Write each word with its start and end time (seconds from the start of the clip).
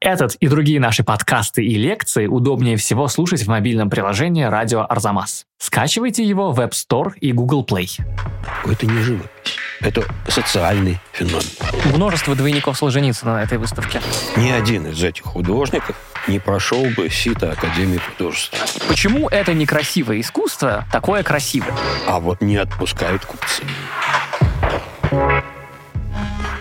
Этот 0.00 0.34
и 0.36 0.48
другие 0.48 0.80
наши 0.80 1.04
подкасты 1.04 1.62
и 1.62 1.74
лекции 1.74 2.26
удобнее 2.26 2.78
всего 2.78 3.06
слушать 3.06 3.42
в 3.42 3.48
мобильном 3.48 3.90
приложении 3.90 4.44
«Радио 4.44 4.86
Арзамас». 4.88 5.44
Скачивайте 5.58 6.24
его 6.24 6.52
в 6.52 6.60
App 6.60 6.70
Store 6.70 7.12
и 7.20 7.32
Google 7.32 7.66
Play. 7.68 8.00
Это 8.64 8.86
не 8.86 9.02
живопись. 9.02 9.28
Это 9.80 10.02
социальный 10.26 10.98
феномен. 11.12 11.42
Множество 11.94 12.34
двойников 12.34 12.78
Солженицына 12.78 13.34
на 13.34 13.42
этой 13.42 13.58
выставке. 13.58 14.00
Ни 14.38 14.48
один 14.50 14.86
из 14.86 15.04
этих 15.04 15.24
художников 15.24 15.96
не 16.26 16.38
прошел 16.38 16.86
бы 16.96 17.10
сито 17.10 17.52
Академии 17.52 17.98
художеств. 17.98 18.56
Почему 18.88 19.28
это 19.28 19.52
некрасивое 19.52 20.20
искусство 20.20 20.86
такое 20.90 21.22
красивое? 21.22 21.74
А 22.08 22.20
вот 22.20 22.40
не 22.40 22.56
отпускают 22.56 23.26
купцы. 23.26 23.64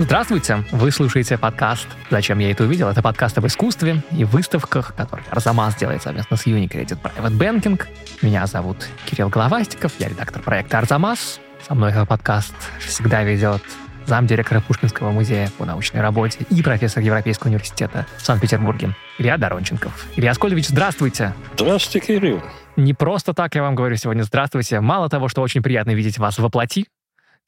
Здравствуйте! 0.02 0.63
Вы 0.71 0.91
слушаете 0.91 1.38
подкаст 1.38 1.86
«Зачем 2.09 2.39
я 2.39 2.49
это 2.52 2.63
увидел?» 2.63 2.88
Это 2.88 3.02
подкаст 3.02 3.38
об 3.38 3.48
искусстве 3.48 4.02
и 4.13 4.23
выставках, 4.23 4.95
который 4.95 5.26
Арзамас 5.30 5.76
делает 5.76 6.02
совместно 6.02 6.38
с 6.38 6.48
Unicredit 6.48 6.98
Private 7.02 7.38
Banking. 7.38 7.81
Меня 8.21 8.48
зовут 8.48 8.88
Кирилл 9.05 9.27
Головастиков, 9.27 9.91
я 9.99 10.07
редактор 10.07 10.41
проекта 10.41 10.77
«Арзамас». 10.77 11.41
Со 11.67 11.76
мной 11.76 11.91
этот 11.91 12.07
подкаст 12.07 12.54
всегда 12.80 13.23
ведет 13.23 13.62
замдиректора 14.05 14.62
Пушкинского 14.62 15.12
музея 15.12 15.52
по 15.57 15.66
научной 15.66 15.99
работе 15.99 16.45
и 16.49 16.63
профессор 16.63 17.04
Европейского 17.04 17.49
университета 17.49 18.07
в 18.18 18.26
Санкт-Петербурге 18.26 18.95
Илья 19.18 19.38
Доронченков. 19.38 20.05
Илья 20.16 20.31
Аскольдович, 20.31 20.70
здравствуйте! 20.70 21.34
Здравствуйте, 21.55 22.07
Кирилл! 22.07 22.41
Не 22.77 22.93
просто 22.93 23.34
так 23.34 23.54
я 23.55 23.63
вам 23.63 23.76
говорю 23.76 23.98
сегодня 23.98 24.23
«здравствуйте». 24.23 24.79
Мало 24.79 25.09
того, 25.09 25.27
что 25.27 25.41
очень 25.41 25.62
приятно 25.62 25.91
видеть 25.91 26.18
вас 26.18 26.40
воплоти, 26.40 26.88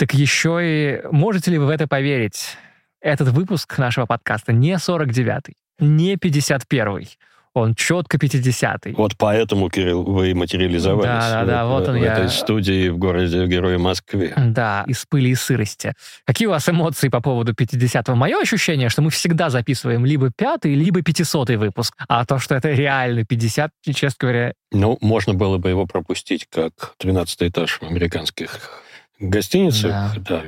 так 0.01 0.15
еще 0.15 0.59
и 0.63 1.01
можете 1.11 1.51
ли 1.51 1.59
вы 1.59 1.67
в 1.67 1.69
это 1.69 1.87
поверить? 1.87 2.57
Этот 3.01 3.27
выпуск 3.27 3.77
нашего 3.77 4.07
подкаста 4.07 4.51
не 4.51 4.73
49-й, 4.73 5.53
не 5.77 6.15
51-й. 6.15 7.19
Он 7.53 7.75
четко 7.75 8.17
50-й. 8.17 8.93
Вот 8.93 9.15
поэтому, 9.15 9.69
Кирилл, 9.69 10.03
вы 10.03 10.33
материализовались. 10.33 11.05
Да, 11.05 11.29
да, 11.29 11.45
да, 11.45 11.65
вот 11.67 11.87
он 11.87 11.99
в 11.99 12.01
я. 12.01 12.13
этой 12.13 12.29
студии 12.29 12.89
в 12.89 12.97
городе 12.97 13.45
Герой 13.45 13.77
Москве. 13.77 14.33
Да, 14.35 14.85
из 14.87 15.05
пыли 15.05 15.29
и 15.29 15.35
сырости. 15.35 15.93
Какие 16.25 16.47
у 16.47 16.51
вас 16.51 16.67
эмоции 16.67 17.09
по 17.09 17.21
поводу 17.21 17.53
50-го? 17.53 18.15
Мое 18.15 18.39
ощущение, 18.39 18.89
что 18.89 19.03
мы 19.03 19.11
всегда 19.11 19.51
записываем 19.51 20.03
либо 20.03 20.31
пятый, 20.35 20.73
либо 20.73 21.03
500 21.03 21.51
выпуск. 21.51 21.93
А 22.07 22.25
то, 22.25 22.39
что 22.39 22.55
это 22.55 22.69
реально 22.71 23.23
50, 23.23 23.69
честно 23.93 24.15
говоря... 24.19 24.53
Ну, 24.71 24.97
можно 24.99 25.35
было 25.35 25.59
бы 25.59 25.69
его 25.69 25.85
пропустить 25.85 26.47
как 26.49 26.95
13 26.97 27.43
этаж 27.43 27.79
в 27.79 27.83
американских 27.83 28.81
гостиницах, 29.29 30.17
да. 30.19 30.41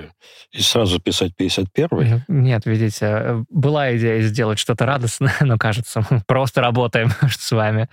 и 0.51 0.61
сразу 0.61 0.99
писать 0.99 1.31
51-й. 1.39 2.23
Нет, 2.27 2.65
видите, 2.65 3.45
была 3.49 3.95
идея 3.97 4.21
сделать 4.21 4.59
что-то 4.59 4.85
радостное, 4.85 5.35
но, 5.41 5.57
кажется, 5.57 6.05
мы 6.09 6.21
просто 6.25 6.61
работаем 6.61 7.11
с 7.29 7.51
вами. 7.51 7.89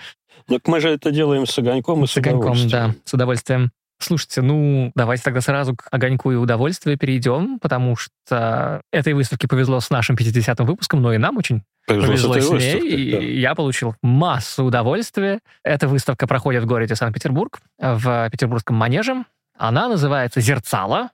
Так 0.49 0.67
мы 0.67 0.81
же 0.81 0.91
это 0.91 1.11
делаем 1.11 1.47
с 1.47 1.59
огоньком 1.59 2.05
и 2.05 2.07
с, 2.07 2.13
С 2.13 2.17
огоньком, 2.17 2.53
удовольствием. 2.53 2.71
да, 2.71 2.95
с 3.05 3.15
удовольствием. 3.15 3.71
Слушайте, 4.03 4.41
ну, 4.41 4.93
давайте 4.95 5.23
тогда 5.23 5.43
сразу 5.43 5.77
к 5.77 5.87
огоньку 5.91 6.33
и 6.33 6.35
удовольствию 6.35 6.97
перейдем, 6.97 7.59
потому 7.59 7.97
что 7.97 8.81
этой 8.93 9.13
выставке 9.13 9.47
повезло 9.47 9.79
с 9.81 9.91
нашим 9.91 10.17
50-м 10.17 10.67
выпуском, 10.67 11.03
но 11.03 11.13
и 11.13 11.19
нам 11.19 11.37
очень 11.37 11.63
Повезло, 11.87 12.07
с 12.07 12.09
повезло 12.09 12.37
этой 12.37 12.43
с 12.43 12.51
ней, 12.51 12.73
выставкой, 12.73 12.91
и 12.91 13.11
да. 13.11 13.19
я 13.19 13.55
получил 13.55 13.95
массу 14.03 14.65
удовольствия. 14.65 15.41
Эта 15.63 15.87
выставка 15.87 16.27
проходит 16.27 16.63
в 16.63 16.67
городе 16.67 16.95
Санкт-Петербург, 16.95 17.61
в 17.79 18.31
Петербургском 18.31 18.75
манеже. 18.75 19.25
Она 19.61 19.89
называется 19.89 20.41
«Зерцало». 20.41 21.11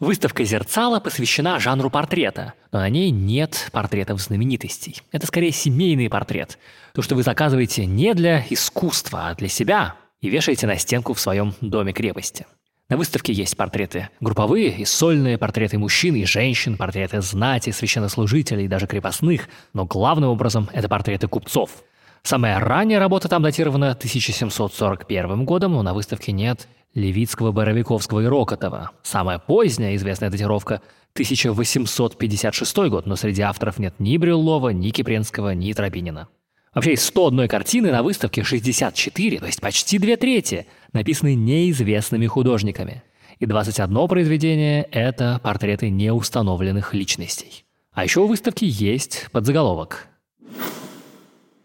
Выставка 0.00 0.44
«Зерцало» 0.44 1.00
посвящена 1.00 1.58
жанру 1.58 1.88
портрета, 1.88 2.52
но 2.72 2.80
на 2.80 2.90
ней 2.90 3.10
нет 3.10 3.70
портретов 3.72 4.20
знаменитостей. 4.20 5.00
Это 5.10 5.26
скорее 5.26 5.50
семейный 5.50 6.10
портрет. 6.10 6.58
То, 6.92 7.00
что 7.00 7.14
вы 7.14 7.22
заказываете 7.22 7.86
не 7.86 8.12
для 8.12 8.44
искусства, 8.50 9.28
а 9.28 9.34
для 9.34 9.48
себя, 9.48 9.94
и 10.20 10.28
вешаете 10.28 10.66
на 10.66 10.76
стенку 10.76 11.14
в 11.14 11.20
своем 11.20 11.54
доме-крепости. 11.62 12.46
На 12.90 12.98
выставке 12.98 13.32
есть 13.32 13.56
портреты 13.56 14.10
групповые 14.20 14.68
и 14.68 14.84
сольные, 14.84 15.38
портреты 15.38 15.78
мужчин 15.78 16.14
и 16.16 16.26
женщин, 16.26 16.76
портреты 16.76 17.22
знати, 17.22 17.70
священнослужителей 17.70 18.66
и 18.66 18.68
даже 18.68 18.86
крепостных, 18.86 19.48
но 19.72 19.86
главным 19.86 20.28
образом 20.28 20.68
это 20.74 20.86
портреты 20.86 21.28
купцов. 21.28 21.82
Самая 22.22 22.60
ранняя 22.60 23.00
работа 23.00 23.28
там 23.30 23.42
датирована 23.42 23.92
1741 23.92 25.46
годом, 25.46 25.72
но 25.72 25.82
на 25.82 25.94
выставке 25.94 26.32
нет 26.32 26.68
Левицкого, 26.94 27.52
Боровиковского 27.52 28.20
и 28.20 28.26
Рокотова. 28.26 28.90
Самая 29.02 29.38
поздняя 29.38 29.96
известная 29.96 30.30
датировка– 30.30 30.82
1856 31.14 32.76
год, 32.88 33.06
но 33.06 33.16
среди 33.16 33.42
авторов 33.42 33.78
нет 33.78 33.94
ни 33.98 34.16
Брюллова, 34.16 34.70
ни 34.70 34.90
Кипренского, 34.90 35.54
ни 35.54 35.72
Тропинина. 35.72 36.28
Вообще 36.72 36.92
из 36.92 37.04
101 37.04 37.48
картины 37.48 37.90
на 37.90 38.02
выставке 38.04 38.44
64, 38.44 39.40
то 39.40 39.46
есть 39.46 39.60
почти 39.60 39.98
две 39.98 40.16
трети, 40.16 40.66
написаны 40.92 41.34
неизвестными 41.34 42.26
художниками. 42.26 43.02
И 43.40 43.46
21 43.46 44.06
произведение– 44.06 44.82
это 44.92 45.40
портреты 45.42 45.90
неустановленных 45.90 46.94
личностей. 46.94 47.64
А 47.92 48.04
еще 48.04 48.20
у 48.20 48.26
выставки 48.26 48.64
есть 48.64 49.28
подзаголовок. 49.32 50.06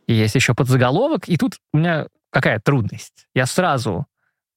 Есть 0.08 0.36
еще 0.36 0.56
подзаголовок, 0.56 1.30
и 1.30 1.38
тут 1.38 1.58
у 1.72 1.78
меня 1.78 2.08
какая 2.32 2.60
трудность. 2.60 3.28
Я 3.36 3.46
сразу 3.46 4.08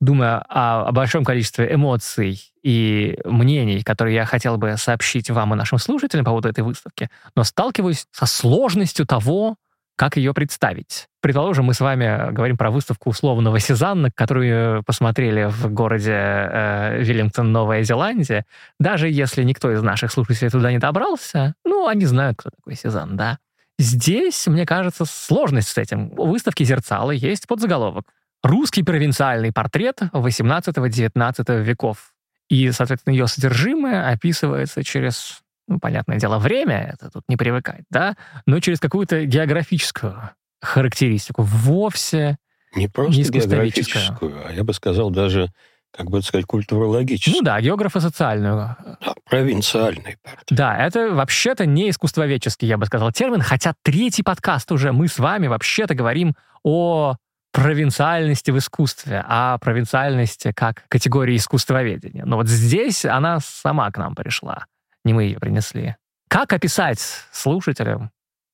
думаю 0.00 0.42
о, 0.48 0.88
о 0.88 0.92
большом 0.92 1.24
количестве 1.24 1.72
эмоций 1.72 2.40
и 2.62 3.18
мнений, 3.24 3.82
которые 3.82 4.14
я 4.14 4.24
хотел 4.24 4.56
бы 4.56 4.76
сообщить 4.76 5.30
вам 5.30 5.54
и 5.54 5.56
нашим 5.56 5.78
слушателям 5.78 6.24
по 6.24 6.30
поводу 6.30 6.48
этой 6.48 6.64
выставки, 6.64 7.10
но 7.34 7.44
сталкиваюсь 7.44 8.06
со 8.12 8.26
сложностью 8.26 9.06
того, 9.06 9.56
как 9.98 10.16
ее 10.16 10.32
представить. 10.32 11.08
Предположим, 11.20 11.64
мы 11.64 11.74
с 11.74 11.80
вами 11.80 12.32
говорим 12.32 12.56
про 12.56 12.70
выставку 12.70 13.10
условного 13.10 13.58
Сезанна, 13.58 14.12
которую 14.14 14.84
посмотрели 14.84 15.46
в 15.46 15.72
городе 15.72 16.12
э, 16.14 17.02
Виллингтон, 17.02 17.50
Новая 17.50 17.82
Зеландия. 17.82 18.46
Даже 18.78 19.08
если 19.08 19.42
никто 19.42 19.72
из 19.72 19.82
наших 19.82 20.12
слушателей 20.12 20.50
туда 20.50 20.70
не 20.70 20.78
добрался, 20.78 21.54
ну, 21.64 21.88
они 21.88 22.06
знают, 22.06 22.36
кто 22.38 22.50
такой 22.50 22.76
Сезанн, 22.76 23.16
да. 23.16 23.38
Здесь, 23.80 24.46
мне 24.46 24.66
кажется, 24.66 25.04
сложность 25.04 25.68
с 25.68 25.78
этим. 25.78 26.12
У 26.16 26.26
выставки 26.26 26.62
«Зерцало» 26.62 27.10
есть 27.10 27.48
подзаголовок. 27.48 28.04
«Русский 28.42 28.82
провинциальный 28.82 29.52
портрет 29.52 30.00
18-19 30.12 31.62
веков». 31.62 32.12
И, 32.48 32.70
соответственно, 32.72 33.12
ее 33.12 33.26
содержимое 33.26 34.10
описывается 34.10 34.82
через, 34.82 35.40
ну, 35.66 35.78
понятное 35.78 36.18
дело, 36.18 36.38
время, 36.38 36.94
это 36.94 37.10
тут 37.10 37.24
не 37.28 37.36
привыкать, 37.36 37.84
да, 37.90 38.16
но 38.46 38.58
через 38.60 38.80
какую-то 38.80 39.26
географическую 39.26 40.30
характеристику. 40.62 41.42
Вовсе 41.42 42.38
Не 42.74 42.88
просто 42.88 43.20
искусствоведческая. 43.20 44.02
географическую, 44.02 44.48
а 44.48 44.52
я 44.52 44.64
бы 44.64 44.72
сказал 44.72 45.10
даже, 45.10 45.52
как 45.90 46.08
бы 46.08 46.22
сказать, 46.22 46.46
культурологическую. 46.46 47.36
Ну 47.36 47.42
да, 47.42 47.60
географо-социальную. 47.60 48.56
Да, 48.56 49.14
провинциальный 49.28 50.16
портрет. 50.22 50.46
Да, 50.50 50.76
это 50.76 51.10
вообще-то 51.10 51.66
не 51.66 51.90
искусствоведческий, 51.90 52.66
я 52.66 52.78
бы 52.78 52.86
сказал, 52.86 53.12
термин, 53.12 53.42
хотя 53.42 53.74
третий 53.82 54.22
подкаст 54.22 54.72
уже 54.72 54.92
мы 54.92 55.06
с 55.06 55.18
вами 55.18 55.48
вообще-то 55.48 55.94
говорим 55.94 56.34
о 56.62 57.16
провинциальности 57.58 58.52
в 58.52 58.58
искусстве, 58.58 59.24
о 59.26 59.58
провинциальности 59.58 60.52
как 60.54 60.84
категории 60.88 61.36
искусствоведения. 61.36 62.24
Но 62.24 62.36
вот 62.36 62.46
здесь 62.46 63.04
она 63.04 63.40
сама 63.40 63.90
к 63.90 63.98
нам 63.98 64.14
пришла, 64.14 64.66
не 65.04 65.12
мы 65.12 65.24
ее 65.24 65.40
принесли. 65.40 65.96
Как 66.28 66.52
описать 66.52 67.00
слушателям, 67.32 68.10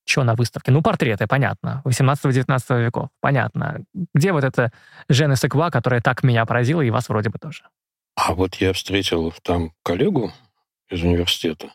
что 0.06 0.25
на 0.25 0.34
выставке? 0.34 0.70
Ну, 0.70 0.81
портреты, 0.81 1.26
понятно. 1.26 1.82
18-19 1.84 2.84
веков, 2.84 3.09
понятно. 3.20 3.84
Где 4.15 4.32
вот 4.32 4.44
эта 4.44 4.72
Жена 5.09 5.36
Секва, 5.36 5.71
которая 5.71 6.00
так 6.00 6.22
меня 6.22 6.47
поразила, 6.47 6.81
и 6.81 6.91
вас 6.91 7.09
вроде 7.09 7.31
бы 7.31 7.38
тоже? 7.38 7.65
А 8.16 8.34
вот 8.34 8.54
я 8.56 8.72
встретил 8.72 9.34
там 9.42 9.72
коллегу 9.82 10.32
из 10.88 11.03
университета, 11.03 11.71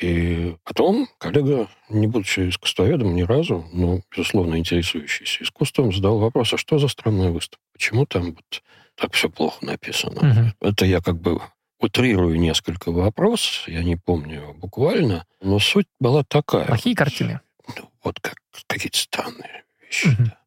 и 0.00 0.56
потом 0.64 1.08
коллега, 1.18 1.68
не 1.88 2.06
будучи 2.06 2.48
искусствоведом 2.48 3.14
ни 3.14 3.22
разу, 3.22 3.66
но, 3.72 4.00
безусловно, 4.10 4.56
интересующийся 4.56 5.44
искусством, 5.44 5.92
задал 5.92 6.18
вопрос, 6.18 6.52
а 6.54 6.56
что 6.58 6.78
за 6.78 6.88
странная 6.88 7.30
выставка? 7.30 7.62
Почему 7.72 8.06
там 8.06 8.32
вот 8.32 8.62
так 8.94 9.12
все 9.12 9.28
плохо 9.28 9.64
написано? 9.64 10.20
Мгм. 10.22 10.54
Это 10.60 10.84
я 10.84 11.00
как 11.00 11.20
бы 11.20 11.40
утрирую 11.78 12.38
несколько 12.38 12.92
вопрос, 12.92 13.64
я 13.66 13.82
не 13.82 13.96
помню 13.96 14.54
буквально, 14.54 15.26
но 15.40 15.58
суть 15.58 15.88
была 16.00 16.22
такая. 16.24 16.66
Плохие 16.66 16.94
картины. 16.94 17.40
Ну, 17.76 17.90
вот 18.04 18.20
как 18.20 18.36
какие-то 18.66 18.98
странные 18.98 19.64
вещи. 19.82 20.08
Мгм. 20.08 20.24
да. 20.26 20.38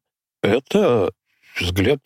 Это 0.42 1.12
взгляд, 1.58 2.00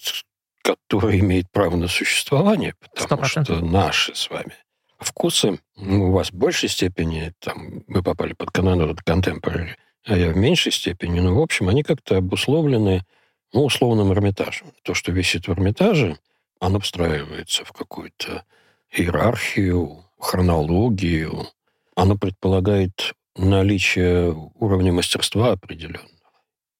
который 0.62 1.20
имеет 1.20 1.50
право 1.50 1.76
на 1.76 1.88
существование, 1.88 2.74
потому 2.94 3.20
процентов. 3.20 3.56
что 3.56 3.64
наши 3.64 4.14
с 4.14 4.30
вами 4.30 4.54
вкусы, 5.00 5.58
ну, 5.76 6.08
у 6.08 6.12
вас 6.12 6.30
в 6.30 6.34
большей 6.34 6.68
степени, 6.68 7.32
там, 7.40 7.82
вы 7.86 8.02
попали 8.02 8.32
под 8.32 8.50
канон 8.50 8.90
contemporary, 9.06 9.70
а 10.04 10.16
я 10.16 10.30
в 10.30 10.36
меньшей 10.36 10.72
степени, 10.72 11.20
но, 11.20 11.34
в 11.34 11.40
общем, 11.40 11.68
они 11.68 11.82
как-то 11.82 12.16
обусловлены, 12.18 13.04
ну, 13.52 13.64
условным 13.64 14.12
Эрмитажем. 14.12 14.68
То, 14.82 14.94
что 14.94 15.12
висит 15.12 15.48
в 15.48 15.52
Эрмитаже, 15.52 16.18
оно 16.60 16.78
встраивается 16.80 17.64
в 17.64 17.72
какую-то 17.72 18.44
иерархию, 18.92 20.04
хронологию. 20.18 21.46
Оно 21.96 22.16
предполагает 22.16 23.14
наличие 23.36 24.32
уровня 24.54 24.92
мастерства 24.92 25.52
определенного. 25.52 26.08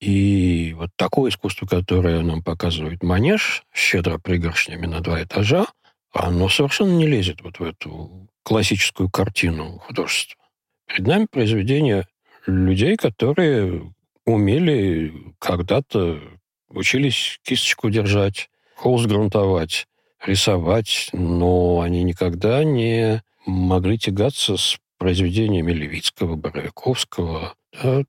И 0.00 0.74
вот 0.78 0.90
такое 0.96 1.30
искусство, 1.30 1.66
которое 1.66 2.20
нам 2.22 2.42
показывает 2.42 3.02
Манеж, 3.02 3.64
щедро 3.72 4.18
пригоршнями 4.18 4.86
на 4.86 5.00
два 5.00 5.22
этажа, 5.22 5.66
оно 6.12 6.48
совершенно 6.48 6.92
не 6.92 7.06
лезет 7.06 7.40
вот 7.42 7.58
в 7.58 7.62
эту 7.62 8.28
классическую 8.42 9.10
картину 9.10 9.78
художества. 9.78 10.40
Перед 10.86 11.06
нами 11.06 11.26
произведение 11.30 12.06
людей, 12.46 12.96
которые 12.96 13.92
умели 14.24 15.12
когда-то 15.38 16.20
учились 16.68 17.38
кисточку 17.42 17.90
держать, 17.90 18.48
холст 18.74 19.06
грунтовать, 19.06 19.86
рисовать, 20.24 21.10
но 21.12 21.80
они 21.80 22.02
никогда 22.02 22.64
не 22.64 23.22
могли 23.46 23.98
тягаться 23.98 24.56
с 24.56 24.78
произведениями 24.98 25.72
Левицкого, 25.72 26.36
Боровиковского. 26.36 27.54
Да. 27.82 28.04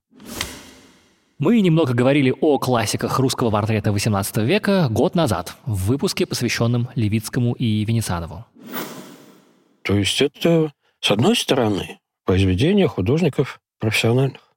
Мы 1.42 1.60
немного 1.60 1.92
говорили 1.92 2.32
о 2.40 2.60
классиках 2.60 3.18
русского 3.18 3.50
портрета 3.50 3.90
XVIII 3.90 4.44
века 4.44 4.86
год 4.88 5.16
назад, 5.16 5.56
в 5.66 5.88
выпуске, 5.88 6.24
посвященном 6.24 6.88
Левицкому 6.94 7.54
и 7.54 7.84
Венецианову. 7.84 8.46
То 9.82 9.96
есть 9.96 10.22
это, 10.22 10.70
с 11.00 11.10
одной 11.10 11.34
стороны, 11.34 11.98
произведения 12.24 12.86
художников 12.86 13.60
профессиональных. 13.80 14.52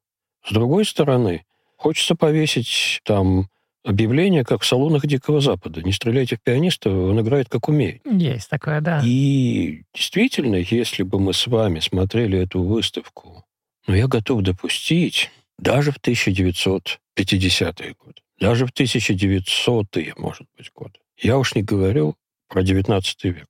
С 0.47 0.53
другой 0.53 0.85
стороны, 0.85 1.43
хочется 1.75 2.13
повесить 2.13 3.01
там 3.03 3.47
объявление, 3.83 4.45
как 4.45 4.61
в 4.61 4.65
салонах 4.67 5.07
Дикого 5.07 5.41
Запада. 5.41 5.81
Не 5.81 5.91
стреляйте 5.91 6.35
в 6.35 6.43
пианиста, 6.43 6.91
он 6.91 7.19
играет 7.19 7.49
как 7.49 7.67
умеет. 7.67 8.03
Есть 8.05 8.47
такое, 8.51 8.79
да. 8.79 9.01
И 9.03 9.81
действительно, 9.91 10.57
если 10.57 11.01
бы 11.01 11.19
мы 11.19 11.33
с 11.33 11.47
вами 11.47 11.79
смотрели 11.79 12.37
эту 12.37 12.61
выставку, 12.61 13.43
ну, 13.87 13.95
я 13.95 14.07
готов 14.07 14.43
допустить, 14.43 15.31
даже 15.57 15.91
в 15.91 15.99
1950-е 15.99 17.95
годы, 17.99 18.21
даже 18.39 18.65
в 18.65 18.71
1900-е, 18.71 20.13
может 20.17 20.47
быть, 20.57 20.71
годы. 20.73 20.99
Я 21.17 21.37
уж 21.37 21.55
не 21.55 21.63
говорю 21.63 22.15
про 22.47 22.63
19 22.63 23.23
век. 23.25 23.47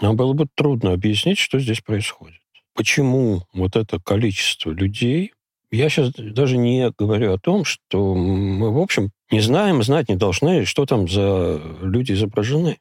Нам 0.00 0.16
было 0.16 0.32
бы 0.32 0.46
трудно 0.54 0.92
объяснить, 0.92 1.38
что 1.38 1.58
здесь 1.58 1.80
происходит. 1.80 2.40
Почему 2.74 3.42
вот 3.52 3.74
это 3.74 3.98
количество 4.00 4.70
людей 4.70 5.32
я 5.70 5.90
сейчас 5.90 6.12
даже 6.12 6.56
не 6.56 6.90
говорю 6.96 7.34
о 7.34 7.38
том, 7.38 7.64
что 7.64 8.14
мы, 8.14 8.72
в 8.72 8.78
общем, 8.78 9.10
не 9.30 9.40
знаем, 9.40 9.82
знать 9.82 10.08
не 10.08 10.16
должны, 10.16 10.64
что 10.64 10.86
там 10.86 11.08
за 11.08 11.60
люди 11.82 12.12
изображены. 12.12 12.78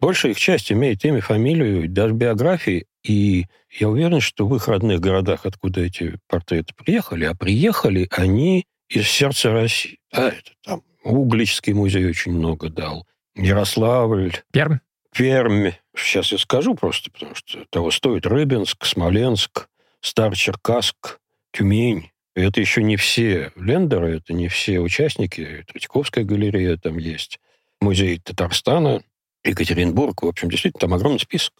Большая 0.00 0.32
их 0.32 0.38
часть 0.38 0.70
имеет 0.70 1.04
имя, 1.04 1.20
фамилию, 1.20 1.88
даже 1.88 2.14
биографии, 2.14 2.86
и 3.02 3.46
я 3.70 3.88
уверен, 3.88 4.20
что 4.20 4.46
в 4.46 4.54
их 4.56 4.68
родных 4.68 5.00
городах, 5.00 5.46
откуда 5.46 5.82
эти 5.82 6.18
портреты 6.28 6.74
приехали, 6.74 7.24
а 7.24 7.34
приехали 7.34 8.08
они 8.10 8.66
из 8.88 9.08
сердца 9.08 9.52
России. 9.52 9.98
А 10.12 10.28
это 10.28 10.52
там 10.62 10.82
Угличский 11.02 11.72
музей 11.72 12.06
очень 12.06 12.32
много 12.32 12.68
дал, 12.68 13.06
Ярославль. 13.34 14.32
Пермь. 14.52 14.78
Пермь. 15.16 15.72
Сейчас 15.96 16.32
я 16.32 16.38
скажу 16.38 16.74
просто, 16.74 17.10
потому 17.10 17.34
что 17.34 17.64
того 17.70 17.90
стоит 17.90 18.26
Рыбинск, 18.26 18.84
Смоленск, 18.84 19.68
Старчеркасск, 20.00 21.18
Тюмень. 21.52 22.10
И 22.36 22.42
это 22.42 22.60
еще 22.60 22.82
не 22.82 22.96
все 22.96 23.52
лендеры, 23.56 24.16
это 24.16 24.32
не 24.34 24.48
все 24.48 24.78
участники. 24.78 25.64
Третьяковская 25.66 26.24
галерея 26.24 26.76
там 26.76 26.98
есть, 26.98 27.40
музей 27.80 28.18
Татарстана, 28.18 29.02
Екатеринбург. 29.44 30.22
В 30.22 30.26
общем, 30.26 30.50
действительно, 30.50 30.80
там 30.80 30.94
огромный 30.94 31.20
список. 31.20 31.54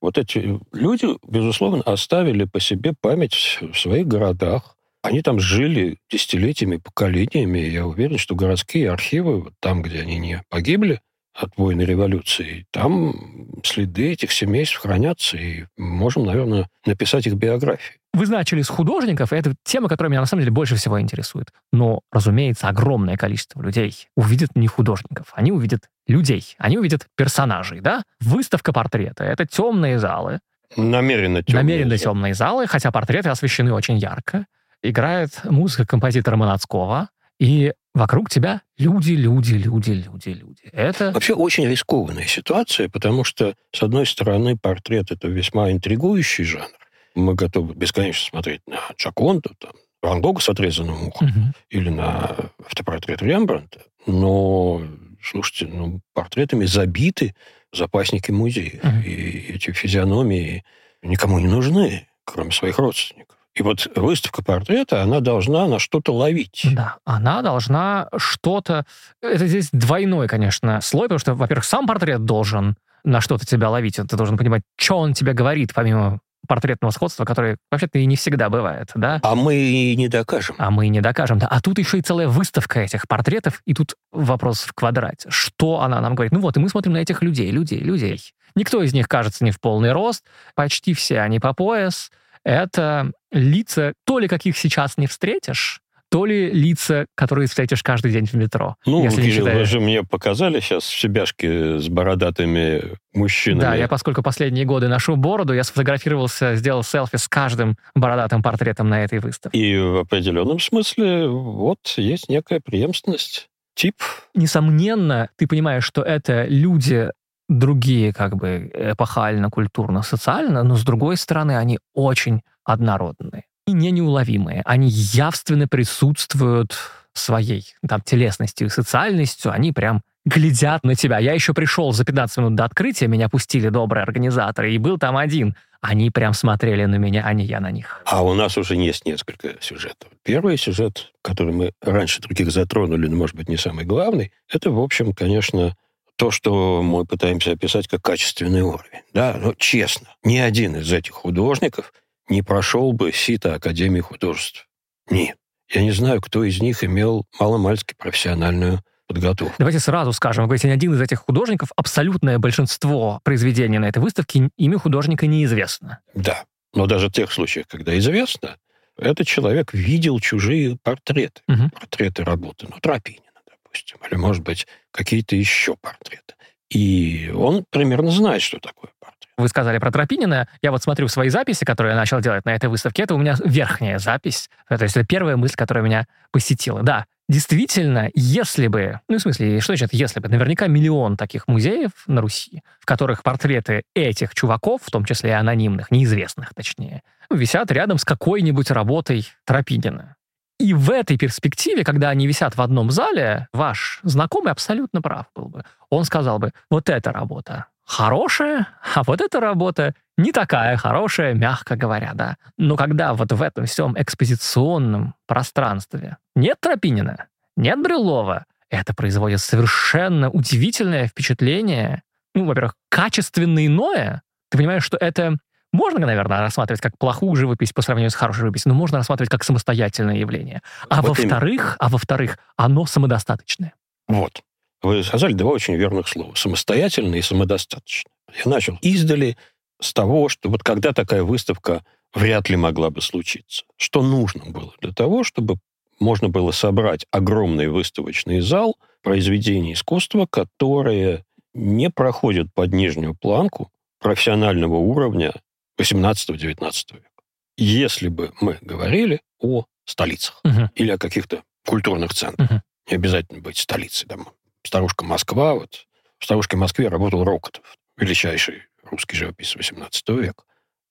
Вот 0.00 0.18
эти 0.18 0.58
люди, 0.72 1.06
безусловно, 1.26 1.82
оставили 1.82 2.44
по 2.44 2.60
себе 2.60 2.94
память 2.98 3.58
в 3.60 3.78
своих 3.78 4.06
городах. 4.06 4.76
Они 5.02 5.22
там 5.22 5.38
жили 5.38 5.98
десятилетиями, 6.10 6.78
поколениями. 6.78 7.58
Я 7.58 7.86
уверен, 7.86 8.18
что 8.18 8.34
городские 8.34 8.90
архивы, 8.90 9.42
вот 9.42 9.54
там, 9.60 9.82
где 9.82 10.00
они 10.00 10.18
не 10.18 10.42
погибли, 10.48 11.00
от 11.36 11.56
войны 11.58 11.82
революции, 11.82 12.66
там 12.70 13.60
следы 13.62 14.12
этих 14.12 14.32
семейств 14.32 14.78
хранятся, 14.78 15.36
и 15.36 15.64
можем, 15.76 16.24
наверное, 16.24 16.68
написать 16.86 17.26
их 17.26 17.34
биографии. 17.34 17.98
Вы 18.16 18.26
начали 18.28 18.62
с 18.62 18.68
художников, 18.68 19.34
и 19.34 19.36
это 19.36 19.54
тема, 19.62 19.90
которая 19.90 20.10
меня 20.10 20.20
на 20.20 20.26
самом 20.26 20.40
деле 20.40 20.50
больше 20.50 20.76
всего 20.76 20.98
интересует. 20.98 21.52
Но, 21.70 22.00
разумеется, 22.10 22.66
огромное 22.66 23.18
количество 23.18 23.60
людей 23.60 24.08
увидят 24.16 24.56
не 24.56 24.68
художников, 24.68 25.26
они 25.34 25.52
увидят 25.52 25.90
людей, 26.06 26.54
они 26.56 26.78
увидят 26.78 27.06
персонажей, 27.14 27.80
да? 27.80 28.04
Выставка 28.20 28.72
портрета— 28.72 29.24
это 29.24 29.44
темные 29.44 29.98
залы. 29.98 30.40
Намеренно 30.78 31.42
темные. 31.42 31.62
Намеренно 31.62 31.98
темные 31.98 32.32
залы, 32.32 32.66
хотя 32.66 32.90
портреты 32.90 33.28
освещены 33.28 33.74
очень 33.74 33.98
ярко. 33.98 34.46
Играет 34.82 35.44
музыка 35.44 35.84
композитора 35.86 36.36
Монацкого, 36.36 37.10
и 37.38 37.74
вокруг 37.94 38.30
тебя 38.30 38.62
люди, 38.78 39.12
люди, 39.12 39.56
люди, 39.56 39.90
люди, 39.90 40.28
люди. 40.30 40.62
Это... 40.72 41.12
Вообще 41.12 41.34
очень 41.34 41.68
рискованная 41.68 42.24
ситуация, 42.24 42.88
потому 42.88 43.24
что, 43.24 43.54
с 43.72 43.82
одной 43.82 44.06
стороны, 44.06 44.56
портрет— 44.56 45.10
это 45.10 45.28
весьма 45.28 45.70
интригующий 45.70 46.44
жанр. 46.44 46.70
Мы 47.16 47.34
готовы 47.34 47.74
бесконечно 47.74 48.28
смотреть 48.28 48.60
на 48.68 48.78
Джаконду, 48.96 49.50
там, 49.58 49.72
Ван 50.02 50.20
Гога 50.20 50.40
с 50.40 50.48
отрезанным 50.48 51.08
ухом, 51.08 51.28
угу. 51.28 51.40
или 51.70 51.88
на 51.88 52.36
автопортрет 52.64 53.22
Рембрандта. 53.22 53.80
Но, 54.06 54.82
слушайте, 55.20 55.66
ну, 55.66 56.00
портретами 56.14 56.64
забиты 56.66 57.34
запасники 57.72 58.30
музея. 58.30 58.78
Угу. 58.82 58.98
И 59.04 59.54
эти 59.54 59.72
физиономии 59.72 60.64
никому 61.02 61.38
не 61.38 61.48
нужны, 61.48 62.06
кроме 62.24 62.52
своих 62.52 62.78
родственников. 62.78 63.36
И 63.54 63.62
вот 63.62 63.90
выставка 63.96 64.44
портрета, 64.44 65.02
она 65.02 65.20
должна 65.20 65.66
на 65.66 65.78
что-то 65.78 66.12
ловить. 66.12 66.66
Да, 66.72 66.98
она 67.04 67.40
должна 67.40 68.08
что-то... 68.18 68.84
Это 69.22 69.46
здесь 69.46 69.70
двойной, 69.72 70.28
конечно, 70.28 70.82
слой, 70.82 71.04
потому 71.04 71.18
что, 71.18 71.34
во-первых, 71.34 71.64
сам 71.64 71.86
портрет 71.86 72.26
должен 72.26 72.76
на 73.02 73.22
что-то 73.22 73.46
тебя 73.46 73.70
ловить. 73.70 73.96
Ты 73.96 74.16
должен 74.16 74.36
понимать, 74.36 74.62
что 74.76 74.98
он 74.98 75.14
тебе 75.14 75.32
говорит, 75.32 75.72
помимо 75.74 76.20
портретного 76.46 76.90
сходства, 76.90 77.24
которое 77.24 77.56
вообще-то 77.70 77.98
и 77.98 78.06
не 78.06 78.16
всегда 78.16 78.48
бывает, 78.48 78.90
да? 78.94 79.20
А 79.22 79.34
мы 79.34 79.56
и 79.56 79.96
не 79.96 80.08
докажем. 80.08 80.56
А 80.58 80.70
мы 80.70 80.86
и 80.86 80.88
не 80.88 81.00
докажем, 81.00 81.38
да. 81.38 81.46
А 81.46 81.60
тут 81.60 81.78
еще 81.78 81.98
и 81.98 82.02
целая 82.02 82.28
выставка 82.28 82.80
этих 82.80 83.08
портретов, 83.08 83.62
и 83.66 83.74
тут 83.74 83.96
вопрос 84.12 84.62
в 84.62 84.72
квадрате. 84.72 85.28
Что 85.30 85.80
она 85.80 86.00
нам 86.00 86.14
говорит? 86.14 86.32
Ну 86.32 86.40
вот, 86.40 86.56
и 86.56 86.60
мы 86.60 86.68
смотрим 86.68 86.92
на 86.92 86.98
этих 86.98 87.22
людей, 87.22 87.50
людей, 87.50 87.80
людей. 87.80 88.20
Никто 88.54 88.82
из 88.82 88.94
них, 88.94 89.08
кажется, 89.08 89.44
не 89.44 89.50
в 89.50 89.60
полный 89.60 89.92
рост, 89.92 90.24
почти 90.54 90.94
все 90.94 91.20
они 91.20 91.40
по 91.40 91.52
пояс, 91.52 92.10
это 92.42 93.12
лица, 93.32 93.92
то 94.04 94.18
ли 94.18 94.28
каких 94.28 94.56
сейчас 94.56 94.96
не 94.96 95.06
встретишь, 95.06 95.80
то 96.16 96.24
ли 96.24 96.50
лица, 96.50 97.04
которые 97.14 97.46
встретишь 97.46 97.82
каждый 97.82 98.10
день 98.10 98.24
в 98.24 98.32
метро. 98.32 98.76
Ну, 98.86 99.04
если 99.04 99.20
Кирилл, 99.20 99.34
считая... 99.34 99.58
вы 99.58 99.64
же 99.66 99.80
мне 99.80 100.02
показали 100.02 100.60
сейчас 100.60 100.86
себяшки 100.86 101.76
с 101.76 101.90
бородатыми 101.90 102.96
мужчинами. 103.12 103.60
Да, 103.60 103.74
я, 103.74 103.86
поскольку 103.86 104.22
последние 104.22 104.64
годы 104.64 104.88
ношу 104.88 105.16
бороду, 105.16 105.52
я 105.52 105.62
сфотографировался, 105.62 106.56
сделал 106.56 106.82
селфи 106.84 107.16
с 107.16 107.28
каждым 107.28 107.76
бородатым 107.94 108.42
портретом 108.42 108.88
на 108.88 109.04
этой 109.04 109.18
выставке. 109.18 109.58
И 109.58 109.78
в 109.78 109.98
определенном 109.98 110.58
смысле 110.58 111.28
вот 111.28 111.80
есть 111.98 112.30
некая 112.30 112.60
преемственность 112.60 113.50
тип. 113.74 113.96
Несомненно, 114.34 115.28
ты 115.36 115.46
понимаешь, 115.46 115.84
что 115.84 116.00
это 116.00 116.46
люди 116.46 117.10
другие 117.50 118.14
как 118.14 118.36
бы 118.36 118.70
эпохально, 118.72 119.50
культурно, 119.50 120.00
социально, 120.00 120.62
но 120.62 120.76
с 120.76 120.82
другой 120.82 121.18
стороны 121.18 121.58
они 121.58 121.78
очень 121.92 122.40
однородные 122.64 123.44
не 123.72 123.90
неуловимые. 123.90 124.62
Они 124.64 124.88
явственно 124.88 125.66
присутствуют 125.66 126.76
своей 127.12 127.64
там, 127.86 128.00
телесностью 128.00 128.68
и 128.68 128.70
социальностью, 128.70 129.50
они 129.50 129.72
прям 129.72 130.02
глядят 130.24 130.84
на 130.84 130.94
тебя. 130.94 131.18
Я 131.18 131.32
еще 131.32 131.54
пришел 131.54 131.92
за 131.92 132.04
15 132.04 132.38
минут 132.38 132.54
до 132.56 132.64
открытия, 132.64 133.06
меня 133.06 133.28
пустили 133.28 133.68
добрые 133.68 134.02
организаторы, 134.02 134.74
и 134.74 134.78
был 134.78 134.98
там 134.98 135.16
один. 135.16 135.56
Они 135.80 136.10
прям 136.10 136.32
смотрели 136.32 136.84
на 136.84 136.96
меня, 136.96 137.22
а 137.24 137.32
не 137.32 137.44
я 137.44 137.60
на 137.60 137.70
них. 137.70 138.02
А 138.06 138.24
у 138.24 138.34
нас 138.34 138.56
уже 138.56 138.74
есть 138.74 139.04
несколько 139.06 139.54
сюжетов. 139.60 140.10
Первый 140.24 140.56
сюжет, 140.56 141.12
который 141.22 141.52
мы 141.52 141.72
раньше 141.80 142.20
других 142.20 142.50
затронули, 142.50 143.06
но, 143.06 143.16
может 143.16 143.36
быть, 143.36 143.48
не 143.48 143.56
самый 143.56 143.84
главный, 143.84 144.32
это, 144.50 144.70
в 144.70 144.80
общем, 144.80 145.12
конечно, 145.12 145.76
то, 146.16 146.30
что 146.30 146.82
мы 146.82 147.04
пытаемся 147.04 147.52
описать 147.52 147.88
как 147.88 148.02
качественный 148.02 148.62
уровень. 148.62 149.02
Да, 149.12 149.36
но 149.38 149.54
честно, 149.54 150.08
ни 150.24 150.38
один 150.38 150.76
из 150.76 150.92
этих 150.92 151.12
художников 151.12 151.92
не 152.28 152.42
прошел 152.42 152.92
бы 152.92 153.12
сито 153.12 153.54
Академии 153.54 154.00
художеств. 154.00 154.68
Нет. 155.10 155.36
Я 155.68 155.82
не 155.82 155.90
знаю, 155.90 156.20
кто 156.20 156.44
из 156.44 156.60
них 156.60 156.84
имел 156.84 157.26
маломальски 157.38 157.94
профессиональную 157.96 158.80
подготовку. 159.06 159.54
Давайте 159.58 159.78
сразу 159.80 160.12
скажем, 160.12 160.44
вы 160.44 160.48
говорите, 160.48 160.68
ни 160.68 160.72
один 160.72 160.94
из 160.94 161.00
этих 161.00 161.20
художников, 161.20 161.70
абсолютное 161.76 162.38
большинство 162.38 163.20
произведений 163.24 163.78
на 163.78 163.86
этой 163.86 163.98
выставке, 163.98 164.50
имя 164.56 164.78
художника 164.78 165.26
неизвестно. 165.26 166.00
Да, 166.14 166.44
но 166.72 166.86
даже 166.86 167.08
в 167.08 167.12
тех 167.12 167.32
случаях, 167.32 167.66
когда 167.68 167.96
известно, 167.98 168.56
этот 168.96 169.26
человек 169.26 169.72
видел 169.74 170.18
чужие 170.20 170.76
портреты, 170.82 171.42
угу. 171.48 171.70
портреты 171.70 172.24
работы, 172.24 172.66
ну, 172.68 172.78
Тропинина, 172.80 173.22
допустим, 173.48 173.98
или, 174.08 174.16
может 174.16 174.42
быть, 174.42 174.66
какие-то 174.90 175.36
еще 175.36 175.76
портреты. 175.76 176.34
И 176.70 177.32
он 177.34 177.64
примерно 177.70 178.10
знает, 178.10 178.42
что 178.42 178.58
такое 178.58 178.90
портрет. 178.98 179.30
Вы 179.36 179.48
сказали 179.48 179.78
про 179.78 179.92
Тропинина. 179.92 180.48
Я 180.62 180.72
вот 180.72 180.82
смотрю 180.82 181.08
свои 181.08 181.28
записи, 181.28 181.64
которые 181.64 181.92
я 181.92 181.96
начал 181.96 182.20
делать 182.20 182.44
на 182.44 182.54
этой 182.54 182.68
выставке. 182.68 183.02
Это 183.02 183.14
у 183.14 183.18
меня 183.18 183.36
верхняя 183.44 183.98
запись. 183.98 184.50
То 184.68 184.82
есть 184.82 184.96
это 184.96 185.06
первая 185.06 185.36
мысль, 185.36 185.54
которая 185.54 185.84
меня 185.84 186.06
посетила. 186.32 186.82
Да, 186.82 187.06
Действительно, 187.28 188.08
если 188.14 188.68
бы, 188.68 189.00
ну, 189.08 189.18
в 189.18 189.20
смысле, 189.20 189.60
что 189.60 189.72
значит 189.72 189.92
если 189.92 190.20
бы, 190.20 190.28
наверняка 190.28 190.68
миллион 190.68 191.16
таких 191.16 191.48
музеев 191.48 191.90
на 192.06 192.20
Руси, 192.20 192.62
в 192.78 192.86
которых 192.86 193.24
портреты 193.24 193.82
этих 193.94 194.32
чуваков, 194.32 194.82
в 194.84 194.90
том 194.92 195.04
числе 195.04 195.30
и 195.30 195.32
анонимных, 195.32 195.90
неизвестных 195.90 196.54
точнее, 196.54 197.02
висят 197.28 197.72
рядом 197.72 197.98
с 197.98 198.04
какой-нибудь 198.04 198.70
работой 198.70 199.28
Тропинина. 199.44 200.15
И 200.58 200.72
в 200.72 200.90
этой 200.90 201.18
перспективе, 201.18 201.84
когда 201.84 202.08
они 202.10 202.26
висят 202.26 202.56
в 202.56 202.62
одном 202.62 202.90
зале, 202.90 203.48
ваш 203.52 204.00
знакомый 204.02 204.52
абсолютно 204.52 205.02
прав 205.02 205.26
был 205.34 205.48
бы. 205.48 205.64
Он 205.90 206.04
сказал 206.04 206.38
бы, 206.38 206.52
вот 206.70 206.88
эта 206.88 207.12
работа 207.12 207.66
хорошая, 207.86 208.68
а 208.94 209.02
вот 209.04 209.20
эта 209.20 209.38
работа 209.38 209.94
не 210.18 210.32
такая 210.32 210.76
хорошая, 210.76 211.34
мягко 211.34 211.76
говоря, 211.76 212.12
да. 212.14 212.36
Но 212.58 212.76
когда 212.76 213.14
вот 213.14 213.32
в 213.32 213.42
этом 213.42 213.66
всем 213.66 213.94
экспозиционном 213.96 215.14
пространстве 215.26 216.16
нет 216.34 216.58
Тропинина, 216.60 217.26
нет 217.56 217.80
Брюлова, 217.80 218.46
это 218.70 218.94
производит 218.94 219.40
совершенно 219.40 220.30
удивительное 220.30 221.06
впечатление. 221.06 222.02
Ну, 222.34 222.46
во-первых, 222.46 222.74
качественно 222.88 223.64
иное. 223.64 224.22
Ты 224.50 224.58
понимаешь, 224.58 224.84
что 224.84 224.96
это 224.96 225.36
можно, 225.76 226.06
наверное, 226.06 226.40
рассматривать 226.40 226.80
как 226.80 226.98
плохую 226.98 227.36
живопись 227.36 227.72
по 227.72 227.82
сравнению 227.82 228.10
с 228.10 228.14
хорошей 228.14 228.40
живописью, 228.40 228.72
но 228.72 228.78
можно 228.78 228.98
рассматривать 228.98 229.30
как 229.30 229.44
самостоятельное 229.44 230.16
явление. 230.16 230.62
А 230.88 231.02
вот 231.02 231.18
во-вторых, 231.18 231.76
а 231.78 231.88
во-вторых, 231.88 232.38
оно 232.56 232.86
самодостаточное. 232.86 233.74
Вот. 234.08 234.42
Вы 234.82 235.04
сказали 235.04 235.32
два 235.32 235.50
очень 235.50 235.74
верных 235.74 236.08
слова. 236.08 236.34
Самостоятельно 236.34 237.14
и 237.16 237.22
самодостаточно. 237.22 238.10
Я 238.44 238.50
начал 238.50 238.78
издали 238.80 239.36
с 239.80 239.92
того, 239.92 240.28
что 240.28 240.48
вот 240.48 240.62
когда 240.62 240.92
такая 240.92 241.22
выставка 241.22 241.84
вряд 242.14 242.48
ли 242.48 242.56
могла 242.56 242.90
бы 242.90 243.02
случиться. 243.02 243.64
Что 243.76 244.02
нужно 244.02 244.44
было 244.46 244.72
для 244.80 244.92
того, 244.92 245.24
чтобы 245.24 245.58
можно 246.00 246.28
было 246.28 246.50
собрать 246.50 247.06
огромный 247.10 247.68
выставочный 247.68 248.40
зал 248.40 248.76
произведений 249.02 249.74
искусства, 249.74 250.26
которые 250.26 251.24
не 251.54 251.90
проходят 251.90 252.52
под 252.54 252.72
нижнюю 252.72 253.14
планку 253.14 253.70
профессионального 254.00 254.76
уровня 254.76 255.34
18-19 255.78 256.94
века. 256.94 257.08
Если 257.56 258.08
бы 258.08 258.32
мы 258.40 258.58
говорили 258.60 259.20
о 259.38 259.64
столицах 259.84 260.40
угу. 260.44 260.70
или 260.74 260.90
о 260.90 260.98
каких-то 260.98 261.42
культурных 261.64 262.14
центрах, 262.14 262.50
угу. 262.50 262.60
не 262.90 262.94
обязательно 262.96 263.40
быть 263.40 263.58
столицей. 263.58 264.08
Там, 264.08 264.28
старушка 264.62 265.04
Москва, 265.04 265.54
вот 265.54 265.86
в 266.18 266.24
старушке 266.24 266.56
Москве 266.56 266.88
работал 266.88 267.24
Рокотов, 267.24 267.64
величайший 267.96 268.62
русский 268.82 269.16
живописец 269.16 269.56
18 269.56 270.08
века. 270.10 270.44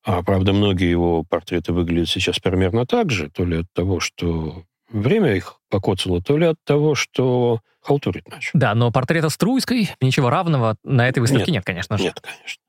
А, 0.04 0.22
правда, 0.22 0.54
многие 0.54 0.89
его 0.89 1.24
портреты 1.24 1.74
выглядят 1.74 2.10
сейчас 2.10 2.39
примерно 2.39 2.86
так 2.86 3.10
же, 3.10 3.30
то 3.30 3.44
ли 3.44 3.62
от 3.62 3.74
того, 3.74 4.00
что 4.00 4.63
время 4.89 5.36
их 5.36 5.60
покоцало, 5.70 6.22
то 6.22 6.38
ли 6.38 6.46
от 6.46 6.58
того, 6.63 6.94
что 6.94 7.62
халтурить 7.82 8.27
начал. 8.27 8.51
Да, 8.54 8.75
но 8.75 8.92
портрета 8.92 9.30
Струйской 9.30 9.89
ничего 10.01 10.30
равного 10.30 10.77
на 10.84 11.08
этой 11.08 11.20
выставке 11.20 11.51
нет, 11.51 11.56
нет 11.56 11.65
конечно 11.65 11.98
же. 11.98 12.04
Нет, 12.04 12.20
конечно. 12.22 12.62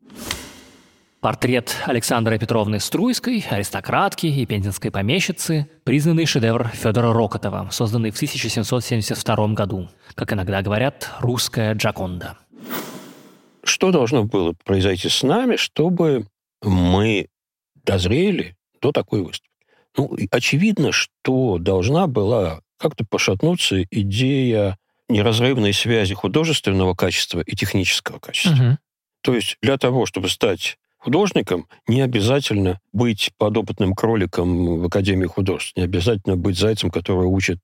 Портрет 1.26 1.74
Александры 1.86 2.38
Петровны 2.38 2.78
Струйской, 2.78 3.44
аристократки 3.50 4.26
и 4.26 4.46
пензенской 4.46 4.92
помещицы, 4.92 5.68
признанный 5.82 6.24
шедевр 6.24 6.68
Федора 6.68 7.12
Рокотова, 7.12 7.68
созданный 7.72 8.12
в 8.12 8.14
1772 8.14 9.48
году. 9.48 9.88
Как 10.14 10.32
иногда 10.32 10.62
говорят, 10.62 11.10
русская 11.18 11.74
Джаконда. 11.74 12.38
Что 13.64 13.90
должно 13.90 14.22
было 14.22 14.54
произойти 14.64 15.08
с 15.08 15.24
нами, 15.24 15.56
чтобы 15.56 16.28
мы 16.62 17.26
дозрели 17.84 18.56
до 18.80 18.92
такой 18.92 19.22
выставки? 19.22 19.50
Ну, 19.96 20.16
очевидно, 20.30 20.92
что 20.92 21.58
должна 21.58 22.06
была 22.06 22.60
как-то 22.78 23.04
пошатнуться 23.04 23.82
идея 23.82 24.78
неразрывной 25.08 25.72
связи 25.72 26.14
художественного 26.14 26.94
качества 26.94 27.40
и 27.40 27.56
технического 27.56 28.20
качества. 28.20 28.52
Угу. 28.52 28.78
То 29.22 29.34
есть 29.34 29.56
для 29.60 29.76
того, 29.76 30.06
чтобы 30.06 30.28
стать 30.28 30.78
художником 31.06 31.68
не 31.86 32.00
обязательно 32.00 32.80
быть 32.92 33.30
подопытным 33.38 33.94
кроликом 33.94 34.80
в 34.80 34.86
Академии 34.86 35.26
художеств, 35.26 35.76
не 35.76 35.84
обязательно 35.84 36.36
быть 36.36 36.58
зайцем, 36.58 36.90
который 36.90 37.26
учит 37.26 37.60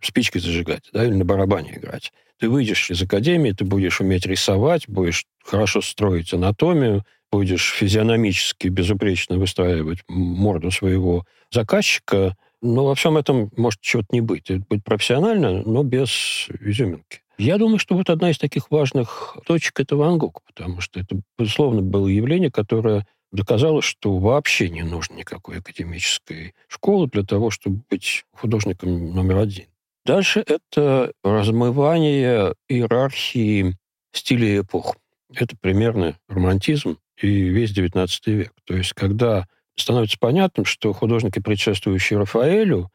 спичкой 0.00 0.40
зажигать, 0.40 0.88
да, 0.94 1.04
или 1.04 1.12
на 1.12 1.26
барабане 1.26 1.76
играть. 1.76 2.10
Ты 2.40 2.48
выйдешь 2.48 2.90
из 2.90 3.02
академии, 3.02 3.52
ты 3.52 3.66
будешь 3.66 4.00
уметь 4.00 4.24
рисовать, 4.24 4.88
будешь 4.88 5.26
хорошо 5.44 5.82
строить 5.82 6.32
анатомию, 6.32 7.04
будешь 7.30 7.74
физиономически 7.78 8.68
безупречно 8.68 9.36
выстраивать 9.36 9.98
морду 10.08 10.70
своего 10.70 11.26
заказчика, 11.50 12.34
но 12.62 12.86
во 12.86 12.94
всем 12.94 13.18
этом 13.18 13.50
может 13.58 13.82
чего-то 13.82 14.08
не 14.12 14.22
быть. 14.22 14.48
Это 14.48 14.64
быть 14.70 14.82
профессионально, 14.82 15.62
но 15.66 15.82
без 15.82 16.48
изюминки. 16.60 17.20
Я 17.38 17.58
думаю, 17.58 17.78
что 17.78 17.94
вот 17.94 18.08
одна 18.08 18.30
из 18.30 18.38
таких 18.38 18.70
важных 18.70 19.36
точек– 19.46 19.78
это 19.80 19.96
Ван 19.96 20.18
Гог, 20.18 20.42
потому 20.46 20.80
что 20.80 21.00
это, 21.00 21.20
безусловно, 21.38 21.82
было 21.82 22.08
явление, 22.08 22.50
которое 22.50 23.06
доказало, 23.32 23.82
что 23.82 24.16
вообще 24.18 24.70
не 24.70 24.82
нужно 24.82 25.14
никакой 25.14 25.58
академической 25.58 26.54
школы 26.68 27.08
для 27.08 27.22
того, 27.22 27.50
чтобы 27.50 27.82
быть 27.90 28.24
художником 28.32 29.14
номер 29.14 29.38
один. 29.38 29.66
Дальше 30.06 30.42
это 30.46 31.12
размывание 31.22 32.54
иерархии 32.68 33.76
стилей 34.12 34.60
эпох. 34.60 34.96
Это 35.34 35.56
примерно 35.60 36.16
романтизм 36.28 36.98
и 37.20 37.26
весь 37.26 37.76
XIX 37.76 38.08
век. 38.26 38.52
То 38.64 38.76
есть 38.76 38.92
когда 38.92 39.46
становится 39.76 40.18
понятным, 40.18 40.64
что 40.64 40.92
художники, 40.92 41.40
предшествующие 41.40 42.18
Рафаэлю, 42.18 42.88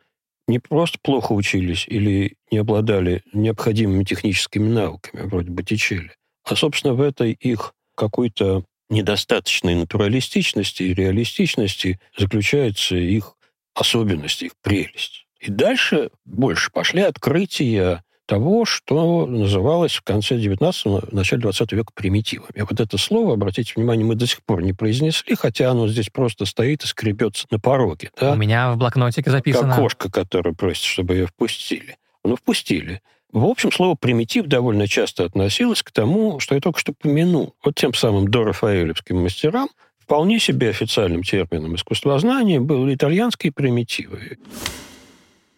не 0.47 0.59
просто 0.59 0.99
плохо 1.01 1.33
учились 1.33 1.85
или 1.87 2.35
не 2.51 2.57
обладали 2.59 3.23
необходимыми 3.33 4.03
техническими 4.03 4.67
навыками, 4.67 5.27
вроде 5.27 5.51
Боттичелли, 5.51 6.11
а, 6.43 6.55
собственно, 6.55 6.93
в 6.93 7.01
этой 7.01 7.31
их 7.31 7.73
какой-то 7.95 8.65
недостаточной 8.89 9.75
натуралистичности 9.75 10.83
и 10.83 10.93
реалистичности 10.93 11.99
заключается 12.17 12.95
их 12.95 13.35
особенность, 13.73 14.43
их 14.43 14.51
прелесть. 14.61 15.25
И 15.39 15.49
дальше 15.49 16.11
больше 16.25 16.71
пошли 16.71 17.01
открытия 17.01 18.03
того, 18.31 18.63
что 18.63 19.25
называлось 19.25 19.91
в 19.91 20.03
конце 20.03 20.37
19-го, 20.37 21.01
начале 21.11 21.41
20 21.41 21.73
века 21.73 21.91
примитивами. 21.93 22.55
И 22.55 22.61
вот 22.61 22.79
это 22.79 22.97
слово, 22.97 23.33
обратите 23.33 23.73
внимание, 23.75 24.05
мы 24.05 24.15
до 24.15 24.25
сих 24.25 24.41
пор 24.41 24.63
не 24.63 24.71
произнесли, 24.71 25.35
хотя 25.35 25.69
оно 25.69 25.89
здесь 25.89 26.07
просто 26.07 26.45
стоит 26.45 26.81
и 26.85 26.87
скребется 26.87 27.45
на 27.51 27.59
пороге. 27.59 28.09
Да? 28.17 28.31
У 28.31 28.35
меня 28.37 28.71
в 28.71 28.77
блокнотике 28.77 29.29
записано. 29.29 29.67
Как 29.67 29.79
кошка, 29.81 30.09
которая 30.09 30.53
просит, 30.53 30.85
чтобы 30.85 31.15
ее 31.15 31.27
впустили. 31.27 31.97
Ну, 32.23 32.37
впустили. 32.37 33.01
В 33.33 33.43
общем, 33.43 33.69
слово 33.69 33.95
«примитив» 33.99 34.45
довольно 34.45 34.87
часто 34.87 35.25
относилось 35.25 35.83
к 35.83 35.91
тому, 35.91 36.39
что 36.39 36.55
я 36.55 36.61
только 36.61 36.79
что 36.79 36.93
помянул. 36.93 37.55
Вот 37.65 37.75
тем 37.75 37.93
самым 37.93 38.29
дорафаэлевским 38.29 39.21
мастерам 39.21 39.67
вполне 39.99 40.39
себе 40.39 40.69
официальным 40.69 41.23
термином 41.23 41.75
искусствознания 41.75 42.61
были 42.61 42.95
итальянские 42.95 43.51
примитивы. 43.51 44.37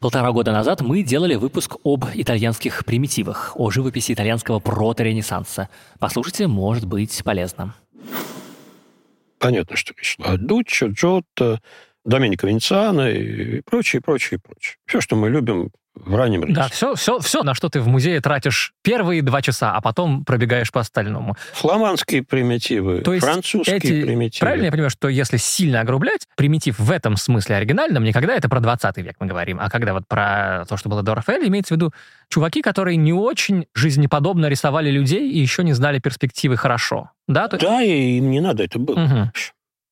Полтора 0.03 0.33
года 0.33 0.51
назад 0.51 0.81
мы 0.81 1.01
делали 1.01 1.35
выпуск 1.35 1.77
об 1.85 2.03
итальянских 2.13 2.83
примитивах, 2.83 3.53
о 3.55 3.71
живописи 3.71 4.11
итальянского 4.11 4.59
проторенессанса. 4.59 5.69
Послушайте, 5.97 6.47
может 6.47 6.83
быть 6.83 7.23
полезно. 7.23 7.73
Понятно, 9.39 9.77
что 9.77 9.93
речь 9.95 10.17
шла 10.17 10.33
о 10.33 10.37
Дуччо, 10.37 10.87
Джотто, 10.87 11.61
Доменико 12.05 12.47
Венециано 12.47 13.09
и 13.09 13.61
прочее, 13.61 14.01
прочее, 14.01 14.39
прочее. 14.39 14.77
Все, 14.85 15.01
что 15.01 15.15
мы 15.15 15.29
любим 15.29 15.71
в 15.95 16.15
раннем 16.15 16.43
рейсе. 16.43 16.55
Да, 16.55 16.67
все, 16.69 16.95
все, 16.95 17.19
все, 17.19 17.43
на 17.43 17.53
что 17.53 17.69
ты 17.69 17.79
в 17.79 17.87
музее 17.87 18.19
тратишь 18.19 18.73
первые 18.81 19.21
два 19.21 19.41
часа, 19.41 19.73
а 19.73 19.81
потом 19.81 20.25
пробегаешь 20.25 20.71
по 20.71 20.81
остальному. 20.81 21.35
Фламандские 21.53 22.23
примитивы, 22.23 23.01
То 23.01 23.13
есть 23.13 23.25
французские 23.25 23.77
эти, 23.77 24.01
примитивы. 24.01 24.39
Правильно 24.39 24.65
я 24.65 24.71
понимаю, 24.71 24.89
что 24.89 25.07
если 25.07 25.37
сильно 25.37 25.81
огрублять, 25.81 26.27
примитив 26.35 26.79
в 26.79 26.89
этом 26.89 27.15
смысле 27.15 27.57
оригинальном, 27.57 28.03
никогда 28.03 28.35
это 28.35 28.49
про 28.49 28.59
20 28.59 28.97
век 28.97 29.15
мы 29.19 29.27
говорим, 29.27 29.59
а 29.61 29.69
когда 29.69 29.93
вот 29.93 30.07
про 30.07 30.65
то, 30.67 30.77
что 30.77 30.89
было 30.89 31.03
до 31.03 31.13
Рафаэля, 31.13 31.47
имеется 31.47 31.75
в 31.75 31.77
виду 31.77 31.93
чуваки, 32.29 32.61
которые 32.61 32.97
не 32.97 33.13
очень 33.13 33.67
жизнеподобно 33.75 34.47
рисовали 34.47 34.89
людей 34.89 35.29
и 35.31 35.39
еще 35.39 35.63
не 35.63 35.73
знали 35.73 35.99
перспективы 35.99 36.57
хорошо. 36.57 37.11
Да, 37.27 37.47
да 37.47 37.81
и 37.83 38.17
им 38.17 38.31
не 38.31 38.41
надо 38.41 38.63
это 38.63 38.79
было. 38.79 38.99
Угу. 38.99 39.31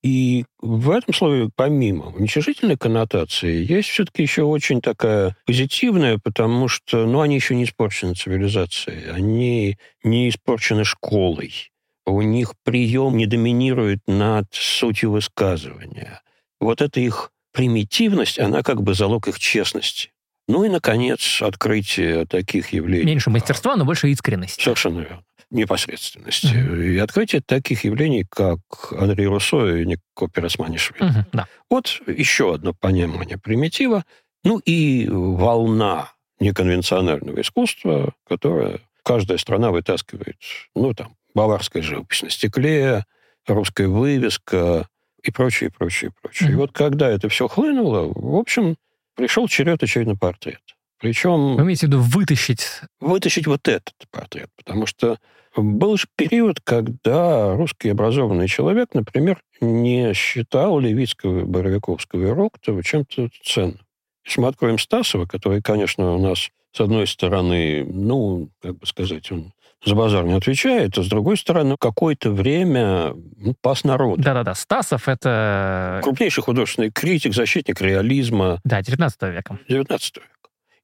И 0.04 0.46
в 0.60 0.90
этом 0.90 1.14
слове, 1.14 1.50
помимо 1.56 2.08
уничижительной 2.08 2.76
коннотации, 2.76 3.64
есть 3.64 3.90
все-таки 3.90 4.24
еще 4.24 4.44
очень 4.44 4.82
такая 4.82 5.36
позитивная, 5.46 6.18
потому 6.18 6.68
что 6.68 7.06
ну, 7.06 7.22
они 7.22 7.36
еще 7.36 7.56
не 7.56 7.66
испорчены 7.66 8.16
цивилизацией, 8.16 9.12
они 9.12 9.78
не 10.04 10.30
испорчены 10.30 10.86
школой, 10.86 11.72
у 12.08 12.22
них 12.24 12.54
прием 12.64 13.16
не 13.16 13.28
доминирует 13.28 14.00
над 14.08 14.46
сутью 14.52 15.12
высказывания. 15.12 16.22
Вот 16.60 16.82
эта 16.82 17.00
их 17.00 17.32
примитивность, 17.54 18.40
она 18.40 18.64
как 18.64 18.82
бы 18.82 18.96
залог 18.96 19.28
их 19.28 19.38
честности. 19.38 20.12
Ну 20.48 20.64
и, 20.64 20.70
наконец, 20.70 21.42
открытие 21.42 22.26
таких 22.26 22.74
явлений. 22.74 23.06
Меньше 23.06 23.30
мастерства, 23.30 23.76
но 23.76 23.86
больше 23.86 24.10
искренности. 24.10 24.64
Совершенно 24.64 25.00
верно. 25.00 25.24
Непосредственности. 25.52 26.48
Mm-hmm. 26.48 26.94
И 26.94 26.98
открытие 26.98 27.42
таких 27.42 27.84
явлений, 27.84 28.26
как 28.30 28.60
Андрей 28.92 29.28
Руссо 29.28 29.76
и 29.76 29.86
Нико 29.86 30.28
Пиросманишвили. 30.34 31.04
Mm-hmm, 31.04 31.26
да. 31.34 31.48
Вот 31.70 32.02
еще 32.08 32.56
одно 32.56 32.74
понимание 32.74 33.38
примитива. 33.38 34.04
Ну 34.44 34.60
и 34.60 35.08
волна 35.10 36.12
неконвенционального 36.40 37.42
искусства, 37.42 38.14
которая 38.28 38.80
каждая 39.04 39.38
страна 39.38 39.72
вытаскивает, 39.72 40.38
ну, 40.76 40.94
там, 40.94 41.16
баварская 41.36 41.84
живопись 41.84 42.24
на 42.24 42.30
стекле, 42.30 43.06
русская 43.46 43.88
вывеска 43.88 44.88
и 45.22 45.32
прочее, 45.32 45.70
прочее, 45.70 46.12
прочее. 46.22 46.50
Mm-hmm. 46.50 46.54
И 46.54 46.56
вот 46.56 46.72
когда 46.72 47.10
это 47.10 47.30
все 47.30 47.48
хлынуло, 47.48 48.12
в 48.14 48.36
общем, 48.36 48.78
пришел 49.16 49.48
черед 49.48 49.84
очередной 49.84 50.18
портрет. 50.18 50.62
Причем... 51.00 51.56
Вы 51.56 51.64
имеете 51.64 51.88
в 51.88 51.90
виду 51.90 52.00
вытащить... 52.00 52.82
Вытащить 53.00 53.48
вот 53.48 53.68
этот 53.68 53.96
портрет. 54.12 54.50
Потому 54.56 54.86
что 54.86 55.18
был 55.56 55.98
же 55.98 56.08
период, 56.16 56.60
когда 56.64 57.56
русский 57.56 57.90
образованный 57.90 58.48
человек, 58.48 58.90
например, 58.94 59.42
не 59.60 60.14
считал 60.14 60.80
Левицкого, 60.80 61.46
Боровиковского 61.46 62.28
и 62.28 62.32
Роктова 62.32 62.84
чем-то 62.84 63.30
ценным. 63.44 63.80
Если 64.26 64.42
мы 64.42 64.48
откроем 64.48 64.78
Стасова, 64.78 65.26
который, 65.26 65.62
конечно, 65.62 66.14
у 66.14 66.20
нас, 66.20 66.50
с 66.72 66.80
одной 66.80 67.08
стороны, 67.08 67.84
ну, 67.86 68.50
как 68.62 68.78
бы 68.78 68.86
сказать, 68.86 69.32
он 69.32 69.52
за 69.84 69.96
базар 69.96 70.24
не 70.26 70.34
отвечает, 70.34 70.98
а 70.98 71.04
с 71.04 71.08
другой 71.08 71.38
стороны, 71.38 71.76
какое-то 71.80 72.30
время 72.30 73.16
ну, 73.38 73.56
пас 73.62 73.84
народ. 73.84 74.20
Да-да-да, 74.20 74.54
Стасов— 74.54 75.08
это... 75.10 76.02
Крупнейший 76.04 76.44
художественный 76.44 76.92
критик, 76.92 77.34
защитник 77.34 77.82
реализма. 77.82 78.62
Да, 78.64 78.82
19 78.82 79.22
века. 79.24 79.58
19 79.68 80.18
века. 80.18 80.28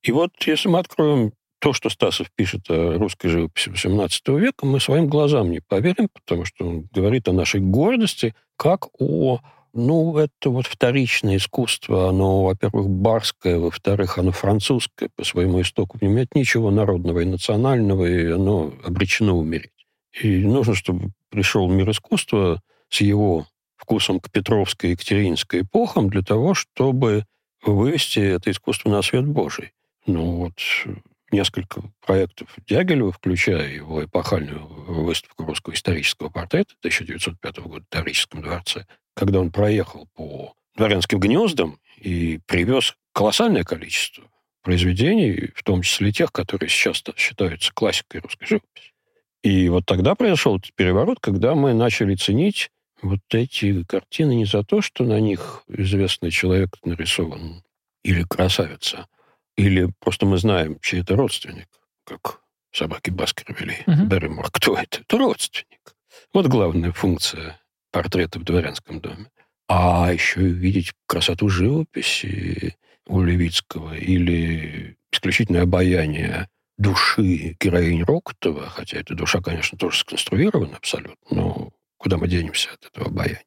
И 0.02 0.12
вот 0.12 0.32
если 0.46 0.70
мы 0.70 0.80
откроем 0.80 1.32
то, 1.60 1.74
что 1.74 1.90
Стасов 1.90 2.28
пишет 2.36 2.70
о 2.70 2.98
русской 2.98 3.30
живописи 3.30 3.70
XVIII 3.70 4.40
века, 4.40 4.66
мы 4.66 4.80
своим 4.80 5.08
глазам 5.08 5.52
не 5.52 5.60
поверим, 5.60 6.10
потому 6.14 6.46
что 6.46 6.66
он 6.66 6.88
говорит 6.94 7.28
о 7.28 7.34
нашей 7.34 7.62
гордости, 7.62 8.36
как 8.56 8.88
о 9.00 9.40
ну, 9.74 10.18
это 10.18 10.50
вот 10.50 10.66
вторичное 10.66 11.38
искусство, 11.38 12.10
оно, 12.10 12.44
во-первых, 12.44 12.90
барское, 12.90 13.60
во-вторых, 13.60 14.18
оно 14.18 14.32
французское 14.32 15.10
по 15.16 15.24
своему 15.24 15.62
истоку. 15.62 15.98
В 15.98 16.02
нем 16.02 16.16
нет 16.16 16.34
ничего 16.34 16.72
народного 16.72 17.20
и 17.20 17.26
национального, 17.26 18.06
и 18.06 18.32
оно 18.32 18.74
обречено 18.84 19.38
умереть. 19.38 19.86
И 20.20 20.40
нужно, 20.40 20.74
чтобы 20.74 21.12
пришел 21.30 21.70
мир 21.70 21.92
искусства 21.92 22.60
с 22.90 23.02
его 23.02 23.46
вкусом 23.76 24.20
к 24.20 24.32
Петровской 24.32 24.90
и 24.90 24.94
Екатеринской 24.94 25.62
эпохам 25.62 26.10
для 26.10 26.24
того, 26.24 26.56
чтобы 26.56 27.26
вывести 27.64 28.20
это 28.20 28.50
искусство 28.50 28.90
на 28.90 29.04
свет 29.04 29.28
Божий. 29.28 29.74
Ну 30.08 30.38
вот 30.38 30.54
несколько 31.32 31.82
проектов 32.06 32.48
Дягилева, 32.68 33.12
включая 33.12 33.70
его 33.74 34.04
эпохальную 34.04 34.66
выставку 34.66 35.46
русского 35.46 35.74
исторического 35.74 36.30
портрета 36.30 36.74
1905 36.80 37.60
года 37.60 37.86
в 37.86 37.94
Таврическом 37.94 38.42
дворце, 38.42 38.86
когда 39.14 39.40
он 39.40 39.52
проехал 39.52 40.08
по 40.16 40.54
дворянским 40.76 41.20
гнездам 41.20 41.80
и 41.98 42.40
привез 42.46 42.96
колоссальное 43.14 43.64
количество 43.64 44.24
произведений, 44.62 45.52
в 45.56 45.64
том 45.64 45.82
числе 45.82 46.12
тех, 46.12 46.32
которые 46.32 46.70
сейчас 46.70 47.04
считаются 47.16 47.72
классикой 47.74 48.22
русской 48.22 48.46
живописи. 48.46 48.94
И 49.44 49.70
вот 49.70 49.86
тогда 49.86 50.16
произошел 50.16 50.58
этот 50.58 50.74
переворот, 50.74 51.20
когда 51.22 51.56
мы 51.56 51.74
начали 51.74 52.16
ценить 52.16 52.70
вот 53.02 53.20
эти 53.32 53.84
картины 53.84 54.36
не 54.36 54.46
за 54.46 54.64
то, 54.64 54.82
что 54.82 55.04
на 55.04 55.20
них 55.20 55.64
известный 55.68 56.32
человек 56.32 56.76
нарисован 56.84 57.64
или 58.04 58.24
красавица, 58.24 59.08
или 59.58 59.92
просто 60.00 60.26
мы 60.26 60.38
знаем, 60.38 60.80
чей 60.82 61.02
это 61.02 61.16
родственник, 61.16 61.68
как 62.06 62.42
собаки 62.72 63.10
Баскервилей, 63.10 63.84
угу. 63.88 64.06
Берримор. 64.06 64.50
Кто 64.52 64.78
это? 64.78 65.02
Это 65.02 65.18
родственник. 65.18 65.96
Вот 66.34 66.48
главная 66.48 66.92
функция 66.92 67.60
портрета 67.92 68.40
в 68.40 68.44
дворянском 68.44 69.02
доме. 69.02 69.30
А 69.68 70.12
еще 70.14 70.42
видеть 70.42 70.94
красоту 71.08 71.50
живописи 71.50 72.76
у 73.08 73.22
Левицкого 73.22 73.96
или 73.96 74.98
исключительное 75.12 75.64
обаяние 75.64 76.48
души 76.78 77.58
героинь 77.60 78.04
Рокотова, 78.04 78.70
хотя 78.70 79.00
эта 79.00 79.16
душа, 79.16 79.42
конечно, 79.42 79.78
тоже 79.78 80.00
сконструирована 80.00 80.78
абсолютно, 80.78 81.16
но 81.32 81.70
куда 81.98 82.18
мы 82.18 82.28
денемся 82.28 82.70
от 82.74 82.86
этого 82.86 83.08
обаяния? 83.08 83.44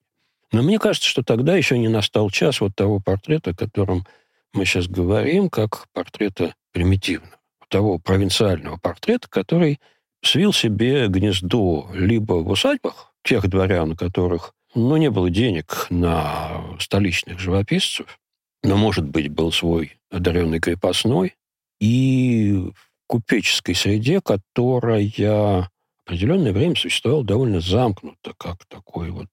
Но 0.53 0.63
мне 0.63 0.79
кажется, 0.79 1.09
что 1.09 1.23
тогда 1.23 1.57
еще 1.57 1.79
не 1.79 1.89
настал 1.89 2.29
час 2.31 2.61
вот 2.61 2.75
того 2.75 2.99
портрета, 2.99 3.51
о 3.51 3.55
котором 3.55 4.05
мы 4.53 4.65
сейчас 4.65 4.89
говорим, 4.89 5.49
как 5.49 5.87
портрета 5.93 6.55
примитивного, 6.73 7.37
того 7.69 7.99
провинциального 7.99 8.77
портрета, 8.77 9.29
который 9.29 9.81
свил 10.23 10.53
себе 10.53 11.09
гнездо 11.09 11.89
либо 11.93 12.35
в 12.35 12.51
усадьбах 12.51 13.13
тех 13.23 13.49
дворян, 13.49 13.93
у 13.93 13.97
которых 13.97 14.55
ну, 14.75 14.97
не 14.97 15.11
было 15.11 15.31
денег 15.31 15.87
на 15.91 16.63
столичных 16.79 17.39
живописцев, 17.39 18.19
но, 18.63 18.77
может 18.77 19.09
быть, 19.09 19.29
был 19.29 19.53
свой 19.53 19.99
одаренный 20.11 20.61
крепостной, 20.61 21.35
и 21.81 22.71
в 22.75 22.91
купеческой 23.07 23.75
среде, 23.75 24.21
которая 24.21 25.71
определенное 26.05 26.53
время 26.53 26.77
существовала 26.77 27.25
довольно 27.25 27.61
замкнуто, 27.61 28.35
как 28.37 28.65
такой 28.67 29.11
вот 29.11 29.29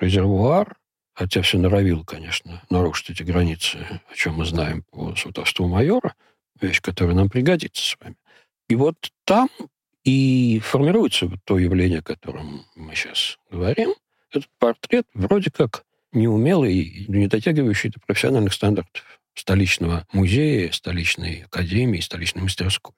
резервуар, 0.00 0.76
хотя 1.14 1.42
все 1.42 1.58
норовил, 1.58 2.04
конечно, 2.04 2.62
нарушить 2.70 3.10
эти 3.10 3.22
границы, 3.22 4.00
о 4.10 4.14
чем 4.14 4.34
мы 4.34 4.44
знаем 4.44 4.84
по 4.90 5.14
сватовству 5.16 5.66
майора, 5.68 6.14
вещь, 6.60 6.80
которая 6.80 7.14
нам 7.14 7.30
пригодится 7.30 7.82
с 7.82 7.96
вами. 8.00 8.16
И 8.68 8.74
вот 8.74 8.96
там 9.24 9.48
и 10.04 10.60
формируется 10.62 11.30
то 11.44 11.58
явление, 11.58 12.00
о 12.00 12.02
котором 12.02 12.66
мы 12.76 12.94
сейчас 12.94 13.38
говорим. 13.50 13.94
Этот 14.30 14.48
портрет 14.58 15.06
вроде 15.14 15.50
как 15.50 15.84
неумелый, 16.12 17.06
не 17.08 17.26
дотягивающий 17.26 17.90
до 17.90 18.00
профессиональных 18.00 18.52
стандартов 18.52 19.02
столичного 19.34 20.06
музея, 20.12 20.70
столичной 20.72 21.42
академии, 21.42 22.00
столичной 22.00 22.42
мастерской. 22.42 22.94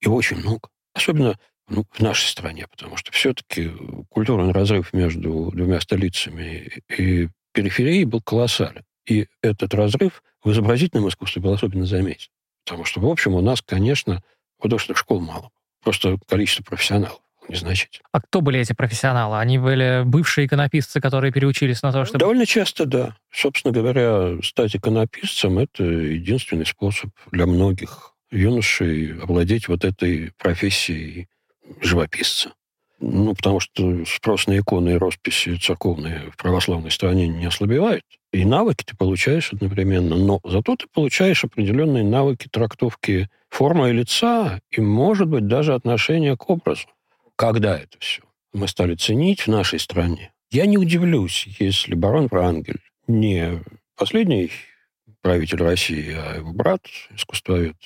Его 0.00 0.16
очень 0.16 0.38
много. 0.38 0.68
Особенно 0.94 1.38
ну, 1.68 1.84
в 1.90 2.00
нашей 2.00 2.26
стране, 2.26 2.66
потому 2.68 2.96
что 2.96 3.12
все-таки 3.12 3.70
культурный 4.08 4.52
разрыв 4.52 4.92
между 4.92 5.50
двумя 5.52 5.80
столицами 5.80 6.82
и 6.96 7.28
периферии 7.52 8.04
был 8.04 8.20
колоссален. 8.20 8.84
И 9.06 9.26
этот 9.42 9.74
разрыв 9.74 10.22
в 10.44 10.50
изобразительном 10.50 11.08
искусстве 11.08 11.42
был 11.42 11.52
особенно 11.52 11.86
заметен. 11.86 12.30
Потому 12.64 12.84
что, 12.84 13.00
в 13.00 13.06
общем, 13.06 13.34
у 13.34 13.40
нас, 13.40 13.62
конечно, 13.62 14.22
художественных 14.58 14.98
школ 14.98 15.20
мало. 15.20 15.50
Просто 15.82 16.18
количество 16.28 16.62
профессионалов 16.62 17.20
незначительно. 17.48 18.06
А 18.12 18.20
кто 18.20 18.40
были 18.40 18.60
эти 18.60 18.72
профессионалы? 18.72 19.38
Они 19.38 19.58
были 19.58 20.02
бывшие 20.04 20.46
иконописцы, 20.46 21.00
которые 21.00 21.32
переучились 21.32 21.82
на 21.82 21.92
то, 21.92 22.04
чтобы... 22.04 22.18
Довольно 22.20 22.46
часто, 22.46 22.86
да. 22.86 23.16
Собственно 23.32 23.72
говоря, 23.72 24.40
стать 24.42 24.76
иконописцем– 24.76 25.58
это 25.60 25.82
единственный 25.82 26.66
способ 26.66 27.10
для 27.32 27.46
многих 27.46 28.14
юношей 28.30 29.18
овладеть 29.20 29.68
вот 29.68 29.84
этой 29.84 30.32
профессией 30.38 31.28
живописца. 31.80 32.52
Ну, 33.00 33.34
потому 33.34 33.60
что 33.60 34.04
спрос 34.04 34.46
на 34.46 34.58
иконы 34.58 34.90
и 34.90 34.98
росписи 34.98 35.56
церковные 35.56 36.30
в 36.30 36.36
православной 36.36 36.90
стране 36.90 37.28
не 37.28 37.46
ослабевает. 37.46 38.04
И 38.32 38.44
навыки 38.44 38.84
ты 38.84 38.96
получаешь 38.96 39.52
одновременно, 39.52 40.16
но 40.16 40.38
зато 40.44 40.76
ты 40.76 40.86
получаешь 40.92 41.42
определенные 41.42 42.04
навыки 42.04 42.48
трактовки 42.50 43.28
формы 43.48 43.90
и 43.90 43.94
лица, 43.94 44.60
и, 44.70 44.80
может 44.80 45.28
быть, 45.28 45.46
даже 45.46 45.74
отношения 45.74 46.36
к 46.36 46.48
образу. 46.50 46.86
Когда 47.36 47.78
это 47.78 47.98
все 47.98 48.22
мы 48.52 48.68
стали 48.68 48.94
ценить 48.94 49.42
в 49.42 49.48
нашей 49.48 49.78
стране, 49.78 50.32
я 50.50 50.66
не 50.66 50.76
удивлюсь, 50.76 51.46
если 51.58 51.94
барон 51.94 52.26
Врангель 52.26 52.80
не 53.06 53.62
последний 53.96 54.50
правитель 55.22 55.58
России, 55.58 56.14
а 56.14 56.36
его 56.36 56.52
брат, 56.52 56.82
искусствовед 57.14 57.76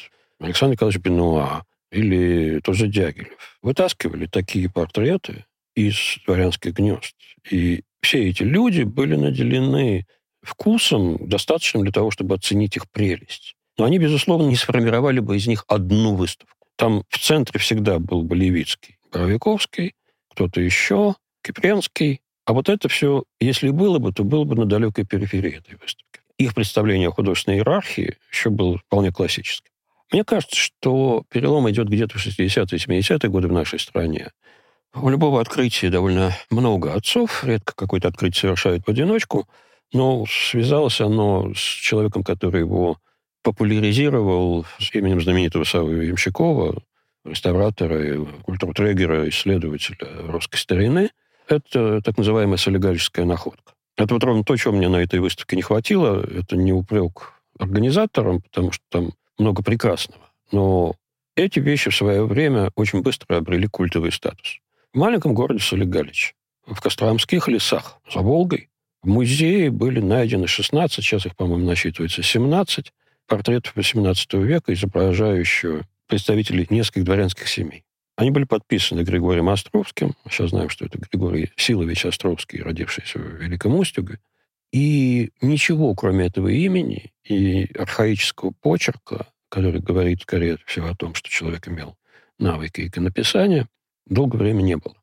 Александр 0.40 0.74
Николаевич 0.74 1.02
Бенуа, 1.02 1.64
или 1.94 2.60
тот 2.60 2.76
же 2.76 2.88
Дягилев, 2.88 3.36
вытаскивали 3.62 4.26
такие 4.26 4.68
портреты 4.68 5.44
из 5.74 6.18
дворянских 6.26 6.74
гнезд. 6.74 7.14
И 7.50 7.82
все 8.02 8.28
эти 8.28 8.42
люди 8.42 8.82
были 8.82 9.16
наделены 9.16 10.06
вкусом, 10.42 11.28
достаточным 11.28 11.84
для 11.84 11.92
того, 11.92 12.10
чтобы 12.10 12.34
оценить 12.34 12.76
их 12.76 12.90
прелесть. 12.90 13.54
Но 13.78 13.84
они, 13.84 13.98
безусловно, 13.98 14.46
не 14.48 14.56
сформировали 14.56 15.20
бы 15.20 15.36
из 15.36 15.46
них 15.46 15.64
одну 15.68 16.14
выставку. 16.14 16.66
Там 16.76 17.04
в 17.08 17.18
центре 17.18 17.58
всегда 17.60 17.98
был 17.98 18.22
бы 18.22 18.36
Левицкий, 18.36 18.98
Боровиковский, 19.12 19.94
кто-то 20.30 20.60
еще, 20.60 21.14
Кипренский. 21.42 22.20
А 22.44 22.52
вот 22.52 22.68
это 22.68 22.88
все, 22.88 23.24
если 23.40 23.70
было 23.70 23.98
бы, 23.98 24.12
то 24.12 24.24
было 24.24 24.44
бы 24.44 24.54
на 24.54 24.66
далекой 24.66 25.06
периферии 25.06 25.58
этой 25.58 25.76
выставки. 25.76 26.20
Их 26.36 26.54
представление 26.54 27.08
о 27.08 27.12
художественной 27.12 27.58
иерархии 27.58 28.16
еще 28.30 28.50
было 28.50 28.78
вполне 28.78 29.12
классическим. 29.12 29.70
Мне 30.14 30.22
кажется, 30.22 30.54
что 30.54 31.24
перелом 31.28 31.68
идет 31.70 31.88
где-то 31.88 32.16
в 32.16 32.24
60-е, 32.24 32.78
70-е 32.78 33.28
годы 33.28 33.48
в 33.48 33.52
нашей 33.52 33.80
стране. 33.80 34.30
У 34.94 35.08
любого 35.08 35.40
открытия 35.40 35.90
довольно 35.90 36.30
много 36.50 36.94
отцов, 36.94 37.42
редко 37.42 37.74
какое-то 37.74 38.06
открытие 38.06 38.42
совершают 38.42 38.84
в 38.86 38.88
одиночку, 38.88 39.48
но 39.92 40.24
связалось 40.26 41.00
оно 41.00 41.52
с 41.52 41.58
человеком, 41.58 42.22
который 42.22 42.60
его 42.60 42.98
популяризировал 43.42 44.64
с 44.78 44.94
именем 44.94 45.20
знаменитого 45.20 45.64
Савы 45.64 46.04
Ямщикова, 46.04 46.80
реставратора, 47.24 48.24
культуртрегера, 48.44 49.28
исследователя 49.28 50.28
русской 50.28 50.58
старины. 50.58 51.10
Это 51.48 52.00
так 52.02 52.16
называемая 52.18 52.56
солигалическая 52.56 53.24
находка. 53.24 53.72
Это 53.96 54.14
вот 54.14 54.22
ровно 54.22 54.44
то, 54.44 54.56
чего 54.56 54.74
мне 54.74 54.88
на 54.88 55.02
этой 55.02 55.18
выставке 55.18 55.56
не 55.56 55.62
хватило. 55.62 56.24
Это 56.24 56.54
не 56.56 56.72
упрек 56.72 57.32
организаторам, 57.58 58.42
потому 58.42 58.70
что 58.70 58.84
там 58.90 59.10
много 59.38 59.62
прекрасного. 59.62 60.22
Но 60.52 60.94
эти 61.36 61.58
вещи 61.58 61.90
в 61.90 61.96
свое 61.96 62.24
время 62.26 62.70
очень 62.76 63.02
быстро 63.02 63.36
обрели 63.36 63.66
культовый 63.66 64.12
статус. 64.12 64.58
В 64.92 64.98
маленьком 64.98 65.34
городе 65.34 65.60
Солигалич, 65.60 66.34
в 66.66 66.80
Костромских 66.80 67.48
лесах, 67.48 67.98
за 68.12 68.20
Волгой, 68.20 68.70
в 69.02 69.08
музее 69.08 69.70
были 69.70 70.00
найдены 70.00 70.46
16, 70.46 71.04
сейчас 71.04 71.26
их, 71.26 71.36
по-моему, 71.36 71.66
насчитывается 71.66 72.22
17 72.22 72.92
портретов 73.26 73.76
XVIII 73.76 74.42
века, 74.42 74.72
изображающих 74.72 75.82
представителей 76.06 76.66
нескольких 76.70 77.04
дворянских 77.04 77.48
семей. 77.48 77.84
Они 78.16 78.30
были 78.30 78.44
подписаны 78.44 79.02
Григорием 79.02 79.48
Островским. 79.48 80.14
Сейчас 80.30 80.50
знаем, 80.50 80.68
что 80.68 80.84
это 80.84 80.98
Григорий 80.98 81.50
Силович 81.56 82.06
Островский, 82.06 82.62
родившийся 82.62 83.18
в 83.18 83.42
Великом 83.42 83.74
Устюге. 83.74 84.20
И 84.74 85.30
ничего, 85.40 85.94
кроме 85.94 86.26
этого 86.26 86.48
имени 86.48 87.12
и 87.22 87.66
архаического 87.78 88.52
почерка, 88.60 89.28
который 89.48 89.80
говорит, 89.80 90.22
скорее 90.22 90.58
всего, 90.66 90.88
о 90.88 90.96
том, 90.96 91.14
что 91.14 91.30
человек 91.30 91.68
имел 91.68 91.96
навыки 92.40 92.88
иконописания, 92.88 93.68
долгое 94.04 94.38
время 94.38 94.62
не 94.62 94.76
было. 94.76 94.96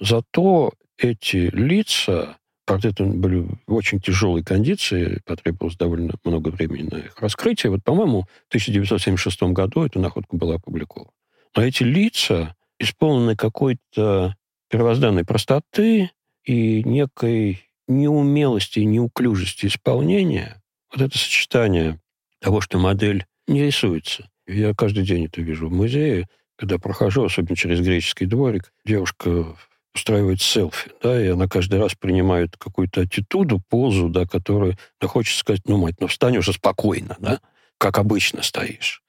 Зато 0.00 0.74
эти 0.96 1.50
лица, 1.52 2.38
портреты 2.66 3.02
были 3.02 3.48
в 3.66 3.74
очень 3.74 4.00
тяжелой 4.00 4.44
кондиции, 4.44 5.20
потребовалось 5.24 5.76
довольно 5.76 6.14
много 6.22 6.50
времени 6.50 6.88
на 6.88 6.98
их 6.98 7.18
раскрытие. 7.18 7.72
Вот, 7.72 7.82
по-моему, 7.82 8.28
в 8.44 8.48
1976 8.50 9.42
году 9.52 9.84
эта 9.84 9.98
находка 9.98 10.36
была 10.36 10.54
опубликована. 10.54 11.10
Но 11.56 11.64
эти 11.64 11.82
лица 11.82 12.54
исполнены 12.78 13.34
какой-то 13.34 14.36
первозданной 14.70 15.24
простоты 15.24 16.12
и 16.44 16.84
некой 16.84 17.65
неумелости 17.88 18.80
и 18.80 18.84
неуклюжести 18.84 19.66
исполнения. 19.66 20.62
Вот 20.92 21.02
это 21.02 21.18
сочетание 21.18 22.00
того, 22.40 22.60
что 22.60 22.78
модель 22.78 23.26
не 23.46 23.62
рисуется. 23.64 24.28
Я 24.46 24.74
каждый 24.74 25.04
день 25.04 25.26
это 25.26 25.40
вижу 25.40 25.68
в 25.68 25.72
музее, 25.72 26.28
когда 26.56 26.78
прохожу, 26.78 27.24
особенно 27.24 27.56
через 27.56 27.80
греческий 27.80 28.26
дворик, 28.26 28.72
девушка 28.84 29.56
устраивает 29.94 30.42
селфи, 30.42 30.90
да, 31.02 31.20
и 31.22 31.28
она 31.28 31.48
каждый 31.48 31.80
раз 31.80 31.94
принимает 31.94 32.56
какую-то 32.56 33.02
аттитуду, 33.02 33.62
позу, 33.68 34.08
да, 34.08 34.26
которую, 34.26 34.76
да, 35.00 35.08
хочется 35.08 35.40
сказать, 35.40 35.62
ну, 35.66 35.78
мать, 35.78 35.96
ну, 36.00 36.06
встань 36.06 36.36
уже 36.36 36.52
спокойно, 36.52 37.16
да, 37.18 37.40
как 37.78 37.98
обычно 37.98 38.42
стоишь. 38.42 39.02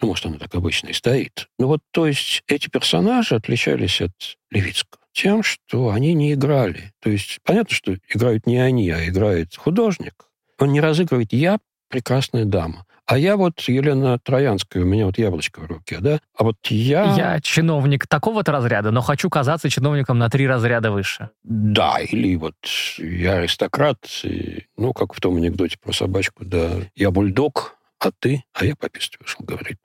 Ну, 0.00 0.08
может, 0.08 0.26
она 0.26 0.38
так 0.38 0.54
обычно 0.54 0.88
и 0.88 0.92
стоит. 0.92 1.48
Ну, 1.58 1.68
вот, 1.68 1.80
то 1.92 2.06
есть, 2.06 2.42
эти 2.46 2.68
персонажи 2.68 3.34
отличались 3.34 4.02
от 4.02 4.12
Левицкого 4.50 5.03
тем, 5.14 5.42
что 5.42 5.90
они 5.90 6.12
не 6.12 6.34
играли. 6.34 6.92
То 7.00 7.08
есть, 7.08 7.38
понятно, 7.44 7.74
что 7.74 7.96
играют 8.12 8.46
не 8.46 8.58
они, 8.58 8.90
а 8.90 9.06
играет 9.08 9.56
художник. 9.56 10.26
Он 10.58 10.72
не 10.72 10.80
разыгрывает 10.80 11.32
«я 11.32 11.58
прекрасная 11.88 12.44
дама», 12.44 12.84
а 13.06 13.18
я 13.18 13.36
вот 13.36 13.60
Елена 13.60 14.18
Троянская, 14.18 14.82
у 14.82 14.86
меня 14.86 15.04
вот 15.04 15.18
яблочко 15.18 15.60
в 15.60 15.66
руке, 15.66 15.98
да? 16.00 16.20
А 16.36 16.42
вот 16.44 16.56
я... 16.68 17.14
Я 17.14 17.40
чиновник 17.40 18.06
такого-то 18.06 18.50
разряда, 18.50 18.90
но 18.92 19.02
хочу 19.02 19.28
казаться 19.28 19.68
чиновником 19.68 20.18
на 20.18 20.30
три 20.30 20.46
разряда 20.46 20.90
выше. 20.90 21.28
Да, 21.42 21.98
или 22.00 22.34
вот 22.36 22.56
я 22.96 23.34
аристократ, 23.34 23.98
и, 24.22 24.64
ну, 24.78 24.94
как 24.94 25.12
в 25.12 25.20
том 25.20 25.36
анекдоте 25.36 25.76
про 25.78 25.92
собачку, 25.92 26.46
да, 26.46 26.70
я 26.94 27.10
бульдог, 27.10 27.76
а 27.98 28.10
ты, 28.10 28.42
а 28.54 28.64
я 28.64 28.74
пописать 28.74 29.18
вышел, 29.20 29.44
говорит 29.44 29.80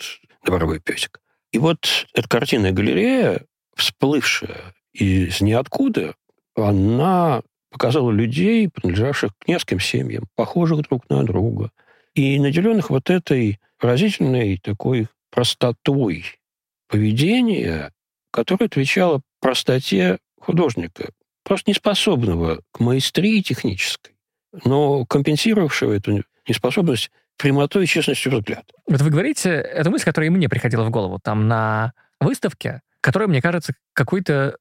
дворовой 0.45 0.79
песик. 0.79 1.19
И 1.51 1.57
вот 1.57 2.07
эта 2.13 2.29
картинная 2.29 2.71
галерея, 2.71 3.41
всплывшая 3.75 4.73
из 4.93 5.41
ниоткуда, 5.41 6.15
она 6.55 7.41
показала 7.71 8.11
людей, 8.11 8.69
принадлежавших 8.69 9.31
к 9.37 9.47
нескольким 9.47 9.79
семьям, 9.79 10.23
похожих 10.35 10.81
друг 10.87 11.09
на 11.09 11.23
друга, 11.23 11.71
и 12.15 12.39
наделенных 12.39 12.89
вот 12.89 13.09
этой 13.09 13.59
поразительной 13.77 14.57
такой 14.57 15.07
простотой 15.31 16.25
поведения, 16.87 17.91
которая 18.31 18.67
отвечала 18.67 19.21
простоте 19.39 20.17
художника, 20.39 21.11
просто 21.43 21.69
неспособного 21.71 22.61
к 22.71 22.79
маэстрии 22.79 23.41
технической, 23.41 24.15
но 24.65 25.05
компенсировавшего 25.05 25.93
эту 25.93 26.23
неспособность 26.47 27.11
прямотой 27.37 27.85
и 27.85 27.87
честностью 27.87 28.31
взгляда. 28.31 28.65
Вот 28.85 29.01
вы 29.01 29.09
говорите, 29.09 29.49
это 29.49 29.89
мысль, 29.89 30.05
которая 30.05 30.29
и 30.29 30.33
мне 30.33 30.49
приходила 30.49 30.83
в 30.83 30.89
голову 30.89 31.19
там 31.23 31.47
на 31.47 31.93
выставке, 32.19 32.81
которая, 33.01 33.29
мне 33.29 33.41
кажется, 33.41 33.73
какой-то, 33.93 34.57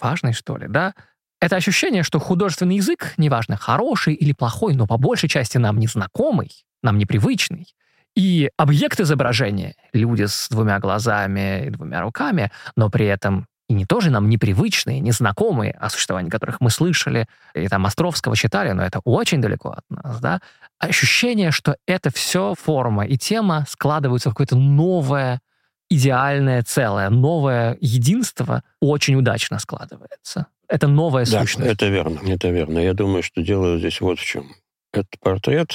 важной, 0.00 0.32
что 0.32 0.56
ли, 0.56 0.66
да? 0.68 0.94
Это 1.40 1.56
ощущение, 1.56 2.02
что 2.02 2.18
художественный 2.18 2.76
язык, 2.76 3.14
неважно, 3.16 3.56
хороший 3.56 4.14
или 4.14 4.32
плохой, 4.32 4.74
но 4.74 4.86
по 4.86 4.96
большей 4.96 5.28
части 5.28 5.58
нам 5.58 5.78
незнакомый, 5.78 6.50
нам 6.82 6.98
непривычный. 6.98 7.74
И 8.16 8.50
объект 8.56 9.00
изображения, 9.00 9.74
люди 9.92 10.24
с 10.24 10.48
двумя 10.48 10.78
глазами 10.78 11.66
и 11.66 11.70
двумя 11.70 12.00
руками, 12.00 12.50
но 12.76 12.88
при 12.88 13.06
этом 13.06 13.46
и 13.68 13.74
не 13.74 13.86
тоже 13.86 14.10
нам 14.10 14.28
непривычные, 14.28 15.00
незнакомые, 15.00 15.72
о 15.72 15.88
существовании 15.88 16.30
которых 16.30 16.60
мы 16.60 16.70
слышали, 16.70 17.26
и 17.54 17.66
там 17.68 17.86
Островского 17.86 18.36
читали, 18.36 18.72
но 18.72 18.82
это 18.82 19.00
очень 19.04 19.40
далеко 19.40 19.70
от 19.70 19.84
нас, 19.88 20.20
да, 20.20 20.40
ощущение, 20.78 21.50
что 21.50 21.76
это 21.86 22.10
все 22.12 22.54
форма 22.60 23.06
и 23.06 23.16
тема 23.16 23.64
складываются 23.68 24.30
в 24.30 24.34
какое-то 24.34 24.56
новое 24.56 25.40
идеальное 25.94 26.62
целое, 26.62 27.10
новое 27.10 27.76
единство 27.80 28.62
очень 28.80 29.16
удачно 29.16 29.58
складывается. 29.58 30.46
Это 30.68 30.88
новая 30.88 31.26
да, 31.26 31.40
сущность. 31.40 31.70
это 31.70 31.88
верно, 31.88 32.20
это 32.26 32.48
верно. 32.50 32.78
Я 32.78 32.94
думаю, 32.94 33.22
что 33.22 33.42
дело 33.42 33.78
здесь 33.78 34.00
вот 34.00 34.18
в 34.18 34.24
чем. 34.24 34.54
Этот 34.92 35.18
портрет 35.20 35.72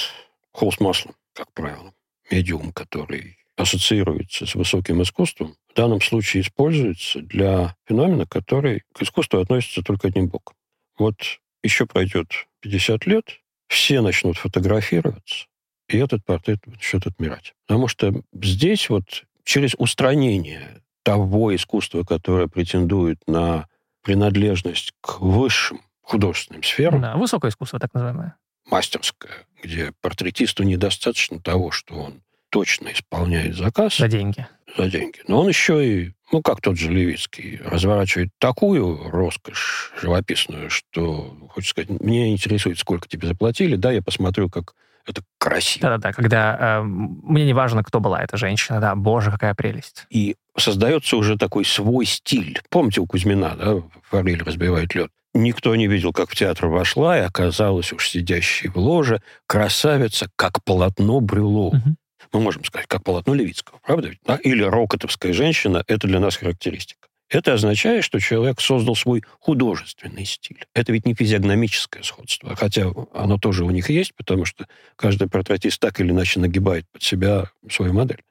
холст 0.52 0.80
маслом, 0.80 1.16
как 1.34 1.52
правило, 1.54 1.94
медиум, 2.32 2.72
который 2.72 3.38
ассоциируется 3.56 4.46
с 4.46 4.56
высоким 4.56 5.02
искусством, 5.02 5.56
в 5.72 5.76
данном 5.76 6.02
случае 6.02 6.42
используется 6.42 7.20
для 7.20 7.76
феномена, 7.88 8.26
который 8.26 8.84
к 8.94 9.02
искусству 9.02 9.40
относится 9.40 9.82
только 9.84 10.08
одним 10.08 10.30
боком. 10.30 10.56
Вот 10.98 11.16
еще 11.62 11.86
пройдет 11.86 12.48
50 12.62 13.06
лет, 13.06 13.42
все 13.68 14.02
начнут 14.02 14.38
фотографироваться, 14.38 15.46
и 15.88 15.98
этот 15.98 16.24
портрет 16.24 16.66
начнет 16.66 17.06
отмирать. 17.06 17.54
Потому 17.68 17.88
что 17.88 18.14
здесь 18.34 18.90
вот 18.90 19.26
через 19.50 19.74
устранение 19.80 20.84
того 21.02 21.56
искусства, 21.56 22.04
которое 22.04 22.48
претендует 22.48 23.18
на 23.26 23.66
принадлежность 24.04 24.94
к 25.02 25.22
высшим 25.22 25.82
художественным 26.04 26.62
сферам. 26.62 27.02
Да, 27.02 27.16
высокое 27.16 27.50
искусство, 27.50 27.80
так 27.80 27.92
называемое. 27.96 28.36
Мастерское, 28.70 29.48
где 29.64 29.92
портретисту 30.02 30.62
недостаточно 30.62 31.40
того, 31.42 31.72
что 31.72 31.96
он 31.96 32.22
точно 32.52 32.90
исполняет 32.94 33.56
заказ. 33.56 33.98
За 33.98 34.08
деньги. 34.08 34.46
За 34.78 34.88
деньги. 34.88 35.20
Но 35.28 35.42
он 35.42 35.48
еще 35.48 35.84
и, 35.84 36.14
ну, 36.32 36.44
как 36.44 36.62
тот 36.62 36.78
же 36.78 36.92
Левицкий, 36.92 37.60
разворачивает 37.64 38.30
такую 38.38 39.10
роскошь 39.10 39.94
живописную, 40.00 40.70
что, 40.70 41.36
хочется 41.50 41.72
сказать, 41.72 41.90
мне 42.02 42.32
интересует, 42.32 42.78
сколько 42.78 43.08
тебе 43.08 43.28
заплатили, 43.28 43.78
да, 43.78 43.92
я 43.92 44.04
посмотрю, 44.04 44.48
как 44.48 44.76
это 45.06 45.22
красиво. 45.38 45.90
Да-да-да, 45.90 46.14
когда 46.14 46.58
э, 46.60 46.82
мне 46.84 47.46
не 47.46 47.54
важно, 47.54 47.84
кто 47.84 48.00
была 48.00 48.22
эта 48.22 48.38
женщина, 48.38 48.80
да, 48.80 48.96
боже, 48.96 49.32
какая 49.32 49.54
прелесть. 49.56 50.06
И 50.10 50.36
создается 50.58 51.18
уже 51.18 51.38
такой 51.38 51.66
свой 51.66 52.06
стиль. 52.06 52.60
Помните 52.70 53.02
у 53.02 53.08
Кузьмина, 53.08 53.56
да, 53.56 53.76
форель 54.10 54.44
разбивает 54.44 54.94
лед? 54.96 55.12
Никто 55.34 55.76
не 55.76 55.88
видел, 55.88 56.12
как 56.12 56.32
в 56.32 56.36
театр 56.36 56.68
вошла 56.68 57.18
и 57.18 57.22
оказалась 57.22 57.94
уж 57.94 58.10
сидящей 58.10 58.70
в 58.70 58.78
ложе 58.78 59.22
красавица, 59.46 60.28
как 60.36 60.64
полотно 60.64 61.20
Брюло. 61.20 61.68
Угу. 61.68 61.96
Мы 62.34 62.40
можем 62.42 62.64
сказать, 62.64 62.88
как 62.88 63.04
полотно 63.04 63.34
Левицкого, 63.34 63.80
правда? 63.86 64.12
Да? 64.26 64.36
Или 64.36 64.64
рокотовская 64.64 65.34
женщина– 65.34 65.84
это 65.88 66.08
для 66.08 66.20
нас 66.20 66.38
характеристика. 66.38 67.09
Это 67.30 67.54
означает, 67.54 68.04
что 68.04 68.20
человек 68.20 68.60
создал 68.60 68.96
свой 68.96 69.24
художественный 69.40 70.26
стиль. 70.26 70.66
Это 70.74 70.92
ведь 70.92 71.06
не 71.06 71.14
физиогномическое 71.14 72.02
сходство, 72.02 72.56
хотя 72.56 72.92
оно 73.14 73.38
тоже 73.38 73.64
у 73.64 73.70
них 73.70 73.90
есть, 73.90 74.16
потому 74.16 74.46
что 74.46 74.68
каждый 74.96 75.30
портретист 75.30 75.80
так 75.80 76.00
или 76.02 76.10
иначе 76.10 76.40
нагибает 76.40 76.86
под 76.92 77.04
себя 77.04 77.52
свою 77.70 77.94
модель. 77.94 78.24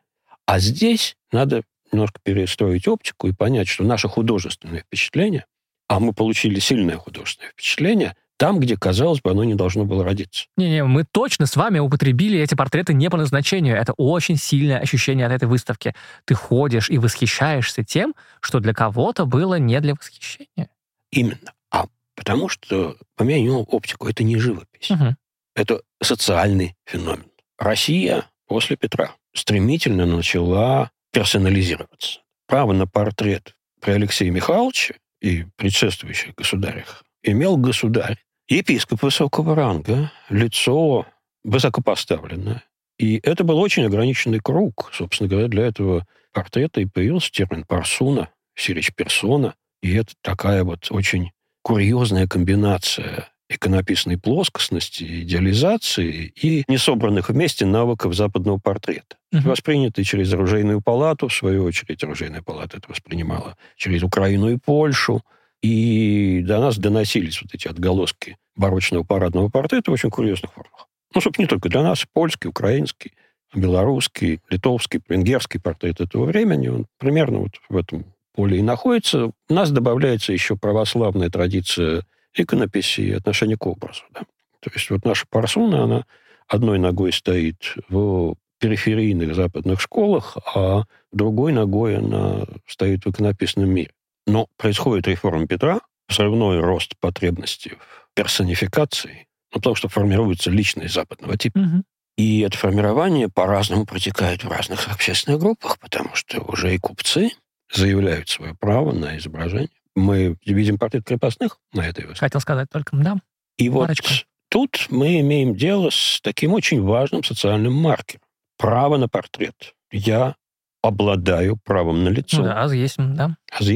А 0.46 0.58
здесь 0.58 1.16
надо 1.30 1.62
немножко 1.92 2.20
перестроить 2.22 2.88
оптику 2.88 3.28
и 3.28 3.32
понять, 3.32 3.68
что 3.68 3.84
наше 3.84 4.08
художественное 4.08 4.80
впечатление, 4.80 5.46
а 5.86 6.00
мы 6.00 6.12
получили 6.12 6.58
сильное 6.58 6.96
художественное 6.96 7.52
впечатление– 7.52 8.16
там, 8.38 8.60
где, 8.60 8.76
казалось 8.76 9.20
бы, 9.20 9.32
оно 9.32 9.44
не 9.44 9.54
должно 9.54 9.84
было 9.84 10.04
родиться. 10.04 10.46
Не-не, 10.56 10.84
мы 10.84 11.04
точно 11.04 11.46
с 11.46 11.56
вами 11.56 11.80
употребили 11.80 12.38
эти 12.38 12.54
портреты 12.54 12.94
не 12.94 13.10
по 13.10 13.16
назначению. 13.16 13.76
Это 13.76 13.92
очень 13.96 14.36
сильное 14.36 14.78
ощущение 14.78 15.26
от 15.26 15.32
этой 15.32 15.48
выставки. 15.48 15.94
Ты 16.24 16.34
ходишь 16.34 16.88
и 16.88 16.98
восхищаешься 16.98 17.82
тем, 17.84 18.14
что 18.40 18.60
для 18.60 18.72
кого-то 18.72 19.26
было 19.26 19.56
не 19.56 19.78
для 19.80 19.94
восхищения. 19.94 20.70
Именно. 21.10 21.52
А 21.70 21.86
потому 22.14 22.48
что 22.48 22.96
поменял 23.16 23.66
оптику. 23.68 24.08
Это 24.08 24.22
не 24.22 24.36
живопись. 24.38 24.90
Угу. 24.90 25.16
Это 25.56 25.82
социальный 26.00 26.76
феномен. 26.86 27.26
Россия 27.58 28.26
после 28.46 28.76
Петра 28.76 29.12
стремительно 29.34 30.06
начала 30.06 30.92
персонализироваться. 31.12 32.20
право 32.46 32.72
на 32.72 32.86
портрет 32.86 33.56
при 33.80 33.92
Алексее 33.92 34.30
Михайловиче 34.30 34.96
и 35.20 35.44
предшествующих 35.56 36.34
государях 36.36 37.02
имел 37.22 37.56
государь, 37.56 38.18
епископ 38.48 39.02
высокого 39.02 39.54
ранга, 39.54 40.10
лицо 40.28 41.06
высокопоставленное. 41.44 42.64
И 42.98 43.20
это 43.22 43.44
был 43.44 43.58
очень 43.58 43.84
ограниченный 43.84 44.40
круг. 44.40 44.90
Собственно 44.92 45.28
говоря, 45.28 45.48
для 45.48 45.66
этого 45.66 46.06
портрета 46.32 46.80
и 46.80 46.86
появился 46.86 47.30
термин 47.30 47.64
«парсуна», 47.64 48.30
«сирич 48.56 48.92
персона». 48.94 49.54
И 49.82 49.94
это 49.94 50.14
такая 50.22 50.64
вот 50.64 50.88
очень 50.90 51.30
курьезная 51.62 52.26
комбинация 52.26 53.28
иконописной 53.48 54.18
плоскостности, 54.18 55.22
идеализации 55.22 56.32
и 56.36 56.64
несобранных 56.68 57.30
вместе 57.30 57.64
навыков 57.64 58.14
западного 58.14 58.58
портрета, 58.58 59.16
угу. 59.32 59.48
воспринятый 59.48 60.04
через 60.04 60.32
оружейную 60.32 60.82
палату, 60.82 61.28
в 61.28 61.34
свою 61.34 61.64
очередь 61.64 62.02
оружейная 62.04 62.42
палата 62.42 62.76
это 62.76 62.90
воспринимала 62.90 63.56
через 63.76 64.02
Украину 64.02 64.50
и 64.50 64.58
Польшу, 64.58 65.22
и 65.62 66.42
до 66.42 66.60
нас 66.60 66.78
доносились 66.78 67.42
вот 67.42 67.54
эти 67.54 67.68
отголоски 67.68 68.36
барочного 68.56 69.04
парадного 69.04 69.48
портрета 69.48 69.90
в 69.90 69.94
очень 69.94 70.10
курьезных 70.10 70.52
формах. 70.52 70.88
Ну, 71.14 71.20
собственно, 71.20 71.44
не 71.44 71.48
только 71.48 71.68
для 71.68 71.82
нас, 71.82 72.04
польский, 72.12 72.48
украинский, 72.48 73.12
белорусский, 73.54 74.40
литовский, 74.50 75.00
венгерский 75.08 75.58
портрет 75.58 76.00
этого 76.00 76.24
времени, 76.24 76.68
он 76.68 76.86
примерно 76.98 77.38
вот 77.38 77.52
в 77.68 77.76
этом 77.76 78.04
поле 78.34 78.58
и 78.58 78.62
находится. 78.62 79.26
У 79.26 79.54
нас 79.54 79.70
добавляется 79.70 80.32
еще 80.32 80.56
православная 80.56 81.30
традиция 81.30 82.04
иконописи 82.34 83.00
и 83.00 83.12
отношение 83.12 83.56
к 83.56 83.66
образу. 83.66 84.02
Да? 84.12 84.20
То 84.60 84.70
есть 84.74 84.90
вот 84.90 85.04
наша 85.04 85.26
парсуна, 85.28 85.84
она 85.84 86.04
одной 86.46 86.78
ногой 86.78 87.12
стоит 87.12 87.74
в 87.88 88.34
периферийных 88.60 89.34
западных 89.34 89.80
школах, 89.80 90.36
а 90.54 90.84
другой 91.12 91.52
ногой 91.52 91.98
она 91.98 92.44
стоит 92.66 93.04
в 93.04 93.10
иконописном 93.10 93.70
мире. 93.70 93.90
Но 94.28 94.46
происходит 94.56 95.08
реформа 95.08 95.46
Петра, 95.46 95.80
взрывной 96.08 96.60
рост 96.60 96.94
потребностей 97.00 97.72
в 97.78 98.14
персонификации, 98.14 99.26
ну, 99.52 99.60
потому 99.60 99.74
что 99.74 99.88
формируется 99.88 100.50
личность 100.50 100.94
западного 100.94 101.36
типа. 101.36 101.58
Угу. 101.58 101.82
И 102.18 102.40
это 102.40 102.56
формирование 102.56 103.28
по-разному 103.28 103.86
протекает 103.86 104.44
в 104.44 104.48
разных 104.48 104.88
общественных 104.92 105.40
группах, 105.40 105.78
потому 105.78 106.14
что 106.14 106.40
уже 106.42 106.74
и 106.74 106.78
купцы 106.78 107.30
заявляют 107.72 108.28
свое 108.28 108.54
право 108.54 108.92
на 108.92 109.16
изображение. 109.18 109.70
Мы 109.94 110.36
видим 110.44 110.78
портрет 110.78 111.04
крепостных 111.04 111.58
на 111.72 111.86
этой 111.86 112.04
выставке. 112.04 112.20
Хотел 112.20 112.40
сказать 112.40 112.68
только, 112.70 112.96
да. 112.96 113.16
И 113.56 113.70
Парочка. 113.70 114.08
вот 114.08 114.26
тут 114.48 114.86
мы 114.90 115.20
имеем 115.20 115.54
дело 115.54 115.90
с 115.90 116.20
таким 116.22 116.52
очень 116.52 116.82
важным 116.82 117.24
социальным 117.24 117.74
маркером. 117.74 118.22
Право 118.56 118.96
на 118.96 119.08
портрет. 119.08 119.74
Я 119.90 120.36
обладаю 120.82 121.56
правом 121.56 122.04
на 122.04 122.08
лицо. 122.08 122.38
Ну 122.38 122.44
да, 122.44 122.62
аз 122.62 122.72
есть, 122.72 122.96
да. 122.98 123.36
Аз. 123.50 123.66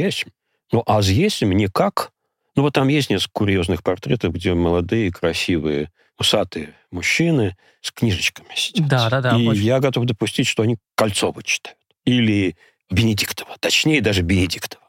Ну, 0.72 0.82
аз 0.86 1.08
есть 1.08 1.42
не 1.42 1.68
как... 1.68 2.10
Ну, 2.54 2.62
вот 2.62 2.74
там 2.74 2.88
есть 2.88 3.08
несколько 3.08 3.32
курьезных 3.32 3.82
портретов, 3.82 4.34
где 4.34 4.52
молодые, 4.52 5.10
красивые, 5.10 5.90
усатые 6.18 6.74
мужчины 6.90 7.56
с 7.80 7.90
книжечками 7.92 8.48
сидят. 8.54 8.88
Да, 8.88 9.10
да, 9.10 9.20
да. 9.20 9.36
И 9.38 9.46
очень. 9.46 9.62
я 9.62 9.80
готов 9.80 10.04
допустить, 10.04 10.46
что 10.46 10.62
они 10.62 10.76
Кольцова 10.94 11.42
читают. 11.42 11.78
Или 12.04 12.56
Бенедиктова. 12.90 13.56
Точнее, 13.58 14.02
даже 14.02 14.22
Бенедиктова. 14.22 14.82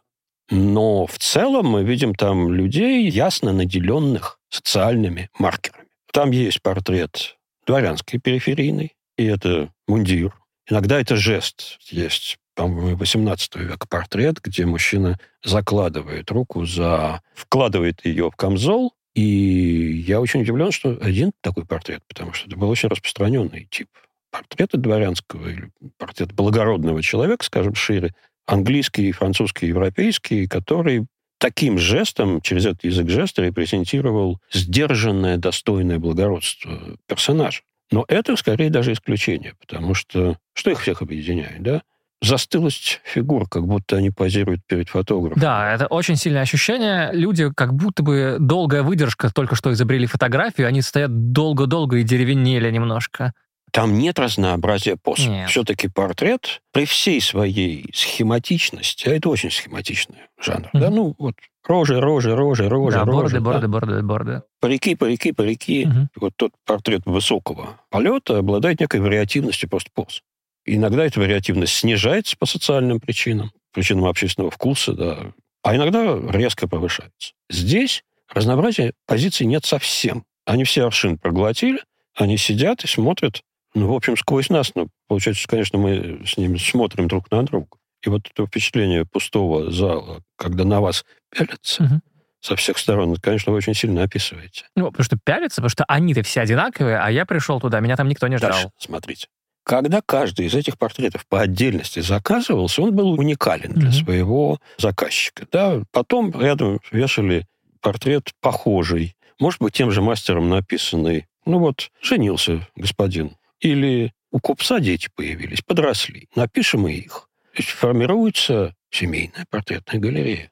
Но 0.49 1.07
в 1.07 1.17
целом 1.19 1.67
мы 1.67 1.83
видим 1.83 2.15
там 2.15 2.53
людей, 2.53 3.09
ясно 3.09 3.53
наделенных 3.53 4.39
социальными 4.49 5.29
маркерами. 5.39 5.87
Там 6.11 6.31
есть 6.31 6.61
портрет 6.61 7.37
дворянской 7.65 8.19
периферийный, 8.19 8.93
и 9.17 9.25
это 9.25 9.71
мундир. 9.87 10.33
Иногда 10.69 10.99
это 10.99 11.15
жест. 11.15 11.79
Есть, 11.89 12.37
по-моему, 12.55 12.97
18 12.97 13.55
века 13.55 13.87
портрет, 13.87 14.39
где 14.41 14.65
мужчина 14.65 15.19
закладывает 15.43 16.29
руку 16.31 16.65
за... 16.65 17.21
вкладывает 17.33 18.05
ее 18.05 18.29
в 18.29 18.35
камзол, 18.35 18.93
и 19.15 20.03
я 20.07 20.19
очень 20.19 20.41
удивлен, 20.41 20.71
что 20.71 20.97
один 21.01 21.31
такой 21.41 21.65
портрет, 21.65 22.01
потому 22.07 22.33
что 22.33 22.47
это 22.47 22.57
был 22.57 22.69
очень 22.69 22.89
распространенный 22.89 23.67
тип 23.69 23.89
портрета 24.31 24.77
дворянского 24.77 25.47
или 25.47 25.71
портрет 25.97 26.33
благородного 26.33 27.03
человека, 27.03 27.45
скажем, 27.45 27.75
шире, 27.75 28.13
английский, 28.47 29.11
французский, 29.11 29.67
европейский, 29.67 30.47
который 30.47 31.05
таким 31.37 31.77
жестом, 31.77 32.41
через 32.41 32.65
этот 32.65 32.83
язык 32.83 33.09
жеста, 33.09 33.43
репрезентировал 33.43 34.39
сдержанное, 34.51 35.37
достойное 35.37 35.99
благородство 35.99 36.97
персонажа. 37.05 37.61
Но 37.91 38.05
это 38.07 38.35
скорее 38.37 38.69
даже 38.69 38.93
исключение, 38.93 39.53
потому 39.59 39.93
что 39.93 40.37
что 40.53 40.71
их 40.71 40.81
всех 40.81 41.01
объединяет, 41.01 41.61
да? 41.61 41.83
Застылость 42.23 43.01
фигур, 43.03 43.47
как 43.47 43.67
будто 43.67 43.97
они 43.97 44.09
позируют 44.09 44.61
перед 44.65 44.89
фотографом. 44.89 45.39
Да, 45.39 45.73
это 45.73 45.87
очень 45.87 46.15
сильное 46.15 46.41
ощущение. 46.41 47.09
Люди, 47.13 47.51
как 47.53 47.73
будто 47.73 48.03
бы 48.03 48.37
долгая 48.39 48.83
выдержка, 48.83 49.29
только 49.33 49.55
что 49.55 49.71
изобрели 49.73 50.05
фотографию, 50.05 50.67
они 50.67 50.81
стоят 50.81 51.31
долго-долго 51.31 51.97
и 51.97 52.03
деревенели 52.03 52.71
немножко. 52.71 53.33
Там 53.71 53.97
нет 53.97 54.19
разнообразия 54.19 54.97
поз. 55.01 55.27
Все-таки 55.47 55.87
портрет 55.87 56.61
при 56.71 56.85
всей 56.85 57.19
своей 57.19 57.89
схематичности, 57.93 59.09
а 59.09 59.15
это 59.15 59.29
очень 59.29 59.49
схематичный 59.49 60.19
жанр, 60.39 60.69
mm-hmm. 60.73 60.79
да, 60.79 60.89
ну 60.91 61.15
вот 61.17 61.33
рожи, 61.65 61.99
рожи, 61.99 62.35
рожи, 62.35 62.69
рожи, 62.69 62.97
да, 62.97 63.03
рожи. 63.03 63.39
Борды, 63.39 63.39
да? 63.39 63.41
борды, 63.41 63.67
борды, 63.67 64.03
борды. 64.03 64.41
Парики, 64.61 64.95
парики, 64.95 65.31
парики. 65.31 65.85
Mm-hmm. 65.85 66.07
Вот 66.17 66.33
тот 66.35 66.51
портрет 66.65 67.01
высокого 67.05 67.81
полета 67.89 68.37
обладает 68.37 68.79
некой 68.79 68.99
вариативностью 68.99 69.67
просто 69.67 69.89
поз. 69.91 70.21
Иногда 70.65 71.05
эта 71.05 71.19
вариативность 71.19 71.73
снижается 71.73 72.37
по 72.37 72.45
социальным 72.45 72.99
причинам, 72.99 73.51
причинам 73.73 74.05
общественного 74.05 74.51
вкуса, 74.51 74.93
да, 74.93 75.33
а 75.61 75.75
иногда 75.75 76.19
резко 76.31 76.67
повышается. 76.67 77.33
Здесь 77.49 78.03
разнообразия 78.29 78.93
позиций 79.05 79.45
нет 79.45 79.65
совсем. 79.65 80.23
Они 80.45 80.63
все 80.63 80.85
аршин 80.85 81.17
проглотили, 81.17 81.81
они 82.15 82.37
сидят 82.37 82.83
и 82.83 82.87
смотрят 82.87 83.41
ну, 83.75 83.91
в 83.91 83.93
общем, 83.95 84.15
сквозь 84.15 84.49
нас. 84.49 84.71
Ну, 84.75 84.87
получается, 85.07 85.47
конечно, 85.47 85.79
мы 85.79 86.21
с 86.25 86.37
ними 86.37 86.57
смотрим 86.57 87.07
друг 87.07 87.29
на 87.31 87.43
друга. 87.43 87.67
И 88.05 88.09
вот 88.09 88.29
это 88.29 88.45
впечатление 88.45 89.05
пустого 89.05 89.71
зала, 89.71 90.21
когда 90.35 90.63
на 90.63 90.81
вас 90.81 91.05
пялятся, 91.29 91.83
угу. 91.83 92.01
со 92.41 92.55
всех 92.55 92.77
сторон, 92.77 93.15
конечно, 93.15 93.51
вы 93.51 93.59
очень 93.59 93.73
сильно 93.73 94.03
описываете. 94.03 94.65
Ну, 94.75 94.91
потому 94.91 95.05
что 95.05 95.17
пялятся, 95.23 95.57
потому 95.57 95.69
что 95.69 95.85
они-то 95.87 96.21
все 96.23 96.41
одинаковые, 96.41 96.99
а 96.99 97.09
я 97.09 97.25
пришел 97.25 97.59
туда, 97.61 97.79
меня 97.79 97.95
там 97.95 98.09
никто 98.09 98.27
не 98.27 98.37
ждал. 98.37 98.51
Дальше, 98.51 98.69
смотрите. 98.77 99.27
Когда 99.63 100.01
каждый 100.01 100.47
из 100.47 100.55
этих 100.55 100.77
портретов 100.77 101.25
по 101.25 101.41
отдельности 101.41 102.01
заказывался, 102.01 102.81
он 102.81 102.93
был 102.93 103.11
уникален 103.13 103.73
для 103.73 103.89
угу. 103.89 103.95
своего 103.95 104.59
заказчика. 104.77 105.47
Да? 105.51 105.83
Потом 105.91 106.31
рядом 106.39 106.79
вешали 106.91 107.47
портрет 107.79 108.31
похожий, 108.41 109.15
может 109.39 109.61
быть, 109.61 109.73
тем 109.73 109.91
же 109.91 110.01
мастером 110.01 110.49
написанный. 110.49 111.27
Ну 111.45 111.59
вот, 111.59 111.91
женился 112.01 112.67
господин 112.75 113.35
или 113.59 114.13
у 114.31 114.39
купца 114.39 114.79
дети 114.79 115.09
появились, 115.15 115.61
подросли. 115.61 116.27
Напишем 116.35 116.87
и 116.87 116.93
их. 116.93 117.29
То 117.53 117.61
есть 117.61 117.69
формируется 117.69 118.75
семейная 118.89 119.45
портретная 119.49 119.99
галерея. 119.99 120.51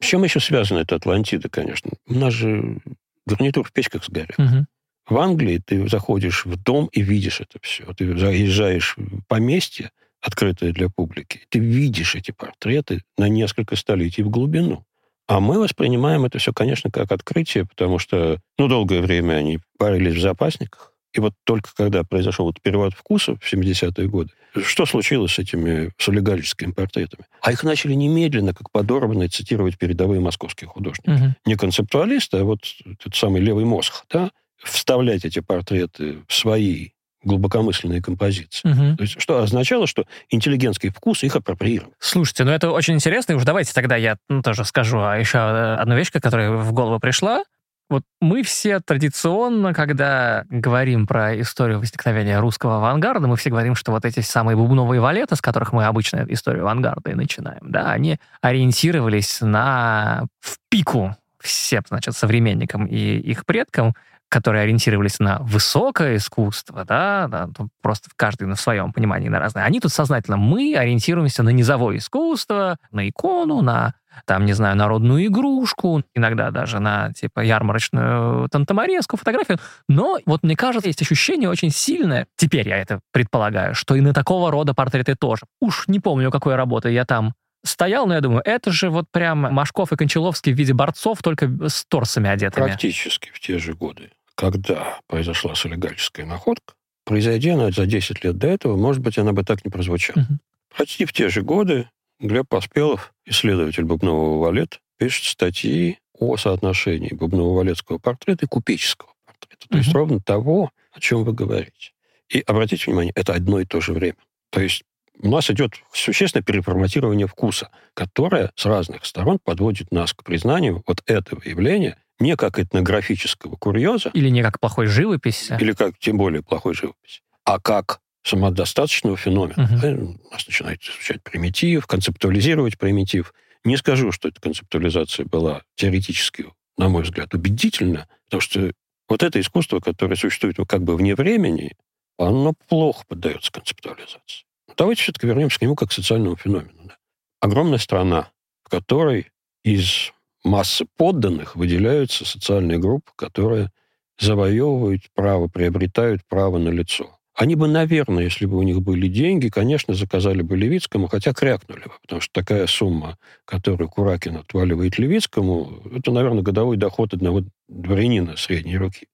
С 0.00 0.06
чем 0.06 0.24
еще 0.24 0.40
связана 0.40 0.80
эта 0.80 0.96
Атлантида, 0.96 1.48
конечно? 1.48 1.90
У 2.06 2.14
нас 2.14 2.32
же 2.32 2.78
гарнитур 3.26 3.66
в 3.66 3.72
печках 3.72 4.04
сгорел. 4.04 4.34
Угу. 4.38 4.66
В 5.10 5.18
Англии 5.18 5.58
ты 5.58 5.88
заходишь 5.88 6.46
в 6.46 6.56
дом 6.56 6.88
и 6.92 7.02
видишь 7.02 7.40
это 7.40 7.58
все. 7.60 7.92
Ты 7.94 8.16
заезжаешь 8.16 8.94
в 8.96 9.22
поместье, 9.26 9.90
открытое 10.22 10.72
для 10.72 10.88
публики, 10.88 11.40
ты 11.48 11.58
видишь 11.58 12.14
эти 12.14 12.30
портреты 12.30 13.02
на 13.18 13.28
несколько 13.28 13.74
столетий 13.74 14.22
в 14.22 14.30
глубину. 14.30 14.84
А 15.26 15.40
мы 15.40 15.58
воспринимаем 15.58 16.24
это 16.24 16.38
все, 16.38 16.52
конечно, 16.52 16.90
как 16.90 17.10
открытие, 17.10 17.64
потому 17.64 17.98
что, 17.98 18.40
ну, 18.58 18.68
долгое 18.68 19.00
время 19.00 19.34
они 19.34 19.60
парились 19.78 20.14
в 20.14 20.20
запасниках, 20.20 20.92
и 21.12 21.20
вот 21.20 21.34
только 21.44 21.70
когда 21.74 22.04
произошел 22.04 22.46
вот 22.46 22.60
перевод 22.60 22.94
вкуса 22.94 23.36
в 23.36 23.52
70-е 23.52 24.08
годы, 24.08 24.30
что 24.64 24.86
случилось 24.86 25.32
с 25.32 25.38
этими 25.38 25.92
с 25.98 26.08
олигархическими 26.08 26.72
портретами? 26.72 27.24
А 27.40 27.52
их 27.52 27.64
начали 27.64 27.94
немедленно, 27.94 28.54
как 28.54 28.70
подорванные, 28.70 29.28
цитировать 29.28 29.78
передовые 29.78 30.20
московские 30.20 30.68
художники. 30.68 31.10
Угу. 31.10 31.34
Не 31.46 31.56
концептуалисты, 31.56 32.38
а 32.38 32.44
вот 32.44 32.60
этот 32.84 33.14
самый 33.14 33.40
левый 33.40 33.64
мозг, 33.64 34.04
да, 34.10 34.30
вставлять 34.62 35.24
эти 35.24 35.40
портреты 35.40 36.18
в 36.26 36.32
свои 36.34 36.90
глубокомысленные 37.22 38.00
композиции. 38.00 38.68
Угу. 38.68 38.96
То 38.96 39.02
есть, 39.02 39.20
что 39.20 39.42
означало, 39.42 39.86
что 39.86 40.06
интеллигентский 40.30 40.90
вкус 40.90 41.22
их 41.22 41.36
апроприировал. 41.36 41.92
Слушайте, 41.98 42.44
ну 42.44 42.50
это 42.50 42.70
очень 42.70 42.94
интересно, 42.94 43.32
и 43.32 43.36
уж 43.36 43.44
давайте 43.44 43.72
тогда 43.74 43.96
я 43.96 44.16
ну, 44.28 44.42
тоже 44.42 44.64
скажу 44.64 45.00
а 45.00 45.16
еще 45.18 45.38
одну 45.38 45.96
вещь, 45.96 46.10
которая 46.10 46.50
в 46.52 46.72
голову 46.72 46.98
пришла. 46.98 47.44
Вот 47.90 48.04
мы 48.20 48.44
все 48.44 48.78
традиционно, 48.78 49.74
когда 49.74 50.44
говорим 50.48 51.08
про 51.08 51.38
историю 51.40 51.80
возникновения 51.80 52.38
русского 52.38 52.76
авангарда, 52.76 53.26
мы 53.26 53.36
все 53.36 53.50
говорим, 53.50 53.74
что 53.74 53.90
вот 53.90 54.04
эти 54.04 54.20
самые 54.20 54.56
бубновые 54.56 55.00
валеты, 55.00 55.34
с 55.34 55.40
которых 55.40 55.72
мы 55.72 55.84
обычно 55.84 56.24
историю 56.28 56.62
авангарда 56.62 57.10
и 57.10 57.14
начинаем, 57.14 57.60
да, 57.62 57.90
они 57.90 58.18
ориентировались 58.40 59.40
на 59.40 60.24
в 60.38 60.58
пику 60.68 61.16
всем, 61.40 61.82
значит, 61.88 62.14
современникам 62.14 62.86
и 62.86 62.96
их 62.96 63.44
предкам 63.44 63.94
которые 64.30 64.62
ориентировались 64.62 65.18
на 65.18 65.38
высокое 65.40 66.16
искусство, 66.16 66.84
да, 66.84 67.26
да 67.28 67.50
просто 67.82 68.08
каждый 68.16 68.46
на 68.46 68.54
своем 68.54 68.92
понимании 68.92 69.28
на 69.28 69.40
разное. 69.40 69.64
Они 69.64 69.80
тут 69.80 69.92
сознательно, 69.92 70.36
мы 70.36 70.74
ориентируемся 70.76 71.42
на 71.42 71.50
низовое 71.50 71.98
искусство, 71.98 72.78
на 72.92 73.08
икону, 73.08 73.60
на 73.60 73.94
там, 74.26 74.44
не 74.44 74.52
знаю, 74.52 74.76
народную 74.76 75.26
игрушку, 75.26 76.02
иногда 76.14 76.50
даже 76.50 76.80
на, 76.80 77.12
типа, 77.12 77.40
ярмарочную 77.40 78.48
тантаморезку, 78.48 79.16
фотографию. 79.16 79.58
Но 79.88 80.18
вот 80.26 80.42
мне 80.42 80.56
кажется, 80.56 80.88
есть 80.88 81.02
ощущение 81.02 81.48
очень 81.48 81.70
сильное, 81.70 82.26
теперь 82.36 82.68
я 82.68 82.76
это 82.78 83.00
предполагаю, 83.12 83.74
что 83.74 83.94
и 83.94 84.00
на 84.00 84.12
такого 84.12 84.50
рода 84.50 84.74
портреты 84.74 85.14
тоже. 85.14 85.42
Уж 85.60 85.88
не 85.88 86.00
помню, 86.00 86.30
какой 86.30 86.54
работы 86.54 86.90
я 86.90 87.04
там 87.04 87.34
стоял, 87.64 88.06
но 88.06 88.14
я 88.14 88.20
думаю, 88.20 88.42
это 88.44 88.70
же 88.70 88.90
вот 88.90 89.06
прям 89.10 89.38
Машков 89.52 89.92
и 89.92 89.96
Кончаловский 89.96 90.52
в 90.52 90.56
виде 90.56 90.72
борцов, 90.72 91.22
только 91.22 91.50
с 91.68 91.84
торсами 91.86 92.28
одетыми. 92.28 92.66
Практически 92.66 93.30
в 93.32 93.40
те 93.40 93.58
же 93.58 93.74
годы, 93.74 94.10
когда 94.40 94.98
произошла 95.06 95.54
солигарическая 95.54 96.24
находка, 96.24 96.72
произойдя 97.04 97.54
она 97.54 97.70
за 97.70 97.84
10 97.84 98.24
лет 98.24 98.38
до 98.38 98.46
этого, 98.46 98.74
может 98.74 99.02
быть, 99.02 99.18
она 99.18 99.34
бы 99.34 99.44
так 99.44 99.62
не 99.66 99.70
прозвучала. 99.70 100.22
Угу. 100.22 100.38
Почти 100.78 101.04
в 101.04 101.12
те 101.12 101.28
же 101.28 101.42
годы 101.42 101.90
Глеб 102.20 102.48
Поспелов, 102.48 103.12
исследователь 103.26 103.84
бубнового 103.84 104.42
валет, 104.42 104.80
пишет 104.96 105.26
статьи 105.26 105.98
о 106.18 106.38
соотношении 106.38 107.12
бубново-валетского 107.12 107.98
портрета 107.98 108.46
и 108.46 108.48
купеческого 108.48 109.10
портрета. 109.26 109.68
То 109.68 109.76
угу. 109.76 109.78
есть 109.78 109.92
ровно 109.92 110.20
того, 110.20 110.70
о 110.92 111.00
чем 111.00 111.24
вы 111.24 111.34
говорите. 111.34 111.92
И 112.30 112.40
обратите 112.40 112.86
внимание, 112.86 113.12
это 113.14 113.34
одно 113.34 113.60
и 113.60 113.66
то 113.66 113.82
же 113.82 113.92
время. 113.92 114.16
То 114.48 114.62
есть 114.62 114.84
у 115.18 115.28
нас 115.28 115.50
идет 115.50 115.74
существенное 115.92 116.42
переформатирование 116.44 117.26
вкуса, 117.26 117.68
которое 117.92 118.52
с 118.54 118.64
разных 118.64 119.04
сторон 119.04 119.38
подводит 119.38 119.92
нас 119.92 120.14
к 120.14 120.24
признанию 120.24 120.82
вот 120.86 121.02
этого 121.04 121.42
явления 121.44 121.98
не 122.20 122.36
как 122.36 122.58
этнографического 122.58 123.56
курьеза. 123.56 124.10
Или 124.14 124.28
не 124.28 124.42
как 124.42 124.60
плохой 124.60 124.86
живописи. 124.86 125.56
Или 125.60 125.72
как, 125.72 125.98
тем 125.98 126.18
более, 126.18 126.42
плохой 126.42 126.74
живописи. 126.74 127.22
А 127.44 127.58
как 127.58 128.00
самодостаточного 128.22 129.16
феномена. 129.16 129.64
Угу. 129.64 129.80
Да, 129.80 129.90
нас 130.30 130.46
начинает 130.46 130.82
изучать 130.82 131.22
примитив, 131.22 131.86
концептуализировать 131.86 132.78
примитив. 132.78 133.32
Не 133.64 133.76
скажу, 133.76 134.12
что 134.12 134.28
эта 134.28 134.40
концептуализация 134.40 135.26
была 135.26 135.62
теоретически, 135.74 136.46
на 136.76 136.88
мой 136.88 137.02
взгляд, 137.02 137.34
убедительна, 137.34 138.08
потому 138.26 138.40
что 138.40 138.72
вот 139.08 139.22
это 139.22 139.40
искусство, 139.40 139.80
которое 139.80 140.16
существует 140.16 140.56
как 140.68 140.82
бы 140.82 140.96
вне 140.96 141.14
времени, 141.14 141.76
оно 142.18 142.54
плохо 142.68 143.04
поддается 143.08 143.50
концептуализации. 143.50 144.44
Давайте 144.76 145.02
все-таки 145.02 145.26
вернемся 145.26 145.58
к 145.58 145.62
нему 145.62 145.74
как 145.74 145.90
к 145.90 145.92
социальному 145.92 146.36
феномену. 146.36 146.84
Да. 146.84 146.96
Огромная 147.40 147.78
страна, 147.78 148.30
в 148.62 148.68
которой 148.68 149.30
из 149.64 150.12
массы 150.44 150.86
подданных 150.96 151.56
выделяются 151.56 152.24
социальные 152.24 152.78
группы, 152.78 153.10
которые 153.16 153.70
завоевывают 154.18 155.02
право, 155.14 155.48
приобретают 155.48 156.22
право 156.28 156.58
на 156.58 156.68
лицо. 156.68 157.18
Они 157.34 157.54
бы, 157.54 157.68
наверное, 157.68 158.24
если 158.24 158.44
бы 158.44 158.58
у 158.58 158.62
них 158.62 158.82
были 158.82 159.08
деньги, 159.08 159.48
конечно, 159.48 159.94
заказали 159.94 160.42
бы 160.42 160.58
Левицкому, 160.58 161.08
хотя 161.08 161.32
крякнули 161.32 161.84
бы, 161.84 161.92
потому 162.02 162.20
что 162.20 162.32
такая 162.34 162.66
сумма, 162.66 163.16
которую 163.46 163.88
Куракин 163.88 164.36
отваливает 164.36 164.98
Левицкому, 164.98 165.82
это, 165.96 166.10
наверное, 166.10 166.42
годовой 166.42 166.76
доход 166.76 167.14
одного 167.14 167.42
дворянина 167.68 168.36
средней 168.36 168.76
руки. 168.76 169.06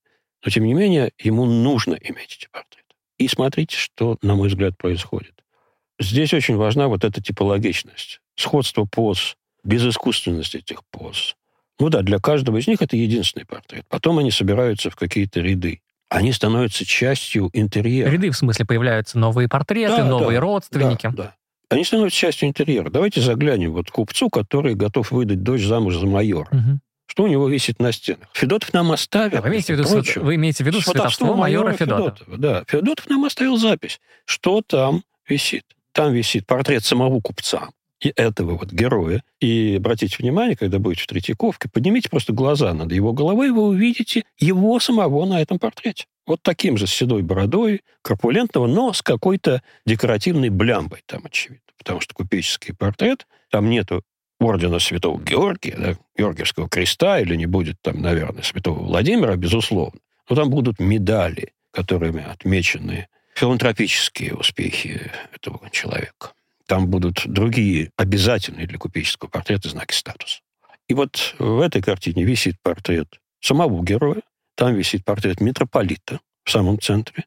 Но, 0.45 0.51
тем 0.51 0.65
не 0.65 0.75
менее, 0.75 1.13
ему 1.19 1.45
нужно 1.45 1.95
иметь 1.95 2.39
эти 2.39 2.49
портреты. 2.51 2.83
И 3.19 3.29
смотрите, 3.29 3.77
что, 3.77 4.17
на 4.23 4.35
мой 4.35 4.49
взгляд, 4.49 4.77
происходит. 4.77 5.45
Здесь 6.01 6.35
очень 6.35 6.57
важна 6.57 6.89
вот 6.89 7.05
эта 7.05 7.23
типологичность. 7.23 8.21
Сходство 8.35 8.85
поз, 8.85 9.37
безыскусственность 9.67 10.55
этих 10.55 10.85
поз. 10.91 11.37
Ну 11.79 11.91
да, 11.91 12.03
для 12.03 12.19
каждого 12.19 12.57
из 12.57 12.67
них 12.67 12.81
это 12.81 12.97
единственный 12.97 13.45
портрет. 13.45 13.85
Потом 13.89 14.19
они 14.19 14.31
собираются 14.31 14.91
в 14.91 14.97
какие-то 14.97 15.41
ряды. 15.41 15.81
Они 16.09 16.33
становятся 16.33 16.85
частью 16.87 17.51
интерьера. 17.53 18.09
Ряды, 18.09 18.31
в 18.31 18.37
смысле, 18.37 18.65
появляются 18.65 19.19
новые 19.19 19.49
портреты, 19.49 19.97
да, 19.97 20.05
новые 20.05 20.39
да, 20.39 20.41
родственники. 20.41 21.09
Да, 21.09 21.11
да. 21.11 21.35
Они 21.69 21.85
становятся 21.85 22.19
частью 22.19 22.49
интерьера. 22.49 22.89
Давайте 22.91 23.21
заглянем 23.21 23.73
вот 23.73 23.91
купцу, 23.91 24.31
который 24.31 24.75
готов 24.75 25.11
выдать 25.11 25.43
дочь 25.43 25.65
замуж 25.65 25.97
за 25.97 26.07
майора. 26.07 26.49
Угу. 26.53 26.81
Что 27.09 27.25
у 27.25 27.27
него 27.27 27.49
висит 27.49 27.81
на 27.81 27.93
стенах? 27.93 28.29
Федотов 28.33 28.73
нам 28.73 28.93
оставил. 28.93 29.43
Вы 29.43 29.49
имеете 29.49 29.75
в 29.75 29.79
виду, 29.79 29.89
свят... 29.89 30.17
вы 30.17 30.37
имеете 30.37 30.65
в 30.65 30.67
виду 30.67 30.81
святовство 30.81 31.35
майора, 31.35 31.67
майора 31.67 31.73
Федотова. 31.77 32.11
Федотова? 32.17 32.39
Да, 32.39 32.65
Федотов 32.69 33.09
нам 33.09 33.25
оставил 33.25 33.57
запись, 33.57 34.01
что 34.25 34.63
там 34.63 35.03
висит. 35.29 35.65
Там 35.93 36.13
висит 36.13 36.47
портрет 36.47 36.85
самого 36.85 37.21
купца 37.21 37.71
и 38.01 38.13
этого 38.15 38.57
вот 38.57 38.73
героя. 38.73 39.23
И 39.41 39.77
обратите 39.77 40.17
внимание, 40.19 40.57
когда 40.57 40.79
будете 40.79 41.05
в 41.05 41.07
Третьяковке, 41.07 41.69
поднимите 41.69 42.11
просто 42.11 42.33
глаза 42.33 42.73
над 42.75 42.93
его 42.93 43.13
головой, 43.13 43.49
и 43.49 43.51
вы 43.51 43.63
увидите 43.63 44.25
его 44.39 44.79
самого 44.81 45.25
на 45.25 45.41
этом 45.41 45.59
портрете. 45.59 46.07
Вот 46.27 46.43
таким 46.43 46.77
же 46.77 46.87
с 46.87 46.93
седой 46.93 47.23
бородой, 47.23 47.83
корпулентного, 48.03 48.67
но 48.67 48.93
с 48.93 49.01
какой-то 49.03 49.63
декоративной 49.87 50.49
блямбой 50.49 51.03
там, 51.07 51.23
очевидно. 51.25 51.63
Потому 51.79 52.01
что 52.01 52.15
купеческий 52.15 52.75
портрет, 52.75 53.27
там 53.51 53.71
нету 53.71 54.03
ордена 54.41 54.79
Святого 54.79 55.21
Георгия, 55.21 55.77
да, 55.79 55.95
Георгиевского 56.17 56.69
креста, 56.69 57.21
или 57.21 57.37
не 57.37 57.47
будет 57.47 57.81
там, 57.81 58.03
наверное, 58.03 58.43
Святого 58.43 58.83
Владимира, 58.83 59.37
безусловно. 59.37 60.01
Но 60.29 60.37
там 60.37 60.51
будут 60.51 60.81
медали, 60.81 61.53
которыми 61.71 62.25
отмечены 62.25 63.09
филантропические 63.35 64.35
успехи 64.35 65.11
этого 65.33 65.71
человека. 65.71 66.33
Там 66.67 66.89
будут 66.89 67.23
другие 67.27 67.91
обязательные 67.97 68.67
для 68.67 68.79
купеческого 68.79 69.29
портрета 69.29 69.69
знаки 69.69 69.95
статуса. 69.95 70.41
И 70.89 70.95
вот 70.95 71.35
в 71.39 71.61
этой 71.61 71.83
картине 71.83 72.25
висит 72.25 72.57
портрет 72.63 73.21
самого 73.41 73.83
героя, 73.83 74.23
там 74.57 74.75
висит 74.75 75.05
портрет 75.05 75.41
митрополита 75.41 76.21
в 76.45 76.51
самом 76.51 76.81
центре. 76.81 77.25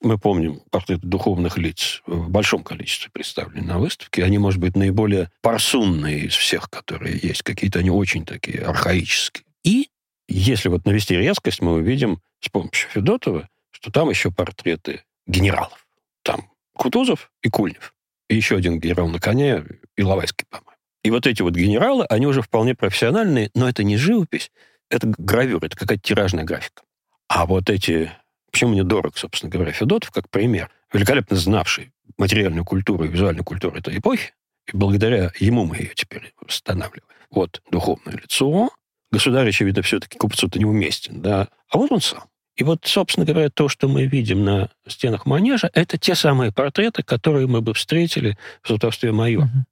Мы 0.00 0.16
помним 0.18 0.62
портреты 0.70 1.06
духовных 1.06 1.58
лиц 1.58 2.02
в 2.06 2.30
большом 2.30 2.64
количестве 2.64 3.10
представлены 3.12 3.66
на 3.66 3.78
выставке. 3.78 4.24
Они, 4.24 4.38
может 4.38 4.58
быть, 4.58 4.74
наиболее 4.74 5.30
парсунные 5.42 6.20
из 6.20 6.34
всех, 6.34 6.70
которые 6.70 7.18
есть. 7.22 7.42
Какие-то 7.42 7.80
они 7.80 7.90
очень 7.90 8.24
такие 8.24 8.62
архаические. 8.62 9.44
И 9.62 9.90
если 10.26 10.68
вот 10.68 10.86
навести 10.86 11.16
резкость, 11.16 11.60
мы 11.60 11.74
увидим 11.74 12.20
с 12.40 12.48
помощью 12.48 12.88
Федотова, 12.90 13.48
что 13.70 13.92
там 13.92 14.08
еще 14.08 14.30
портреты 14.30 15.04
генералов. 15.26 15.86
Там 16.22 16.50
Кутузов 16.72 17.30
и 17.42 17.50
Кульнев. 17.50 17.92
И 18.30 18.36
еще 18.36 18.56
один 18.56 18.78
генерал 18.78 19.08
на 19.08 19.18
коне, 19.18 19.64
Иловайский, 19.96 20.46
по-моему. 20.48 20.70
И 21.02 21.10
вот 21.10 21.26
эти 21.26 21.42
вот 21.42 21.54
генералы, 21.54 22.04
они 22.04 22.28
уже 22.28 22.42
вполне 22.42 22.76
профессиональные, 22.76 23.50
но 23.56 23.68
это 23.68 23.82
не 23.82 23.96
живопись, 23.96 24.52
это 24.88 25.12
гравюра, 25.18 25.66
это 25.66 25.76
какая-то 25.76 26.00
тиражная 26.00 26.44
графика. 26.44 26.82
А 27.28 27.44
вот 27.44 27.68
эти... 27.68 28.12
Почему 28.52 28.70
мне 28.70 28.84
дорог, 28.84 29.18
собственно 29.18 29.50
говоря, 29.50 29.72
Федотов, 29.72 30.12
как 30.12 30.30
пример, 30.30 30.70
великолепно 30.92 31.36
знавший 31.36 31.92
материальную 32.18 32.64
культуру 32.64 33.04
и 33.04 33.08
визуальную 33.08 33.44
культуру 33.44 33.76
этой 33.76 33.98
эпохи, 33.98 34.32
и 34.72 34.76
благодаря 34.76 35.32
ему 35.40 35.66
мы 35.66 35.78
ее 35.78 35.92
теперь 35.96 36.32
восстанавливаем. 36.40 37.02
Вот 37.32 37.60
духовное 37.72 38.14
лицо. 38.14 38.70
Государь, 39.10 39.48
очевидно, 39.48 39.82
все-таки 39.82 40.16
купцу-то 40.18 40.60
неуместен, 40.60 41.20
да. 41.20 41.48
А 41.68 41.78
вот 41.78 41.90
он 41.90 42.00
сам. 42.00 42.29
И 42.56 42.64
вот, 42.64 42.80
собственно 42.84 43.24
говоря, 43.24 43.48
то, 43.48 43.68
что 43.68 43.88
мы 43.88 44.06
видим 44.06 44.44
на 44.44 44.70
стенах 44.86 45.26
манежа, 45.26 45.70
это 45.72 45.98
те 45.98 46.14
самые 46.14 46.52
портреты, 46.52 47.02
которые 47.02 47.46
мы 47.46 47.60
бы 47.60 47.74
встретили 47.74 48.36
в 48.62 48.68
сватовстве 48.68 49.12
майора. 49.12 49.44
Угу. 49.44 49.64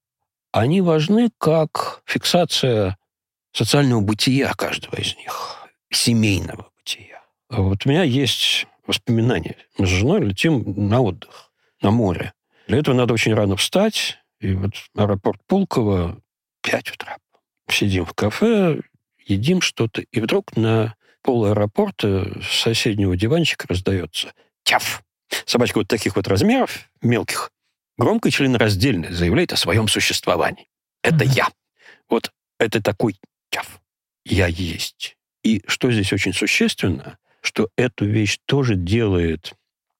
Они 0.53 0.81
важны 0.81 1.31
как 1.38 2.03
фиксация 2.07 2.97
социального 3.53 4.01
бытия 4.01 4.53
каждого 4.55 4.97
из 4.97 5.17
них, 5.17 5.69
семейного 5.91 6.71
бытия. 6.79 7.23
Вот 7.51 7.85
у 7.85 7.88
меня 7.88 8.03
есть 8.03 8.67
воспоминания. 8.87 9.57
Мы 9.77 9.87
с 9.87 9.91
женой 9.91 10.21
летим 10.25 10.88
на 10.88 11.01
отдых, 11.01 11.51
на 11.83 11.91
море. 11.91 12.33
Для 12.67 12.79
этого 12.79 12.95
надо 12.95 13.14
очень 13.14 13.35
рано 13.35 13.57
встать. 13.57 14.19
И 14.41 14.53
вот 14.55 14.73
аэропорт 14.97 15.41
Пулково 15.47 16.21
5 16.62 16.93
утра. 16.93 17.17
Сидим 17.71 18.05
в 18.05 18.14
кафе, 18.14 18.81
едим 19.27 19.61
что-то, 19.61 20.03
и 20.03 20.21
вдруг 20.21 20.57
на 20.57 20.95
пол 21.29 21.45
аэропорта 21.45 22.41
с 22.43 22.62
соседнего 22.62 23.14
диванчика 23.14 23.67
раздается 23.69 24.33
«Тяф!». 24.62 25.03
Собачка 25.45 25.77
вот 25.77 25.87
таких 25.87 26.17
вот 26.17 26.27
размеров, 26.27 26.88
мелких, 27.03 27.51
громко 27.99 28.31
и 28.31 28.33
членораздельно 28.33 29.12
заявляет 29.12 29.53
о 29.53 29.59
своем 29.59 29.88
существовании. 29.88 30.71
Это 31.03 31.27
mm-hmm. 31.27 31.35
я. 31.37 31.49
Вот 32.09 32.33
это 32.59 32.83
такой 32.83 33.21
тяф. 33.51 33.79
Я 34.25 34.47
есть. 34.47 35.19
И 35.45 35.62
что 35.67 35.93
здесь 35.93 36.14
очень 36.14 36.33
существенно, 36.33 37.19
что 37.43 37.69
эту 37.77 38.07
вещь 38.07 38.39
тоже 38.47 38.74
делает, 38.74 39.53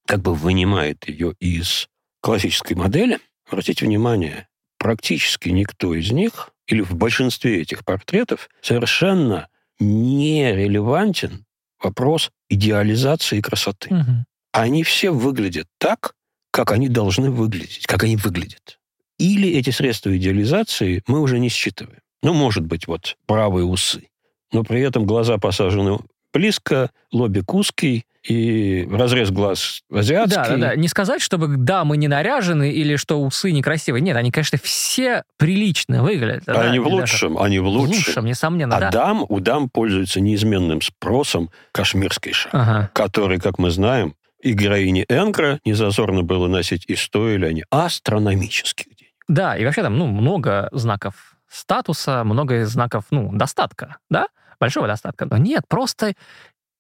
как 0.07 0.23
бы 0.23 0.35
вынимает 0.35 1.07
ее 1.11 1.35
из 1.41 1.91
классической 2.23 2.73
модели. 2.73 3.19
Обратите 3.47 3.85
внимание, 3.85 4.49
практически 4.79 5.51
никто 5.51 5.95
из 5.95 6.11
них, 6.11 6.53
или 6.67 6.81
в 6.81 6.95
большинстве 6.95 7.61
этих 7.61 7.85
портретов, 7.85 8.49
совершенно 8.63 9.51
не 9.79 10.53
релевантен 10.55 11.45
вопрос 11.83 12.31
идеализации 12.49 13.41
красоты. 13.41 13.95
Угу. 13.95 14.25
Они 14.53 14.83
все 14.83 15.11
выглядят 15.11 15.67
так, 15.79 16.15
как 16.51 16.73
они 16.73 16.89
должны 16.89 17.31
выглядеть, 17.31 17.87
как 17.87 18.03
они 18.05 18.17
выглядят. 18.17 18.79
Или 19.19 19.51
эти 19.51 19.71
средства 19.71 20.17
идеализации 20.17 21.03
мы 21.07 21.21
уже 21.21 21.39
не 21.39 21.49
считываем. 21.49 22.01
Ну, 22.23 22.35
может 22.35 22.65
быть, 22.65 22.87
вот 22.87 23.17
правые 23.27 23.65
усы. 23.65 24.09
Но 24.53 24.65
при 24.65 24.81
этом 24.81 25.07
глаза 25.07 25.39
посажены 25.39 25.99
близко, 26.33 26.91
лобик 27.13 27.55
узкий, 27.55 28.07
и 28.29 28.87
разрез 28.91 29.31
глаз 29.31 29.83
азиатский. 29.91 30.37
Да, 30.37 30.49
да, 30.49 30.57
да. 30.57 30.77
Не 30.77 30.89
сказать, 30.89 31.23
чтобы 31.23 31.57
да, 31.57 31.85
мы 31.85 31.97
не 31.97 32.09
наряжены 32.09 32.71
или 32.71 32.97
что 32.97 33.21
усы 33.21 33.53
некрасивые. 33.53 34.03
Нет, 34.03 34.17
они, 34.17 34.31
конечно, 34.31 34.59
все 34.63 35.25
прилично 35.39 36.03
выглядят. 36.03 36.45
Да, 36.45 36.61
они 36.61 36.79
в 36.79 36.87
лучшем, 36.87 37.35
даже... 37.35 37.47
они 37.47 37.59
в 37.59 37.67
лучшем. 37.67 37.95
В 37.95 38.07
лучшем, 38.07 38.25
несомненно, 38.27 38.77
а 38.77 38.81
да. 38.81 38.91
дам, 38.91 39.25
у 39.27 39.41
дам 39.41 39.71
пользуется 39.71 40.21
неизменным 40.21 40.83
спросом 40.83 41.51
кашмирский 41.73 42.33
шаг, 42.33 42.55
ага. 42.55 42.91
который, 42.93 43.39
как 43.39 43.59
мы 43.59 43.71
знаем, 43.71 44.15
и 44.41 44.53
героине 44.53 45.05
Энгра 45.09 45.59
незазорно 45.65 46.23
было 46.23 46.49
носить, 46.49 46.85
и 46.87 46.97
стоили 46.97 47.47
они 47.47 47.65
астрономических 47.71 48.87
денег. 48.95 49.15
Да, 49.27 49.57
и 49.57 49.65
вообще 49.65 49.83
там 49.83 49.97
ну, 49.97 50.07
много 50.07 50.69
знаков 50.73 51.37
статуса, 51.51 52.25
много 52.25 52.67
знаков 52.67 53.07
ну, 53.11 53.31
достатка, 53.33 53.97
да? 54.11 54.29
Большого 54.61 54.87
достатка. 54.87 55.25
Но 55.25 55.39
нет, 55.39 55.63
просто 55.69 56.15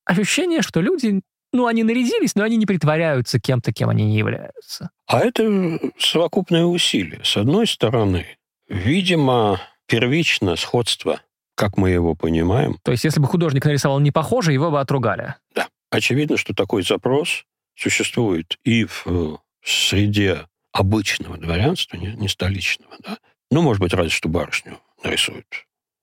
ощущение, 0.08 0.62
что 0.62 0.80
люди 0.80 1.20
ну, 1.52 1.66
они 1.66 1.82
нарядились, 1.82 2.34
но 2.34 2.44
они 2.44 2.56
не 2.56 2.66
притворяются 2.66 3.40
кем-то, 3.40 3.72
кем 3.72 3.88
они 3.88 4.04
не 4.04 4.18
являются. 4.18 4.90
А 5.06 5.20
это 5.20 5.78
совокупное 5.98 6.64
усилие. 6.64 7.20
С 7.24 7.36
одной 7.36 7.66
стороны, 7.66 8.26
видимо, 8.68 9.60
первично 9.86 10.56
сходство, 10.56 11.20
как 11.54 11.76
мы 11.76 11.90
его 11.90 12.14
понимаем. 12.14 12.78
То 12.82 12.92
есть, 12.92 13.04
если 13.04 13.20
бы 13.20 13.26
художник 13.26 13.64
нарисовал 13.64 13.98
не 14.00 14.10
похоже, 14.10 14.52
его 14.52 14.70
бы 14.70 14.80
отругали. 14.80 15.34
Да. 15.54 15.68
Очевидно, 15.90 16.36
что 16.36 16.54
такой 16.54 16.82
запрос 16.82 17.44
существует 17.74 18.58
и 18.64 18.84
в 18.84 19.04
э, 19.06 19.36
среде 19.64 20.46
обычного 20.72 21.38
дворянства, 21.38 21.96
не, 21.96 22.08
не 22.08 22.28
столичного, 22.28 22.94
да. 23.02 23.18
Ну, 23.50 23.62
может 23.62 23.80
быть, 23.80 23.94
разве 23.94 24.10
что 24.10 24.28
барышню 24.28 24.78
нарисуют. 25.02 25.46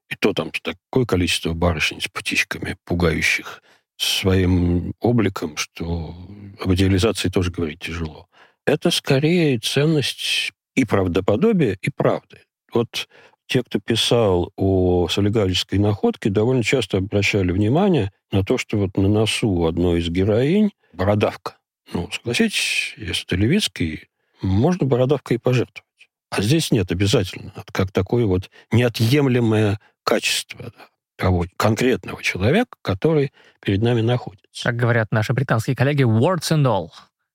И 0.10 0.16
то 0.16 0.34
там 0.34 0.52
такое 0.52 1.06
количество 1.06 1.54
барышень 1.54 2.02
с 2.02 2.08
птичками, 2.08 2.78
пугающих 2.86 3.62
своим 3.98 4.93
обликом, 5.00 5.58
что 5.58 6.16
об 6.60 6.74
идеализации 6.74 7.30
тоже 7.30 7.52
говорить 7.52 7.80
тяжело. 7.80 8.28
Это 8.66 8.91
скорее 8.91 9.60
ценность 9.60 10.52
и 10.76 10.86
правдоподобия, 10.86 11.78
и 11.82 11.89
правды. 11.89 12.39
Вот 12.74 13.08
те, 13.48 13.64
кто 13.64 13.80
писал 13.80 14.52
о 14.56 15.08
солигалической 15.08 15.80
находке, 15.80 16.30
довольно 16.30 16.64
часто 16.64 16.98
обращали 16.98 17.52
внимание 17.52 18.12
на 18.32 18.43
то, 18.43 18.58
что 18.58 18.78
вот 18.78 18.98
на 18.98 19.08
носу 19.08 19.66
одной 19.66 20.00
из 20.00 20.10
героинь 20.10 20.72
бородавка. 20.93 21.58
Ну, 21.93 22.10
согласитесь, 22.12 22.96
если 22.98 23.26
ты 23.26 23.36
левицкий, 23.36 24.10
можно 24.41 24.88
бородавкой 24.88 25.38
и 25.38 25.39
пожертвовать. 25.39 25.86
А 26.32 26.41
здесь 26.41 26.72
нет 26.72 26.91
обязательно, 26.91 27.54
как 27.72 27.91
такое 27.91 28.26
вот 28.26 28.50
неотъемлемое 28.72 29.80
качество. 30.04 30.74
Да 30.76 30.86
того 31.16 31.45
конкретного 31.57 32.22
человека, 32.22 32.78
который 32.82 33.32
перед 33.61 33.82
нами 33.82 34.01
находится. 34.01 34.63
Как 34.63 34.76
говорят 34.76 35.11
наши 35.11 35.34
британские 35.34 35.76
коллеги, 35.76 36.03
words 36.03 36.51
and 36.51 36.66
all. 36.66 36.89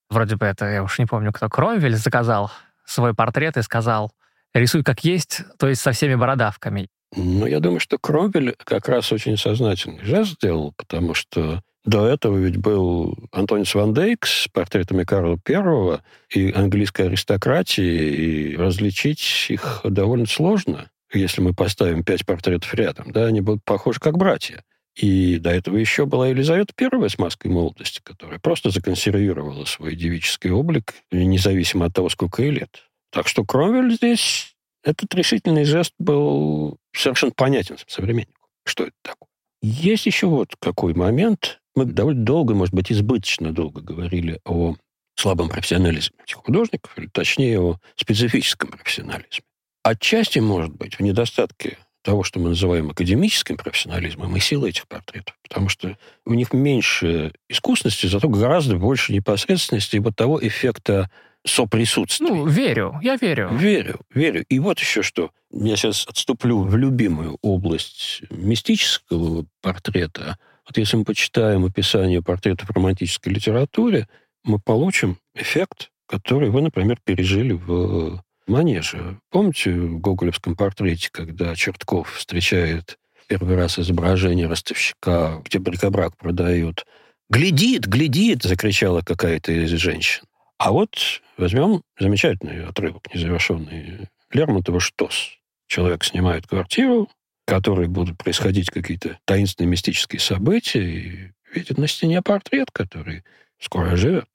Вроде 0.09 0.35
бы 0.35 0.45
это, 0.45 0.65
я 0.65 0.83
уж 0.83 0.99
не 0.99 1.05
помню, 1.05 1.31
кто, 1.31 1.49
Кромвель 1.49 1.95
заказал 1.95 2.51
свой 2.85 3.13
портрет 3.13 3.57
и 3.57 3.61
сказал, 3.61 4.11
рисуй 4.53 4.83
как 4.83 5.03
есть, 5.03 5.41
то 5.57 5.67
есть 5.67 5.81
со 5.81 5.91
всеми 5.91 6.15
бородавками. 6.15 6.89
Ну, 7.15 7.45
я 7.45 7.59
думаю, 7.59 7.79
что 7.79 7.97
Кромвель 7.97 8.55
как 8.63 8.87
раз 8.87 9.11
очень 9.11 9.37
сознательный 9.37 10.03
жест 10.03 10.33
сделал, 10.33 10.73
потому 10.77 11.13
что 11.13 11.61
до 11.83 12.05
этого 12.07 12.37
ведь 12.37 12.57
был 12.57 13.17
Антонис 13.31 13.73
Ван 13.73 13.93
Дейк 13.93 14.25
с 14.25 14.47
портретами 14.47 15.03
Карла 15.03 15.37
I 15.47 15.99
и 16.29 16.51
английской 16.51 17.07
аристократии, 17.07 18.53
и 18.53 18.55
различить 18.55 19.47
их 19.49 19.81
довольно 19.83 20.27
сложно 20.27 20.89
если 21.13 21.41
мы 21.41 21.53
поставим 21.53 22.03
пять 22.03 22.25
портретов 22.25 22.73
рядом, 22.73 23.11
да, 23.11 23.25
они 23.25 23.41
будут 23.41 23.63
похожи 23.63 23.99
как 23.99 24.17
братья. 24.17 24.63
И 24.95 25.37
до 25.37 25.51
этого 25.51 25.77
еще 25.77 26.05
была 26.05 26.27
Елизавета 26.27 26.73
I 26.77 27.09
с 27.09 27.17
маской 27.17 27.47
молодости, 27.47 28.01
которая 28.03 28.39
просто 28.39 28.71
законсервировала 28.71 29.65
свой 29.65 29.95
девический 29.95 30.51
облик, 30.51 30.95
независимо 31.11 31.85
от 31.85 31.93
того, 31.93 32.09
сколько 32.09 32.43
ей 32.43 32.51
лет. 32.51 32.83
Так 33.11 33.27
что 33.27 33.45
Кромвель 33.45 33.95
здесь, 33.95 34.55
этот 34.83 35.13
решительный 35.13 35.63
жест 35.63 35.93
был 35.97 36.77
совершенно 36.93 37.31
понятен 37.31 37.77
современнику. 37.87 38.47
Что 38.65 38.85
это 38.85 38.95
такое? 39.01 39.29
Есть 39.61 40.05
еще 40.05 40.27
вот 40.27 40.55
какой 40.59 40.93
момент. 40.93 41.59
Мы 41.75 41.85
довольно 41.85 42.25
долго, 42.25 42.53
может 42.53 42.73
быть, 42.73 42.91
избыточно 42.91 43.53
долго 43.53 43.81
говорили 43.81 44.39
о 44.43 44.75
слабом 45.15 45.49
профессионализме 45.49 46.17
этих 46.23 46.37
художников, 46.37 46.97
или 46.97 47.07
точнее 47.07 47.61
о 47.61 47.77
специфическом 47.95 48.71
профессионализме. 48.71 49.45
Отчасти, 49.83 50.39
может 50.39 50.75
быть, 50.75 50.95
в 50.95 50.99
недостатке 51.01 51.77
того, 52.03 52.23
что 52.23 52.39
мы 52.39 52.49
называем 52.49 52.89
академическим 52.89 53.57
профессионализмом 53.57 54.35
и 54.35 54.39
силой 54.39 54.69
этих 54.69 54.87
портретов. 54.87 55.35
Потому 55.43 55.69
что 55.69 55.97
у 56.25 56.33
них 56.33 56.53
меньше 56.53 57.33
искусности, 57.49 58.07
зато 58.07 58.27
гораздо 58.27 58.77
больше 58.77 59.13
непосредственности 59.13 59.97
и 59.97 59.99
вот 59.99 60.15
того 60.15 60.39
эффекта 60.45 61.09
соприсутствия. 61.45 62.27
Ну, 62.27 62.45
верю, 62.45 62.99
я 63.01 63.17
верю. 63.17 63.49
Верю, 63.51 63.99
верю. 64.13 64.45
И 64.49 64.59
вот 64.59 64.79
еще 64.79 65.01
что. 65.01 65.31
Я 65.51 65.75
сейчас 65.75 66.05
отступлю 66.07 66.61
в 66.61 66.75
любимую 66.75 67.37
область 67.41 68.21
мистического 68.29 69.45
портрета. 69.61 70.37
Вот 70.67 70.77
если 70.77 70.97
мы 70.97 71.03
почитаем 71.03 71.65
описание 71.65 72.21
портретов 72.21 72.69
в 72.69 72.71
романтической 72.71 73.33
литературе, 73.33 74.07
мы 74.43 74.59
получим 74.59 75.17
эффект, 75.35 75.91
который 76.07 76.49
вы, 76.49 76.61
например, 76.61 76.99
пережили 77.03 77.53
в 77.53 78.23
манеже. 78.51 79.19
Помните 79.31 79.71
в 79.71 79.99
гоголевском 79.99 80.55
портрете, 80.55 81.09
когда 81.11 81.55
Чертков 81.55 82.13
встречает 82.13 82.97
первый 83.27 83.55
раз 83.55 83.79
изображение 83.79 84.47
ростовщика, 84.47 85.41
где 85.45 85.57
брикобрак 85.57 86.17
продают? 86.17 86.85
«Глядит, 87.29 87.87
глядит!»— 87.87 88.43
закричала 88.43 89.01
какая-то 89.01 89.53
из 89.53 89.69
женщин. 89.71 90.23
А 90.57 90.71
вот 90.71 91.21
возьмем 91.37 91.81
замечательный 91.97 92.65
отрывок, 92.65 93.03
незавершенный 93.13 94.09
Лермонтова 94.31 94.81
«Штос». 94.81 95.37
Человек 95.67 96.03
снимает 96.03 96.45
квартиру, 96.45 97.07
в 97.45 97.49
которой 97.49 97.87
будут 97.87 98.17
происходить 98.17 98.69
какие-то 98.69 99.17
таинственные 99.23 99.71
мистические 99.71 100.19
события, 100.19 100.83
и 100.83 101.31
видит 101.53 101.77
на 101.77 101.87
стене 101.87 102.21
портрет, 102.21 102.69
который 102.71 103.23
скоро 103.59 103.95
живет. 103.95 104.27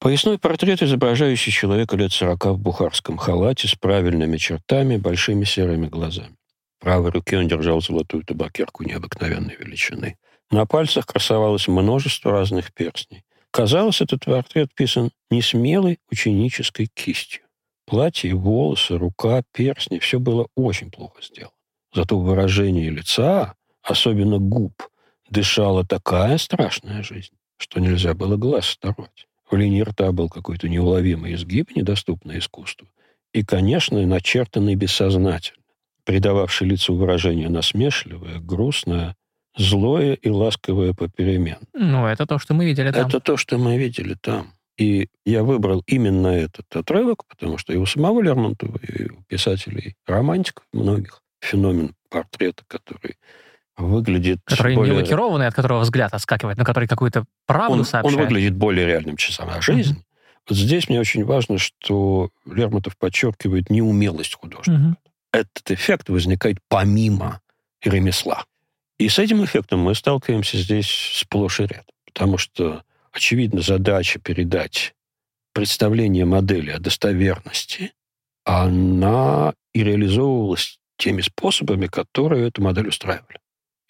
Поясной 0.00 0.38
портрет, 0.38 0.82
изображающий 0.82 1.52
человека 1.52 1.94
лет 1.94 2.10
сорока 2.10 2.54
в 2.54 2.58
бухарском 2.58 3.18
халате 3.18 3.68
с 3.68 3.74
правильными 3.74 4.38
чертами, 4.38 4.96
большими 4.96 5.44
серыми 5.44 5.88
глазами. 5.88 6.36
В 6.78 6.84
правой 6.84 7.10
руке 7.10 7.36
он 7.36 7.48
держал 7.48 7.82
золотую 7.82 8.24
табакерку 8.24 8.82
необыкновенной 8.82 9.56
величины. 9.56 10.16
На 10.50 10.64
пальцах 10.64 11.04
красовалось 11.04 11.68
множество 11.68 12.32
разных 12.32 12.72
перстней. 12.72 13.24
Казалось, 13.50 14.00
этот 14.00 14.24
портрет 14.24 14.74
писан 14.74 15.10
несмелой 15.30 15.98
ученической 16.10 16.86
кистью. 16.86 17.42
Платье, 17.84 18.34
волосы, 18.34 18.96
рука, 18.96 19.42
перстни— 19.52 19.98
все 20.00 20.18
было 20.18 20.48
очень 20.56 20.90
плохо 20.90 21.20
сделано. 21.20 21.52
Зато 21.92 22.18
выражение 22.18 22.88
лица, 22.88 23.54
особенно 23.82 24.38
губ, 24.38 24.82
дышала 25.28 25.84
такая 25.84 26.38
страшная 26.38 27.02
жизнь, 27.02 27.34
что 27.58 27.80
нельзя 27.80 28.14
было 28.14 28.38
глаз 28.38 28.78
оторвать. 28.80 29.26
В 29.50 29.56
линии 29.56 29.82
рта 29.82 30.12
был 30.12 30.28
какой-то 30.28 30.68
неуловимый 30.68 31.34
изгиб, 31.34 31.74
недоступный 31.74 32.38
искусству. 32.38 32.88
И, 33.32 33.44
конечно, 33.44 34.04
начертанный 34.06 34.76
бессознательно, 34.76 35.62
придававший 36.04 36.68
лицу 36.68 36.94
выражение 36.94 37.48
насмешливое, 37.48 38.38
грустное, 38.38 39.16
злое 39.56 40.14
и 40.14 40.28
ласковое 40.28 40.94
попеременно. 40.94 41.66
Ну, 41.74 42.06
это 42.06 42.26
то, 42.26 42.38
что 42.38 42.54
мы 42.54 42.64
видели 42.64 42.92
там. 42.92 43.08
Это 43.08 43.20
то, 43.20 43.36
что 43.36 43.58
мы 43.58 43.76
видели 43.76 44.14
там. 44.20 44.52
И 44.78 45.08
я 45.26 45.42
выбрал 45.42 45.82
именно 45.86 46.28
этот 46.28 46.64
отрывок, 46.74 47.26
потому 47.26 47.58
что 47.58 47.72
и 47.72 47.76
у 47.76 47.86
самого 47.86 48.22
Лермонтова, 48.22 48.78
и 48.78 49.10
у 49.10 49.22
писателей 49.24 49.94
романтиков 50.06 50.64
многих 50.72 51.22
феномен 51.40 51.94
портрета, 52.08 52.62
который 52.66 53.16
выглядит... 53.80 54.40
Который 54.44 54.76
более... 54.76 54.94
не 54.94 55.00
лакированный, 55.00 55.46
от 55.46 55.54
которого 55.54 55.80
взгляд 55.80 56.12
отскакивает, 56.14 56.58
но 56.58 56.64
который 56.64 56.88
какую-то 56.88 57.24
правду 57.46 57.78
он, 57.78 57.84
сообщает. 57.84 58.16
Он 58.16 58.22
выглядит 58.22 58.54
более 58.54 58.86
реальным, 58.86 59.16
чем 59.16 59.34
сама 59.34 59.60
жизнь. 59.60 59.94
Mm-hmm. 59.94 60.04
Вот 60.48 60.58
здесь 60.58 60.88
мне 60.88 61.00
очень 61.00 61.24
важно, 61.24 61.58
что 61.58 62.30
Лермонтов 62.46 62.96
подчеркивает 62.96 63.70
неумелость 63.70 64.34
художника. 64.34 64.80
Mm-hmm. 64.80 64.94
Этот 65.32 65.70
эффект 65.70 66.08
возникает 66.08 66.58
помимо 66.68 67.40
ремесла. 67.82 68.44
И 68.98 69.08
с 69.08 69.18
этим 69.18 69.44
эффектом 69.44 69.80
мы 69.80 69.94
сталкиваемся 69.94 70.58
здесь 70.58 70.90
сплошь 71.14 71.60
и 71.60 71.64
рядом. 71.64 71.86
Потому 72.04 72.36
что, 72.36 72.82
очевидно, 73.12 73.62
задача 73.62 74.18
передать 74.18 74.94
представление 75.52 76.24
модели 76.24 76.70
о 76.70 76.78
достоверности, 76.78 77.92
она 78.44 79.54
и 79.72 79.82
реализовывалась 79.82 80.78
теми 80.96 81.22
способами, 81.22 81.86
которые 81.86 82.48
эту 82.48 82.62
модель 82.62 82.88
устраивали. 82.88 83.38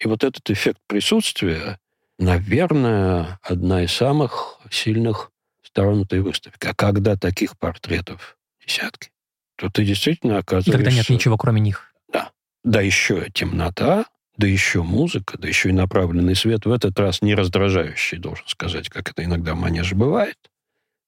И 0.01 0.07
вот 0.07 0.23
этот 0.23 0.49
эффект 0.49 0.79
присутствия, 0.87 1.79
наверное, 2.17 3.39
одна 3.43 3.83
из 3.83 3.91
самых 3.91 4.59
сильных 4.71 5.31
сторон 5.63 6.01
этой 6.01 6.21
выставки. 6.21 6.65
А 6.65 6.73
когда 6.73 7.15
таких 7.15 7.57
портретов 7.57 8.37
десятки, 8.65 9.11
то 9.57 9.69
ты 9.69 9.85
действительно 9.85 10.39
оказываешься... 10.39 10.71
Когда 10.71 10.91
нет 10.91 11.09
ничего, 11.09 11.37
кроме 11.37 11.61
них. 11.61 11.93
Да. 12.11 12.31
Да 12.63 12.81
еще 12.81 13.27
темнота, 13.31 14.05
да 14.37 14.47
еще 14.47 14.81
музыка, 14.81 15.37
да 15.37 15.47
еще 15.47 15.69
и 15.69 15.73
направленный 15.73 16.35
свет, 16.35 16.65
в 16.65 16.71
этот 16.71 16.97
раз 16.99 17.21
не 17.21 17.35
раздражающий, 17.35 18.17
должен 18.17 18.47
сказать, 18.47 18.89
как 18.89 19.11
это 19.11 19.23
иногда 19.23 19.53
в 19.53 19.59
манеже 19.59 19.95
бывает, 19.95 20.37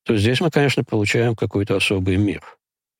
то 0.04 0.16
здесь 0.16 0.39
мы, 0.39 0.52
конечно, 0.52 0.84
получаем 0.84 1.36
какой-то 1.36 1.76
особый 1.76 2.18
мир. 2.18 2.44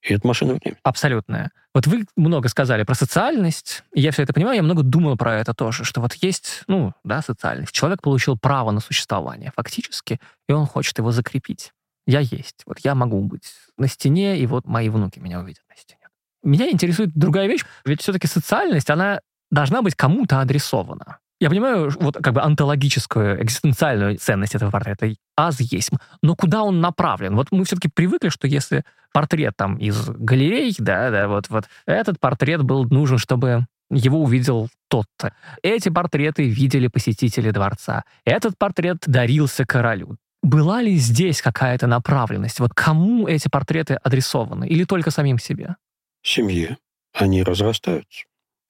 И 0.04 0.14
это 0.14 0.28
машина 0.28 0.54
времени. 0.54 0.78
Абсолютная. 0.84 1.51
Вот 1.74 1.88
вы 1.88 2.06
много 2.16 2.49
сказали 2.49 2.84
про 2.84 2.93
социальность, 2.93 3.84
и 3.93 4.01
я 4.01 4.12
все 4.12 4.24
это 4.24 4.34
понимаю, 4.34 4.58
я 4.58 4.64
много 4.64 4.84
думал 4.84 5.18
про 5.18 5.39
это 5.39 5.54
тоже, 5.54 5.86
что 5.86 6.01
вот 6.01 6.14
есть, 6.16 6.64
ну, 6.68 6.93
да, 7.04 7.22
социальность. 7.22 7.72
Человек 7.72 8.01
получил 8.01 8.38
право 8.38 8.72
на 8.72 8.80
существование 8.80 9.51
фактически, 9.56 10.20
и 10.47 10.51
он 10.51 10.66
хочет 10.66 10.97
его 10.97 11.12
закрепить. 11.12 11.72
Я 12.06 12.20
есть. 12.20 12.64
Вот 12.66 12.80
я 12.80 12.95
могу 12.95 13.22
быть 13.22 13.54
на 13.78 13.88
стене, 13.88 14.38
и 14.38 14.45
вот 14.45 14.66
мои 14.68 14.89
внуки 14.89 15.20
меня 15.20 15.39
увидят 15.39 15.64
на 15.70 15.78
стене. 15.78 16.08
Меня 16.43 16.70
интересует 16.70 17.14
другая 17.16 17.47
вещь, 17.47 17.64
ведь 17.86 18.01
все-таки 18.01 18.28
социальность, 18.28 18.89
она 18.89 19.22
должна 19.49 19.82
быть 19.82 19.95
кому-то 19.95 20.41
адресована. 20.41 21.20
Я 21.44 21.50
понимаю, 21.50 21.91
вот 22.00 22.16
как 22.24 22.36
бы 22.36 22.41
онтологическую, 22.41 23.44
экзистенциальную 23.44 24.18
ценность 24.18 24.56
этого 24.56 24.72
портрета. 24.72 25.14
Аз 25.36 25.60
есть. 25.60 25.89
Но 26.22 26.38
куда 26.38 26.64
он 26.64 26.80
направлен? 26.80 27.36
Вот 27.36 27.52
мы 27.52 27.66
все-таки 27.66 27.89
привыкли, 27.94 28.30
что 28.30 28.48
если 28.48 28.86
портрет 29.12 29.52
там 29.58 29.76
из 29.76 30.08
галерей, 30.08 30.74
да, 30.78 31.12
да, 31.12 31.28
вот, 31.28 31.50
вот 31.50 31.66
этот 31.86 32.18
портрет 32.22 32.64
был 32.64 32.86
нужен, 32.86 33.18
чтобы 33.18 33.66
его 33.91 34.24
увидел 34.24 34.70
тот-то. 34.88 35.36
Эти 35.62 35.89
портреты 35.89 36.48
видели 36.48 36.88
посетители 36.88 37.52
дворца. 37.52 38.06
Этот 38.24 38.58
портрет 38.58 39.00
дарился 39.06 39.66
королю. 39.66 40.16
Была 40.44 40.82
ли 40.82 40.96
здесь 40.96 41.41
какая-то 41.41 41.88
направленность? 41.88 42.62
Вот 42.62 42.74
кому 42.74 43.28
эти 43.28 43.50
портреты 43.50 43.96
адресованы? 43.96 44.66
Или 44.66 44.86
только 44.86 45.12
самим 45.12 45.39
себе? 45.39 45.76
Семье. 46.22 46.78
Они 47.12 47.44
разрастаются. 47.44 48.24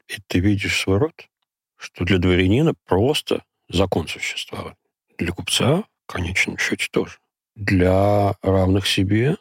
И 0.08 0.16
ты 0.28 0.40
видишь 0.40 0.82
свой 0.82 0.98
род 0.98 1.14
что 1.84 2.06
для 2.06 2.18
дворянина 2.18 2.74
просто 2.86 3.44
закон 3.70 4.08
существования. 4.08 4.78
Для 5.18 5.32
купца, 5.32 5.84
в 6.08 6.12
конечном 6.12 6.58
счете, 6.58 6.88
тоже. 6.92 7.18
Для 7.56 8.34
равных 8.42 8.88
себе, 8.88 9.38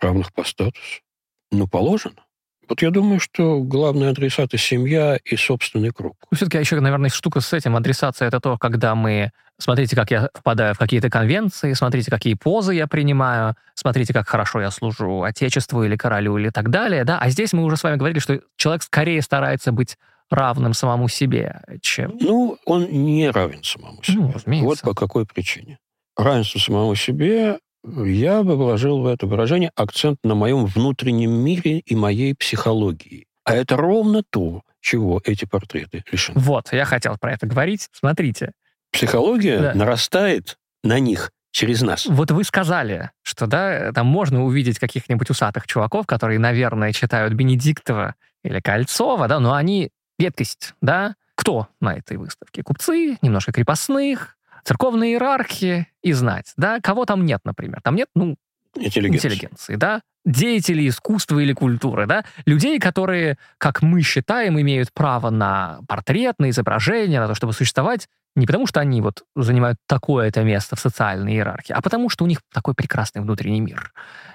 равных 0.00 0.32
по 0.32 0.44
статусу, 0.44 1.02
ну, 1.50 1.68
положено. 1.68 2.24
Вот 2.68 2.80
я 2.80 2.90
думаю, 2.90 3.20
что 3.20 3.60
главный 3.60 4.08
адресат– 4.08 4.52
семья 4.56 5.18
и 5.24 5.36
собственный 5.36 5.90
круг. 5.90 6.16
Ну, 6.30 6.36
все-таки 6.36 6.58
еще, 6.58 6.80
наверное, 6.80 7.10
штука 7.10 7.40
с 7.40 7.52
этим. 7.52 7.76
Адресация– 7.76 8.28
это 8.28 8.40
то, 8.40 8.56
когда 8.56 8.94
мы... 8.94 9.30
Смотрите, 9.58 9.94
как 9.94 10.10
я 10.10 10.30
впадаю 10.34 10.74
в 10.74 10.78
какие-то 10.78 11.10
конвенции, 11.10 11.74
смотрите, 11.74 12.10
какие 12.10 12.34
позы 12.34 12.74
я 12.74 12.86
принимаю, 12.86 13.54
смотрите, 13.74 14.14
как 14.14 14.26
хорошо 14.26 14.60
я 14.60 14.70
служу 14.70 15.22
отечеству 15.22 15.84
или 15.84 15.96
королю 15.96 16.38
или 16.38 16.48
так 16.48 16.70
далее. 16.70 17.04
Да? 17.04 17.18
А 17.18 17.28
здесь 17.28 17.52
мы 17.52 17.62
уже 17.62 17.76
с 17.76 17.82
вами 17.82 17.96
говорили, 17.96 18.18
что 18.18 18.40
человек 18.56 18.82
скорее 18.82 19.20
старается 19.20 19.70
быть 19.70 19.98
равным 20.32 20.74
самому 20.74 21.08
себе, 21.08 21.62
чем... 21.80 22.16
Ну, 22.20 22.58
он 22.64 22.86
не 22.90 23.30
равен 23.30 23.62
самому 23.62 24.02
себе. 24.02 24.18
Ну, 24.18 24.32
разумеется. 24.32 24.66
Вот 24.66 24.80
по 24.80 24.94
какой 24.94 25.26
причине. 25.26 25.78
Равенство 26.16 26.58
самому 26.58 26.94
себе 26.94 27.58
я 27.84 28.42
бы 28.42 28.56
вложил 28.56 29.00
в 29.00 29.06
это 29.06 29.26
выражение 29.26 29.70
акцент 29.74 30.18
на 30.22 30.34
моем 30.34 30.66
внутреннем 30.66 31.32
мире 31.32 31.78
и 31.78 31.96
моей 31.96 32.34
психологии. 32.34 33.26
А 33.44 33.54
это 33.54 33.76
ровно 33.76 34.22
то, 34.28 34.62
чего 34.80 35.20
эти 35.24 35.44
портреты 35.44 36.04
лишены. 36.10 36.38
Вот, 36.38 36.72
я 36.72 36.84
хотел 36.84 37.16
про 37.18 37.32
это 37.32 37.46
говорить. 37.46 37.88
Смотрите. 37.92 38.52
Психология 38.92 39.58
да. 39.58 39.74
нарастает 39.74 40.58
на 40.84 40.98
них 41.00 41.32
через 41.50 41.82
нас. 41.82 42.06
Вот 42.06 42.30
вы 42.30 42.44
сказали, 42.44 43.10
что 43.22 43.46
да, 43.46 43.92
там 43.92 44.06
можно 44.06 44.44
увидеть 44.44 44.78
каких-нибудь 44.78 45.30
усатых 45.30 45.66
чуваков, 45.66 46.06
которые, 46.06 46.38
наверное, 46.38 46.92
читают 46.92 47.34
Бенедиктова 47.34 48.14
или 48.44 48.60
Кольцова, 48.60 49.28
да, 49.28 49.40
но 49.40 49.54
они 49.54 49.90
редкость, 50.22 50.74
да? 50.80 51.16
Кто 51.34 51.68
на 51.80 51.94
этой 51.94 52.16
выставке? 52.16 52.62
Купцы, 52.62 53.18
немножко 53.22 53.52
крепостных, 53.52 54.36
церковные 54.64 55.12
иерархи 55.12 55.88
и 56.02 56.12
знать, 56.12 56.52
да? 56.56 56.80
Кого 56.80 57.04
там 57.04 57.24
нет, 57.24 57.40
например? 57.44 57.80
Там 57.82 57.96
нет, 57.96 58.08
ну, 58.14 58.36
интеллигенции, 58.74 59.28
интеллигенции 59.28 59.76
да? 59.76 60.02
Деятелей 60.24 60.88
искусства 60.88 61.40
или 61.40 61.52
культуры, 61.52 62.06
да? 62.06 62.24
Людей, 62.46 62.78
которые, 62.78 63.38
как 63.58 63.82
мы 63.82 64.02
считаем, 64.02 64.60
имеют 64.60 64.92
право 64.92 65.30
на 65.30 65.80
портрет, 65.88 66.36
на 66.38 66.50
изображение, 66.50 67.18
на 67.18 67.26
то, 67.26 67.34
чтобы 67.34 67.52
существовать, 67.52 68.08
не 68.36 68.46
потому, 68.46 68.66
что 68.66 68.80
они 68.80 69.00
вот 69.00 69.24
занимают 69.34 69.78
такое-то 69.86 70.42
место 70.42 70.76
в 70.76 70.80
социальной 70.80 71.34
иерархии, 71.34 71.72
а 71.72 71.82
потому, 71.82 72.08
что 72.08 72.24
у 72.24 72.28
них 72.28 72.40
такой 72.52 72.74
прекрасный 72.74 73.20
внутренний 73.20 73.60
мир. 73.60 73.92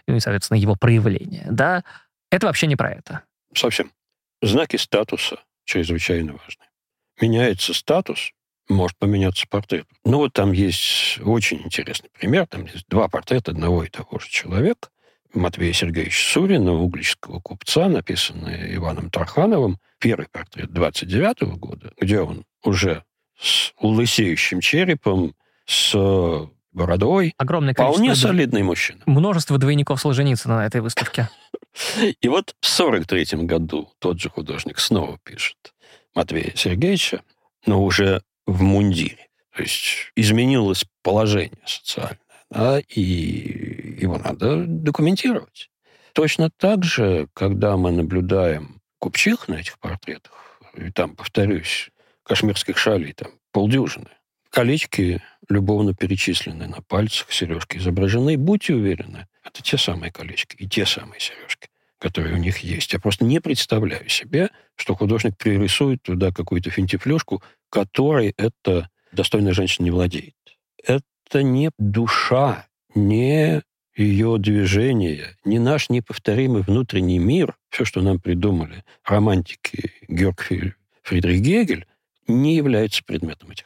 И, 0.08 0.20
соответственно, 0.20 0.58
его 0.58 0.76
проявление, 0.76 1.48
да? 1.50 1.84
Это 2.30 2.48
вообще 2.48 2.68
не 2.68 2.76
про 2.76 2.92
это. 2.92 3.22
Совсем. 3.56 3.92
Знаки 4.42 4.76
статуса, 4.76 5.38
чрезвычайно 5.68 6.34
важны. 6.34 6.64
Меняется 7.22 7.74
статус, 7.74 8.32
может 8.70 8.98
поменяться 8.98 9.46
портрет. 9.48 9.86
Ну 10.06 10.18
вот 10.18 10.34
там 10.34 10.52
есть 10.52 11.20
очень 11.24 11.62
интересный 11.64 12.10
пример. 12.10 12.48
Там 12.48 12.66
есть 12.66 12.88
два 12.88 13.08
портрета 13.08 13.52
одного 13.52 13.84
и 13.84 13.90
того 13.90 14.20
же 14.20 14.30
человека. 14.30 14.90
Матвея 15.34 15.74
Сергеевича 15.74 16.32
Сурина, 16.32 16.74
углического 16.74 17.40
купца, 17.40 17.90
написанный 17.90 18.76
Иваном 18.76 19.12
Тархановым. 19.12 19.78
Первый 20.00 20.28
портрет 20.30 20.72
29 20.72 21.42
-го 21.42 21.56
года, 21.58 21.92
где 22.00 22.22
он 22.22 22.46
уже 22.64 23.04
с 23.40 23.74
лысеющим 23.82 24.62
черепом, 24.62 25.36
с 25.66 25.94
бородой. 26.78 27.34
Огромное 27.38 27.74
количество... 27.74 28.04
Вполне 28.04 28.16
солидный 28.16 28.64
мужчина. 28.64 29.02
Множество 29.06 29.58
двойников 29.58 30.00
Солженицына 30.00 30.58
на 30.58 30.66
этой 30.66 30.80
выставке. 30.82 31.30
И 32.22 32.28
вот 32.30 32.56
в 32.62 32.68
43 32.68 33.44
году 33.44 33.92
тот 34.00 34.22
же 34.22 34.30
художник 34.30 34.80
снова 34.80 35.18
пишет 35.24 35.58
Матвея 36.16 36.54
Сергеевича, 36.56 37.22
но 37.66 37.84
уже 37.84 38.22
в 38.46 38.62
мундире. 38.62 39.28
То 39.56 39.64
есть 39.64 40.12
изменилось 40.16 40.86
положение 41.02 41.58
социальное, 41.66 42.20
да, 42.50 42.80
и 42.80 43.98
его 44.00 44.18
надо 44.20 44.66
документировать. 44.66 45.70
Точно 46.14 46.50
так 46.56 46.84
же, 46.84 47.28
когда 47.34 47.76
мы 47.76 47.92
наблюдаем 47.92 48.82
купчих 49.00 49.48
на 49.48 49.56
этих 49.56 49.80
портретах, 49.80 50.62
и 50.76 50.92
там, 50.92 51.16
повторюсь, 51.16 51.90
кашмирских 52.24 52.78
шалей 52.78 53.14
там 53.14 53.32
полдюжины, 53.52 54.10
колечки 54.50 55.22
любовно 55.50 55.94
перечислены 55.94 56.68
на 56.68 56.82
пальцах, 56.82 57.32
сережки 57.32 57.78
изображены. 57.78 58.38
Будьте 58.38 58.74
уверены, 58.76 59.28
это 59.44 59.64
те 59.64 59.78
самые 59.78 60.12
колечки 60.12 60.56
и 60.58 60.68
те 60.68 60.86
самые 60.86 61.20
сережки, 61.20 61.70
которые 62.00 62.36
у 62.36 62.38
них 62.38 62.60
есть. 62.60 62.94
Я 62.94 63.00
просто 63.00 63.26
не 63.26 63.40
представляю 63.40 64.10
себе, 64.10 64.50
что 64.76 64.96
художник 64.96 65.38
пририсует 65.38 66.02
туда 66.04 66.32
какую-то 66.32 66.70
финтифлюшку, 66.70 67.42
которой 67.70 68.34
эта 68.38 68.90
достойная 69.12 69.54
женщина 69.54 69.86
не 69.86 69.92
владеет. 69.92 70.36
Это 70.84 71.44
не 71.44 71.72
душа, 71.78 72.68
не 72.94 73.62
ее 73.96 74.38
движение, 74.38 75.36
не 75.44 75.58
наш 75.58 75.90
неповторимый 75.90 76.62
внутренний 76.62 77.18
мир, 77.18 77.58
все, 77.70 77.84
что 77.84 78.02
нам 78.02 78.20
придумали 78.20 78.84
романтики 79.04 79.92
Георг 80.08 80.48
Фридрих 81.02 81.42
Гегель, 81.42 81.88
не 82.28 82.56
является 82.56 83.04
предметом 83.04 83.52
этих 83.52 83.66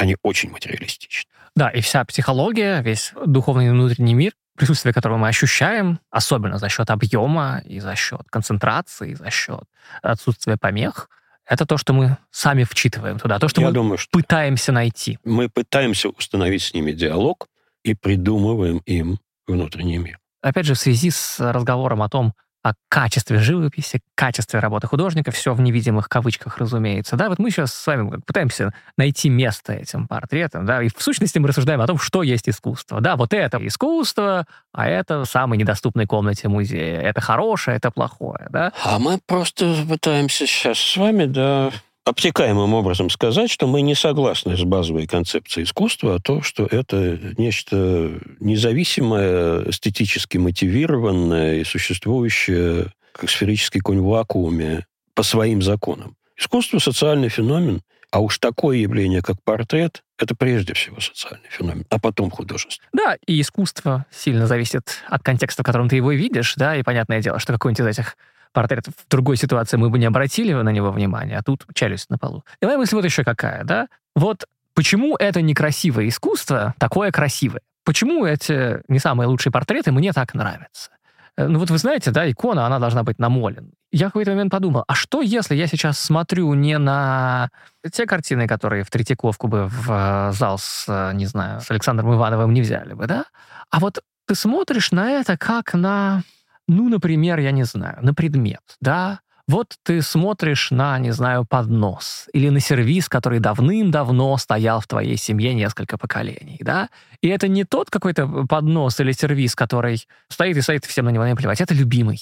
они 0.00 0.16
очень 0.22 0.50
материалистичны. 0.50 1.30
Да, 1.54 1.68
и 1.68 1.80
вся 1.80 2.04
психология, 2.04 2.80
весь 2.80 3.12
духовный 3.26 3.70
внутренний 3.70 4.14
мир, 4.14 4.32
присутствие 4.56 4.94
которого 4.94 5.18
мы 5.18 5.28
ощущаем, 5.28 6.00
особенно 6.10 6.58
за 6.58 6.68
счет 6.68 6.90
объема 6.90 7.60
и 7.64 7.80
за 7.80 7.94
счет 7.96 8.22
концентрации, 8.30 9.10
и 9.10 9.14
за 9.14 9.30
счет 9.30 9.64
отсутствия 10.02 10.56
помех, 10.56 11.10
это 11.46 11.66
то, 11.66 11.76
что 11.76 11.92
мы 11.92 12.16
сами 12.30 12.64
вчитываем 12.64 13.18
туда, 13.18 13.38
то, 13.38 13.48
что 13.48 13.60
Я 13.60 13.68
мы 13.68 13.72
думаю, 13.74 13.98
что 13.98 14.10
пытаемся 14.12 14.72
найти. 14.72 15.18
Мы 15.24 15.48
пытаемся 15.48 16.08
установить 16.08 16.62
с 16.62 16.72
ними 16.72 16.92
диалог 16.92 17.48
и 17.82 17.94
придумываем 17.94 18.78
им 18.86 19.18
внутренний 19.46 19.98
мир. 19.98 20.18
Опять 20.42 20.64
же, 20.66 20.74
в 20.74 20.78
связи 20.78 21.10
с 21.10 21.40
разговором 21.40 22.02
о 22.02 22.08
том, 22.08 22.34
о 22.62 22.74
качестве 22.88 23.38
живописи, 23.38 24.00
качестве 24.14 24.60
работы 24.60 24.86
художника, 24.86 25.30
все 25.30 25.54
в 25.54 25.60
невидимых 25.60 26.08
кавычках, 26.08 26.58
разумеется. 26.58 27.16
Да, 27.16 27.28
вот 27.28 27.38
мы 27.38 27.50
сейчас 27.50 27.72
с 27.72 27.86
вами 27.86 28.20
пытаемся 28.26 28.72
найти 28.96 29.30
место 29.30 29.72
этим 29.72 30.06
портретам, 30.06 30.66
да, 30.66 30.82
и 30.82 30.88
в 30.88 31.00
сущности 31.00 31.38
мы 31.38 31.48
рассуждаем 31.48 31.80
о 31.80 31.86
том, 31.86 31.98
что 31.98 32.22
есть 32.22 32.48
искусство. 32.48 33.00
Да, 33.00 33.16
вот 33.16 33.32
это 33.32 33.64
искусство, 33.66 34.46
а 34.72 34.88
это 34.88 35.20
в 35.20 35.26
самой 35.26 35.58
недоступной 35.58 36.06
комнате 36.06 36.48
музея. 36.48 37.00
Это 37.00 37.20
хорошее, 37.20 37.76
это 37.78 37.90
плохое, 37.90 38.46
да. 38.50 38.72
А 38.84 38.98
мы 38.98 39.18
просто 39.26 39.74
пытаемся 39.88 40.46
сейчас 40.46 40.78
с 40.78 40.96
вами, 40.96 41.24
да, 41.24 41.70
обтекаемым 42.10 42.74
образом 42.74 43.08
сказать, 43.08 43.50
что 43.50 43.66
мы 43.66 43.80
не 43.82 43.94
согласны 43.94 44.56
с 44.56 44.62
базовой 44.62 45.06
концепцией 45.06 45.64
искусства, 45.64 46.16
а 46.16 46.20
то, 46.20 46.42
что 46.42 46.66
это 46.66 47.18
нечто 47.38 48.20
независимое, 48.40 49.68
эстетически 49.70 50.36
мотивированное 50.36 51.56
и 51.56 51.64
существующее 51.64 52.92
как 53.12 53.30
сферический 53.30 53.80
конь 53.80 54.00
в 54.00 54.06
вакууме 54.06 54.86
по 55.14 55.22
своим 55.22 55.62
законам. 55.62 56.16
Искусство– 56.36 56.78
социальный 56.80 57.28
феномен, 57.28 57.82
а 58.10 58.20
уж 58.20 58.38
такое 58.38 58.78
явление, 58.78 59.22
как 59.22 59.36
портрет, 59.44 60.02
это 60.18 60.34
прежде 60.34 60.74
всего 60.74 61.00
социальный 61.00 61.48
феномен, 61.48 61.84
а 61.90 61.98
потом 61.98 62.30
художество. 62.30 62.84
Да, 62.92 63.16
и 63.26 63.40
искусство 63.40 64.06
сильно 64.10 64.46
зависит 64.46 65.02
от 65.06 65.22
контекста, 65.22 65.62
в 65.62 65.66
котором 65.66 65.88
ты 65.88 65.96
его 65.96 66.12
видишь, 66.12 66.54
да, 66.56 66.76
и 66.76 66.82
понятное 66.82 67.22
дело, 67.22 67.38
что 67.38 67.52
какой-нибудь 67.52 67.80
из 67.80 67.98
этих 67.98 68.16
портрет 68.52 68.86
в 68.86 69.08
другой 69.08 69.36
ситуации 69.36 69.76
мы 69.76 69.90
бы 69.90 69.98
не 69.98 70.06
обратили 70.06 70.52
на 70.52 70.70
него 70.70 70.90
внимания, 70.90 71.38
а 71.38 71.42
тут 71.42 71.64
челюсть 71.74 72.10
на 72.10 72.18
полу. 72.18 72.44
И 72.60 72.66
моя 72.66 72.78
мысль 72.78 72.96
вот 72.96 73.04
еще 73.04 73.24
какая, 73.24 73.64
да? 73.64 73.88
Вот 74.14 74.44
почему 74.74 75.16
это 75.16 75.42
некрасивое 75.42 76.08
искусство 76.08 76.74
такое 76.78 77.10
красивое? 77.12 77.62
Почему 77.84 78.26
эти 78.26 78.82
не 78.88 78.98
самые 78.98 79.26
лучшие 79.28 79.52
портреты 79.52 79.92
мне 79.92 80.12
так 80.12 80.34
нравятся? 80.34 80.90
Э, 81.36 81.46
ну 81.46 81.58
вот 81.58 81.70
вы 81.70 81.78
знаете, 81.78 82.10
да, 82.10 82.30
икона, 82.30 82.66
она 82.66 82.78
должна 82.78 83.02
быть 83.02 83.18
намолена. 83.18 83.68
Я 83.92 84.06
в 84.06 84.10
какой-то 84.10 84.30
момент 84.30 84.52
подумал, 84.52 84.84
а 84.86 84.94
что 84.94 85.20
если 85.20 85.56
я 85.56 85.66
сейчас 85.66 85.98
смотрю 85.98 86.52
не 86.54 86.78
на 86.78 87.48
те 87.90 88.06
картины, 88.06 88.46
которые 88.46 88.84
в 88.84 88.90
Третьяковку 88.90 89.48
бы 89.48 89.66
в 89.66 89.90
э, 89.90 90.32
зал 90.32 90.58
с, 90.58 90.84
э, 90.88 91.12
не 91.14 91.26
знаю, 91.26 91.60
с 91.60 91.70
Александром 91.70 92.14
Ивановым 92.14 92.52
не 92.52 92.62
взяли 92.62 92.92
бы, 92.92 93.06
да? 93.06 93.24
А 93.70 93.80
вот 93.80 94.00
ты 94.26 94.34
смотришь 94.34 94.92
на 94.92 95.10
это 95.10 95.36
как 95.36 95.74
на, 95.74 96.22
ну, 96.70 96.88
например, 96.88 97.40
я 97.40 97.50
не 97.50 97.64
знаю, 97.64 97.98
на 98.02 98.14
предмет, 98.14 98.62
да? 98.80 99.20
Вот 99.48 99.74
ты 99.82 100.02
смотришь 100.02 100.70
на, 100.70 100.96
не 101.00 101.10
знаю, 101.10 101.44
поднос 101.44 102.28
или 102.32 102.48
на 102.50 102.60
сервис, 102.60 103.08
который 103.08 103.40
давным-давно 103.40 104.36
стоял 104.36 104.80
в 104.80 104.86
твоей 104.86 105.16
семье 105.16 105.52
несколько 105.54 105.98
поколений, 105.98 106.58
да? 106.60 106.88
И 107.20 107.28
это 107.28 107.48
не 107.48 107.64
тот 107.64 107.90
какой-то 107.90 108.46
поднос 108.48 109.00
или 109.00 109.10
сервис, 109.10 109.56
который 109.56 110.06
стоит 110.28 110.56
и 110.56 110.60
стоит, 110.60 110.84
всем 110.84 111.06
на 111.06 111.10
него 111.10 111.24
наплевать. 111.24 111.60
Это 111.60 111.74
любимый. 111.74 112.20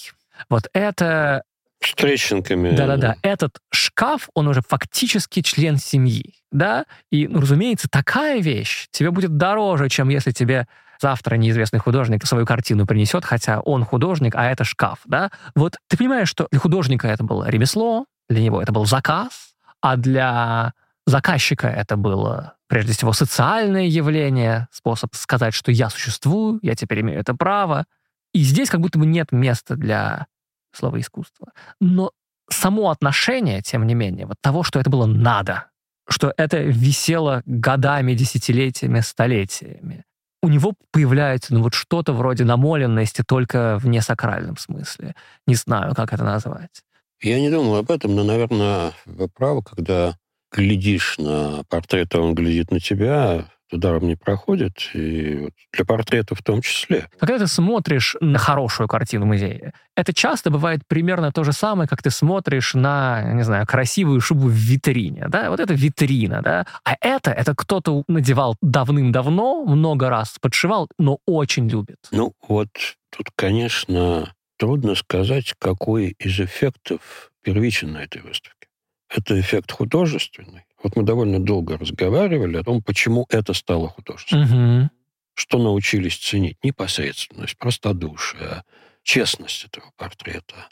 Вот 0.48 0.68
это... 0.72 1.42
С 1.80 1.94
трещинками. 1.94 2.74
Да-да-да. 2.74 3.16
Этот 3.20 3.58
шкаф, 3.70 4.30
он 4.32 4.48
уже 4.48 4.62
фактически 4.66 5.42
член 5.42 5.76
семьи, 5.76 6.34
да? 6.50 6.86
И, 7.10 7.28
ну, 7.28 7.40
разумеется, 7.42 7.88
такая 7.90 8.40
вещь 8.40 8.88
тебе 8.90 9.10
будет 9.10 9.36
дороже, 9.36 9.90
чем 9.90 10.08
если 10.08 10.30
тебе 10.30 10.66
завтра 11.00 11.36
неизвестный 11.36 11.78
художник 11.78 12.26
свою 12.26 12.46
картину 12.46 12.86
принесет, 12.86 13.24
хотя 13.24 13.60
он 13.60 13.84
художник, 13.84 14.34
а 14.34 14.44
это 14.44 14.64
шкаф, 14.64 15.00
да? 15.04 15.30
Вот 15.54 15.76
ты 15.88 15.96
понимаешь, 15.96 16.28
что 16.28 16.48
для 16.50 16.60
художника 16.60 17.08
это 17.08 17.24
было 17.24 17.48
ремесло, 17.48 18.06
для 18.28 18.42
него 18.42 18.60
это 18.60 18.72
был 18.72 18.86
заказ, 18.86 19.54
а 19.80 19.96
для 19.96 20.72
заказчика 21.06 21.68
это 21.68 21.96
было 21.96 22.54
прежде 22.68 22.92
всего 22.92 23.12
социальное 23.12 23.86
явление, 23.86 24.68
способ 24.70 25.14
сказать, 25.14 25.54
что 25.54 25.72
я 25.72 25.88
существую, 25.88 26.58
я 26.62 26.74
теперь 26.74 27.00
имею 27.00 27.18
это 27.18 27.34
право. 27.34 27.86
И 28.34 28.40
здесь 28.40 28.68
как 28.68 28.80
будто 28.80 28.98
бы 28.98 29.06
нет 29.06 29.32
места 29.32 29.74
для 29.76 30.26
слова 30.72 31.00
искусства. 31.00 31.52
Но 31.80 32.12
само 32.50 32.90
отношение, 32.90 33.62
тем 33.62 33.86
не 33.86 33.94
менее, 33.94 34.26
вот 34.26 34.36
того, 34.40 34.62
что 34.62 34.78
это 34.78 34.90
было 34.90 35.06
надо, 35.06 35.66
что 36.08 36.32
это 36.36 36.58
висело 36.58 37.42
годами, 37.46 38.14
десятилетиями, 38.14 39.00
столетиями, 39.00 40.04
у 40.48 40.50
него 40.50 40.72
появляется 40.90 41.52
ну, 41.52 41.62
вот 41.62 41.74
что-то 41.74 42.14
вроде 42.14 42.44
намоленности 42.44 43.22
только 43.22 43.78
в 43.78 43.86
несакральном 43.86 44.56
смысле. 44.56 45.14
Не 45.46 45.54
знаю, 45.54 45.94
как 45.94 46.14
это 46.14 46.24
назвать. 46.24 46.82
Я 47.20 47.38
не 47.38 47.50
думал 47.50 47.76
об 47.76 47.90
этом, 47.90 48.16
но, 48.16 48.24
наверное, 48.24 48.92
вы 49.04 49.28
правы, 49.28 49.62
когда 49.62 50.16
глядишь 50.50 51.18
на 51.18 51.64
портрет, 51.68 52.14
а 52.14 52.20
он 52.20 52.34
глядит 52.34 52.70
на 52.70 52.80
тебя, 52.80 53.50
ударом 53.72 54.06
не 54.06 54.16
проходит, 54.16 54.90
и 54.94 55.48
для 55.72 55.84
портрета 55.84 56.34
в 56.34 56.42
том 56.42 56.62
числе. 56.62 57.08
Когда 57.18 57.38
ты 57.38 57.46
смотришь 57.46 58.16
на 58.20 58.38
хорошую 58.38 58.88
картину 58.88 59.26
музея, 59.26 59.72
это 59.96 60.12
часто 60.12 60.50
бывает 60.50 60.82
примерно 60.86 61.32
то 61.32 61.44
же 61.44 61.52
самое, 61.52 61.88
как 61.88 62.02
ты 62.02 62.10
смотришь 62.10 62.74
на, 62.74 63.32
не 63.34 63.42
знаю, 63.42 63.66
красивую 63.66 64.20
шубу 64.20 64.48
в 64.48 64.52
витрине, 64.52 65.26
да, 65.28 65.50
вот 65.50 65.60
это 65.60 65.74
витрина, 65.74 66.42
да, 66.42 66.66
а 66.84 66.96
это, 67.00 67.30
это 67.30 67.54
кто-то 67.54 68.04
надевал 68.08 68.56
давным-давно, 68.62 69.64
много 69.64 70.08
раз 70.08 70.36
подшивал, 70.40 70.88
но 70.98 71.18
очень 71.26 71.68
любит. 71.68 71.98
Ну, 72.10 72.32
вот 72.48 72.68
тут, 73.10 73.28
конечно, 73.34 74.32
трудно 74.58 74.94
сказать, 74.94 75.54
какой 75.58 76.16
из 76.18 76.38
эффектов 76.40 77.30
первичен 77.42 77.92
на 77.92 77.98
этой 77.98 78.22
выставке. 78.22 78.68
Это 79.08 79.40
эффект 79.40 79.72
художественный, 79.72 80.64
вот 80.82 80.96
мы 80.96 81.02
довольно 81.02 81.40
долго 81.40 81.76
разговаривали 81.76 82.58
о 82.58 82.64
том, 82.64 82.82
почему 82.82 83.26
это 83.28 83.52
стало 83.52 83.88
художеством. 83.88 84.42
Угу. 84.42 84.90
Что 85.34 85.58
научились 85.58 86.16
ценить? 86.16 86.56
Непосредственность, 86.62 87.56
простодушие, 87.58 88.64
честность 89.02 89.64
этого 89.64 89.92
портрета. 89.96 90.66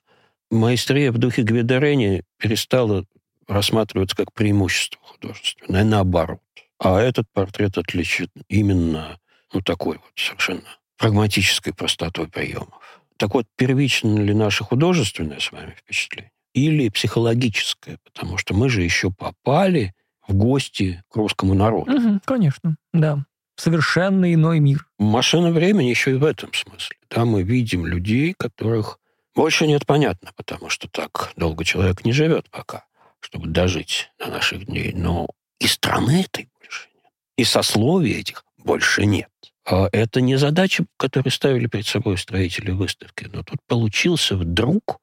Маэстрия 0.50 1.12
в 1.12 1.18
духе 1.18 1.42
Гвидорени 1.42 2.22
перестала 2.38 3.04
рассматриваться 3.48 4.16
как 4.16 4.32
преимущество 4.32 5.00
художественное, 5.02 5.84
наоборот. 5.84 6.40
А 6.78 7.00
этот 7.00 7.26
портрет 7.32 7.78
отличит 7.78 8.30
именно 8.48 9.18
ну, 9.52 9.61
такой 9.61 9.96
вот 9.96 10.12
совершенно 10.14 10.68
прагматической 10.98 11.72
простотой 11.74 12.28
приемов. 12.28 13.09
Так 13.16 13.34
вот, 13.34 13.46
первично 13.57 14.18
ли 14.18 14.34
наше 14.34 14.64
художественное 14.64 15.40
с 15.40 15.50
вами 15.52 15.74
впечатление? 15.78 16.32
Или 16.57 16.88
психологическое, 16.88 17.98
потому 18.02 18.38
что 18.38 18.54
мы 18.54 18.70
же 18.70 18.82
еще 18.82 19.11
попали 19.11 19.94
в 20.26 20.32
гости 20.32 21.02
к 21.11 21.16
русскому 21.16 21.52
народу. 21.52 21.92
Угу, 21.92 22.20
конечно, 22.24 22.76
да. 22.94 23.24
Совершенно 23.57 24.32
иной 24.32 24.59
мир. 24.59 24.86
Машина 24.98 25.50
времени 25.50 25.88
еще 25.88 26.12
и 26.12 26.14
в 26.14 26.24
этом 26.24 26.52
смысле. 26.54 26.96
Да, 27.11 27.26
мы 27.26 27.42
видим 27.42 27.86
людей, 27.86 28.34
которых 28.36 28.98
больше 29.34 29.66
нет 29.66 29.84
понятно, 29.84 30.30
потому 30.34 30.70
что 30.70 30.88
так 30.88 31.32
долго 31.36 31.62
человек 31.62 32.07
не 32.07 32.12
живет 32.12 32.48
пока, 32.50 32.84
чтобы 33.20 33.48
дожить 33.48 34.11
до 34.18 34.28
наших 34.28 34.64
дней. 34.64 34.92
Но 34.94 35.28
и 35.61 35.66
страны 35.66 36.22
этой 36.22 36.48
больше 36.59 36.88
нет. 36.94 37.12
И 37.36 37.44
сословий 37.44 38.18
этих 38.18 38.44
больше 38.57 39.04
нет. 39.04 39.28
А 39.66 39.88
это 39.92 40.22
не 40.22 40.36
задача, 40.36 40.86
которую 40.96 41.32
ставили 41.32 41.66
перед 41.66 41.86
собой 41.86 42.16
строители 42.16 42.70
выставки. 42.70 43.28
Но 43.30 43.42
тут 43.42 43.59
получился 43.66 44.36
вдруг 44.36 45.00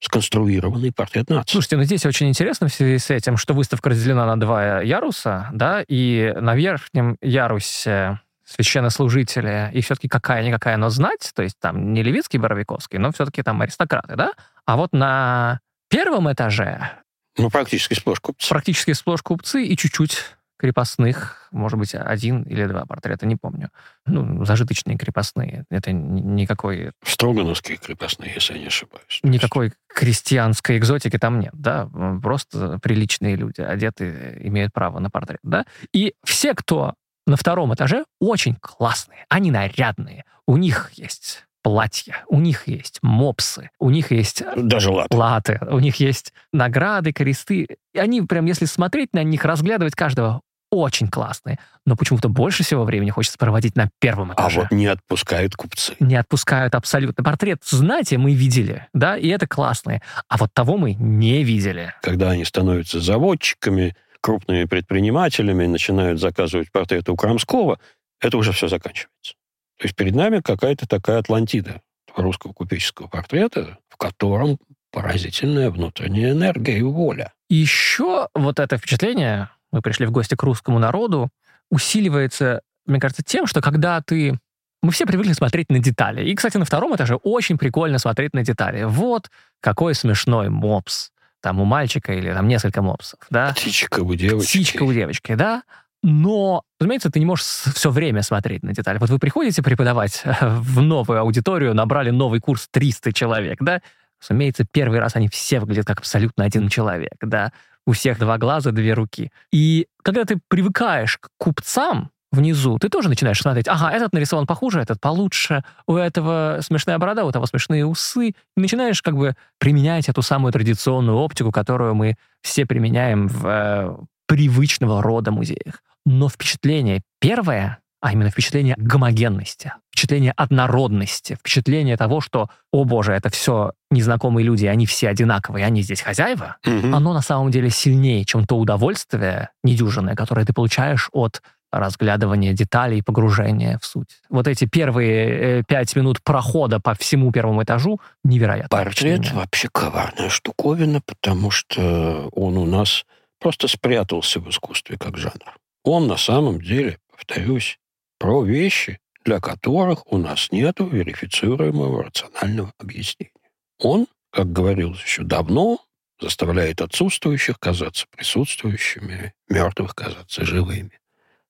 сконструированный 0.00 0.92
портрет 0.92 1.28
нации. 1.30 1.52
Слушайте, 1.52 1.76
ну 1.76 1.82
здесь 1.82 2.06
очень 2.06 2.28
интересно 2.28 2.68
в 2.68 2.74
связи 2.74 2.98
с 2.98 3.10
этим, 3.10 3.36
что 3.36 3.54
выставка 3.54 3.90
разделена 3.90 4.26
на 4.26 4.38
два 4.38 4.80
яруса, 4.80 5.48
да, 5.52 5.84
и 5.86 6.32
на 6.40 6.54
верхнем 6.54 7.16
ярусе 7.20 8.20
священнослужители 8.44 9.70
и 9.74 9.80
все-таки 9.82 10.08
какая-никакая, 10.08 10.76
но 10.76 10.88
знать, 10.88 11.32
то 11.34 11.42
есть 11.42 11.58
там 11.60 11.92
не 11.92 12.02
Левицкий, 12.02 12.38
Боровиковский, 12.38 12.98
но 12.98 13.12
все-таки 13.12 13.42
там 13.42 13.60
аристократы, 13.60 14.16
да? 14.16 14.32
А 14.64 14.76
вот 14.76 14.92
на 14.92 15.60
первом 15.88 16.32
этаже... 16.32 16.90
Ну, 17.36 17.50
практически 17.50 17.94
сплошь 17.94 18.20
купцы. 18.20 18.48
Практически 18.48 18.92
сплошь 18.92 19.22
купцы 19.22 19.64
и 19.64 19.76
чуть-чуть 19.76 20.24
крепостных, 20.58 21.48
может 21.52 21.78
быть, 21.78 21.94
один 21.94 22.42
или 22.42 22.66
два 22.66 22.84
портрета, 22.84 23.26
не 23.26 23.36
помню. 23.36 23.70
Ну, 24.06 24.44
зажиточные 24.44 24.98
крепостные. 24.98 25.64
Это 25.70 25.92
никакой... 25.92 26.92
Строгановские 27.04 27.78
крепостные, 27.78 28.32
если 28.34 28.54
я 28.54 28.60
не 28.60 28.66
ошибаюсь. 28.66 29.20
Никакой 29.22 29.72
крестьянской 29.86 30.78
экзотики 30.78 31.18
там 31.18 31.40
нет, 31.40 31.52
да. 31.54 31.88
Просто 32.22 32.78
приличные 32.80 33.36
люди, 33.36 33.60
одеты, 33.60 34.38
имеют 34.42 34.72
право 34.72 34.98
на 34.98 35.10
портрет, 35.10 35.40
да. 35.42 35.64
И 35.92 36.14
все, 36.24 36.54
кто 36.54 36.94
на 37.26 37.36
втором 37.36 37.74
этаже, 37.74 38.04
очень 38.20 38.56
классные. 38.56 39.24
Они 39.28 39.50
нарядные. 39.50 40.24
У 40.46 40.56
них 40.56 40.90
есть 40.94 41.44
платья, 41.62 42.24
у 42.28 42.40
них 42.40 42.66
есть 42.66 43.00
мопсы, 43.02 43.70
у 43.78 43.90
них 43.90 44.10
есть... 44.10 44.42
Даже 44.56 44.90
латы. 44.90 45.14
Латы, 45.14 45.60
у 45.70 45.78
них 45.80 45.96
есть 45.96 46.32
награды, 46.52 47.12
кресты. 47.12 47.66
И 47.92 47.98
они 47.98 48.22
прям, 48.22 48.46
если 48.46 48.64
смотреть 48.64 49.12
на 49.12 49.22
них, 49.22 49.44
разглядывать 49.44 49.94
каждого, 49.94 50.40
очень 50.70 51.08
классные, 51.08 51.58
но 51.86 51.96
почему-то 51.96 52.28
больше 52.28 52.62
всего 52.62 52.84
времени 52.84 53.10
хочется 53.10 53.38
проводить 53.38 53.76
на 53.76 53.90
первом 54.00 54.30
а 54.30 54.34
этаже. 54.34 54.60
А 54.60 54.62
вот 54.64 54.72
не 54.72 54.86
отпускают 54.86 55.56
купцы. 55.56 55.94
Не 56.00 56.16
отпускают 56.16 56.74
абсолютно. 56.74 57.24
Портрет 57.24 57.62
знаете, 57.64 58.18
мы 58.18 58.34
видели, 58.34 58.86
да, 58.92 59.16
и 59.16 59.28
это 59.28 59.46
классные. 59.46 60.02
А 60.28 60.36
вот 60.36 60.52
того 60.52 60.76
мы 60.76 60.94
не 60.94 61.42
видели. 61.44 61.94
Когда 62.02 62.30
они 62.30 62.44
становятся 62.44 63.00
заводчиками, 63.00 63.96
крупными 64.20 64.64
предпринимателями, 64.64 65.66
начинают 65.66 66.20
заказывать 66.20 66.70
портреты 66.72 67.12
у 67.12 67.16
Крамского, 67.16 67.78
это 68.20 68.36
уже 68.36 68.52
все 68.52 68.68
заканчивается. 68.68 69.34
То 69.78 69.84
есть 69.84 69.94
перед 69.94 70.14
нами 70.14 70.40
какая-то 70.40 70.88
такая 70.88 71.18
Атлантида 71.18 71.80
русского 72.16 72.52
купеческого 72.52 73.06
портрета, 73.06 73.78
в 73.88 73.96
котором 73.96 74.58
поразительная 74.90 75.70
внутренняя 75.70 76.32
энергия 76.32 76.78
и 76.78 76.82
воля. 76.82 77.32
Еще 77.48 78.28
вот 78.34 78.58
это 78.58 78.76
впечатление, 78.76 79.50
мы 79.72 79.82
пришли 79.82 80.06
в 80.06 80.10
гости 80.10 80.34
к 80.34 80.42
русскому 80.42 80.78
народу, 80.78 81.30
усиливается, 81.70 82.62
мне 82.86 83.00
кажется, 83.00 83.22
тем, 83.22 83.46
что 83.46 83.60
когда 83.60 84.00
ты... 84.00 84.38
Мы 84.80 84.92
все 84.92 85.06
привыкли 85.06 85.32
смотреть 85.32 85.70
на 85.70 85.80
детали. 85.80 86.24
И, 86.28 86.34
кстати, 86.36 86.56
на 86.56 86.64
втором 86.64 86.94
этаже 86.94 87.16
очень 87.16 87.58
прикольно 87.58 87.98
смотреть 87.98 88.32
на 88.32 88.44
детали. 88.44 88.84
Вот 88.84 89.28
какой 89.60 89.94
смешной 89.94 90.50
мопс. 90.50 91.10
Там 91.40 91.60
у 91.60 91.64
мальчика 91.64 92.12
или 92.12 92.32
там 92.32 92.46
несколько 92.46 92.80
мопсов, 92.80 93.18
да? 93.30 93.52
Птичка 93.52 94.00
у 94.00 94.14
девочки. 94.14 94.48
Птичка 94.48 94.82
у 94.84 94.92
девочки, 94.92 95.34
да? 95.34 95.62
Но, 96.02 96.62
разумеется, 96.78 97.10
ты 97.10 97.18
не 97.18 97.26
можешь 97.26 97.44
все 97.44 97.90
время 97.90 98.22
смотреть 98.22 98.62
на 98.62 98.72
детали. 98.72 98.98
Вот 98.98 99.10
вы 99.10 99.18
приходите 99.18 99.62
преподавать 99.62 100.22
в 100.40 100.80
новую 100.80 101.20
аудиторию, 101.20 101.74
набрали 101.74 102.10
новый 102.10 102.40
курс 102.40 102.68
300 102.70 103.12
человек, 103.12 103.58
да? 103.60 103.80
Разумеется, 104.20 104.64
первый 104.70 105.00
раз 105.00 105.16
они 105.16 105.28
все 105.28 105.60
выглядят 105.60 105.86
как 105.86 105.98
абсолютно 106.00 106.44
один 106.44 106.68
человек, 106.68 107.16
да? 107.20 107.52
У 107.88 107.92
всех 107.92 108.18
два 108.18 108.36
глаза, 108.36 108.70
две 108.70 108.92
руки. 108.92 109.32
И 109.50 109.86
когда 110.02 110.26
ты 110.26 110.38
привыкаешь 110.48 111.16
к 111.16 111.30
купцам, 111.38 112.10
внизу, 112.30 112.78
ты 112.78 112.90
тоже 112.90 113.08
начинаешь 113.08 113.40
смотреть, 113.40 113.66
ага, 113.66 113.90
этот 113.90 114.12
нарисован 114.12 114.46
похуже, 114.46 114.80
этот 114.80 115.00
получше, 115.00 115.64
у 115.86 115.96
этого 115.96 116.58
смешная 116.60 116.98
борода, 116.98 117.24
у 117.24 117.32
того 117.32 117.46
смешные 117.46 117.86
усы. 117.86 118.28
И 118.28 118.34
начинаешь 118.56 119.00
как 119.00 119.16
бы 119.16 119.34
применять 119.58 120.10
эту 120.10 120.20
самую 120.20 120.52
традиционную 120.52 121.16
оптику, 121.16 121.50
которую 121.50 121.94
мы 121.94 122.16
все 122.42 122.66
применяем 122.66 123.26
в 123.26 123.46
э, 123.46 123.96
привычного 124.26 125.02
рода 125.02 125.30
музеях. 125.30 125.82
Но 126.04 126.28
впечатление 126.28 127.00
первое, 127.20 127.78
а 128.00 128.12
именно 128.12 128.30
впечатление 128.30 128.74
гомогенности, 128.78 129.72
впечатление 129.90 130.32
однородности, 130.36 131.34
впечатление 131.34 131.96
того, 131.96 132.20
что, 132.20 132.48
о 132.72 132.84
боже, 132.84 133.12
это 133.12 133.30
все 133.30 133.72
незнакомые 133.90 134.44
люди, 134.44 134.66
они 134.66 134.86
все 134.86 135.08
одинаковые, 135.08 135.64
они 135.66 135.82
здесь 135.82 136.00
хозяева, 136.00 136.56
Мгм. 136.64 136.94
оно 136.94 137.12
на 137.12 137.22
самом 137.22 137.50
деле 137.50 137.70
сильнее, 137.70 138.24
чем 138.24 138.46
то 138.46 138.56
удовольствие 138.58 139.50
недюжинное, 139.64 140.14
которое 140.14 140.46
ты 140.46 140.52
получаешь 140.52 141.08
от 141.12 141.42
разглядывания 141.70 142.54
деталей, 142.54 143.02
погружения 143.02 143.78
в 143.78 143.84
суть. 143.84 144.08
Вот 144.30 144.46
эти 144.48 144.64
первые 144.64 145.58
э, 145.60 145.62
пять 145.68 145.94
минут 145.96 146.22
прохода 146.22 146.80
по 146.80 146.94
всему 146.94 147.30
первому 147.30 147.62
этажу 147.62 148.00
невероятно. 148.24 148.68
Портрет 148.70 149.30
вообще 149.32 149.68
коварная 149.70 150.30
штуковина, 150.30 151.02
потому 151.04 151.50
что 151.50 152.28
он 152.32 152.56
у 152.56 152.64
нас 152.64 153.04
просто 153.38 153.68
спрятался 153.68 154.40
в 154.40 154.48
искусстве 154.48 154.96
как 154.98 155.18
жанр. 155.18 155.56
Он 155.84 156.06
на 156.06 156.16
самом 156.16 156.60
деле, 156.60 156.98
повторюсь, 157.14 157.78
про 158.18 158.42
вещи, 158.42 158.98
для 159.24 159.40
которых 159.40 160.10
у 160.10 160.18
нас 160.18 160.50
нет 160.52 160.80
верифицируемого 160.80 162.04
рационального 162.04 162.72
объяснения. 162.78 163.32
Он, 163.78 164.06
как 164.30 164.52
говорилось 164.52 165.02
еще 165.02 165.22
давно, 165.22 165.78
заставляет 166.20 166.80
отсутствующих 166.80 167.58
казаться 167.58 168.06
присутствующими, 168.10 169.34
мертвых 169.48 169.94
казаться 169.94 170.44
живыми. 170.44 170.98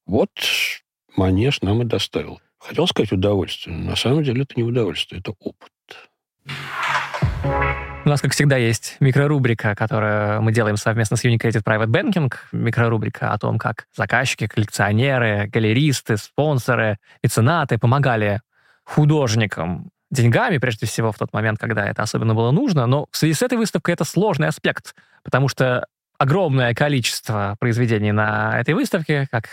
Вот 0.06 0.30
манеж 1.16 1.62
нам 1.62 1.82
и 1.82 1.84
доставил. 1.84 2.40
Хотел 2.58 2.86
сказать 2.86 3.12
удовольствие, 3.12 3.76
но 3.76 3.90
на 3.90 3.96
самом 3.96 4.24
деле 4.24 4.42
это 4.42 4.54
не 4.56 4.62
удовольствие, 4.62 5.20
это 5.20 5.34
опыт. 5.38 5.72
У 8.04 8.08
нас, 8.08 8.22
как 8.22 8.32
всегда, 8.32 8.56
есть 8.56 8.96
микрорубрика, 9.00 9.74
которую 9.74 10.40
мы 10.40 10.52
делаем 10.52 10.76
совместно 10.76 11.16
с 11.16 11.24
Unicredit 11.24 11.62
Private 11.62 11.88
Banking. 11.88 12.32
Микрорубрика 12.52 13.32
о 13.32 13.38
том, 13.38 13.58
как 13.58 13.86
заказчики, 13.94 14.46
коллекционеры, 14.46 15.46
галеристы, 15.48 16.16
спонсоры, 16.16 16.96
меценаты 17.22 17.76
помогали 17.76 18.40
художникам 18.84 19.90
деньгами, 20.10 20.58
прежде 20.58 20.86
всего, 20.86 21.12
в 21.12 21.18
тот 21.18 21.32
момент, 21.34 21.58
когда 21.58 21.86
это 21.86 22.02
особенно 22.02 22.34
было 22.34 22.50
нужно. 22.50 22.86
Но 22.86 23.06
в 23.10 23.16
связи 23.16 23.34
с 23.34 23.42
этой 23.42 23.58
выставкой 23.58 23.94
это 23.94 24.04
сложный 24.04 24.48
аспект, 24.48 24.94
потому 25.22 25.48
что 25.48 25.86
огромное 26.18 26.74
количество 26.74 27.56
произведений 27.60 28.12
на 28.12 28.58
этой 28.58 28.74
выставке, 28.74 29.26
как 29.30 29.48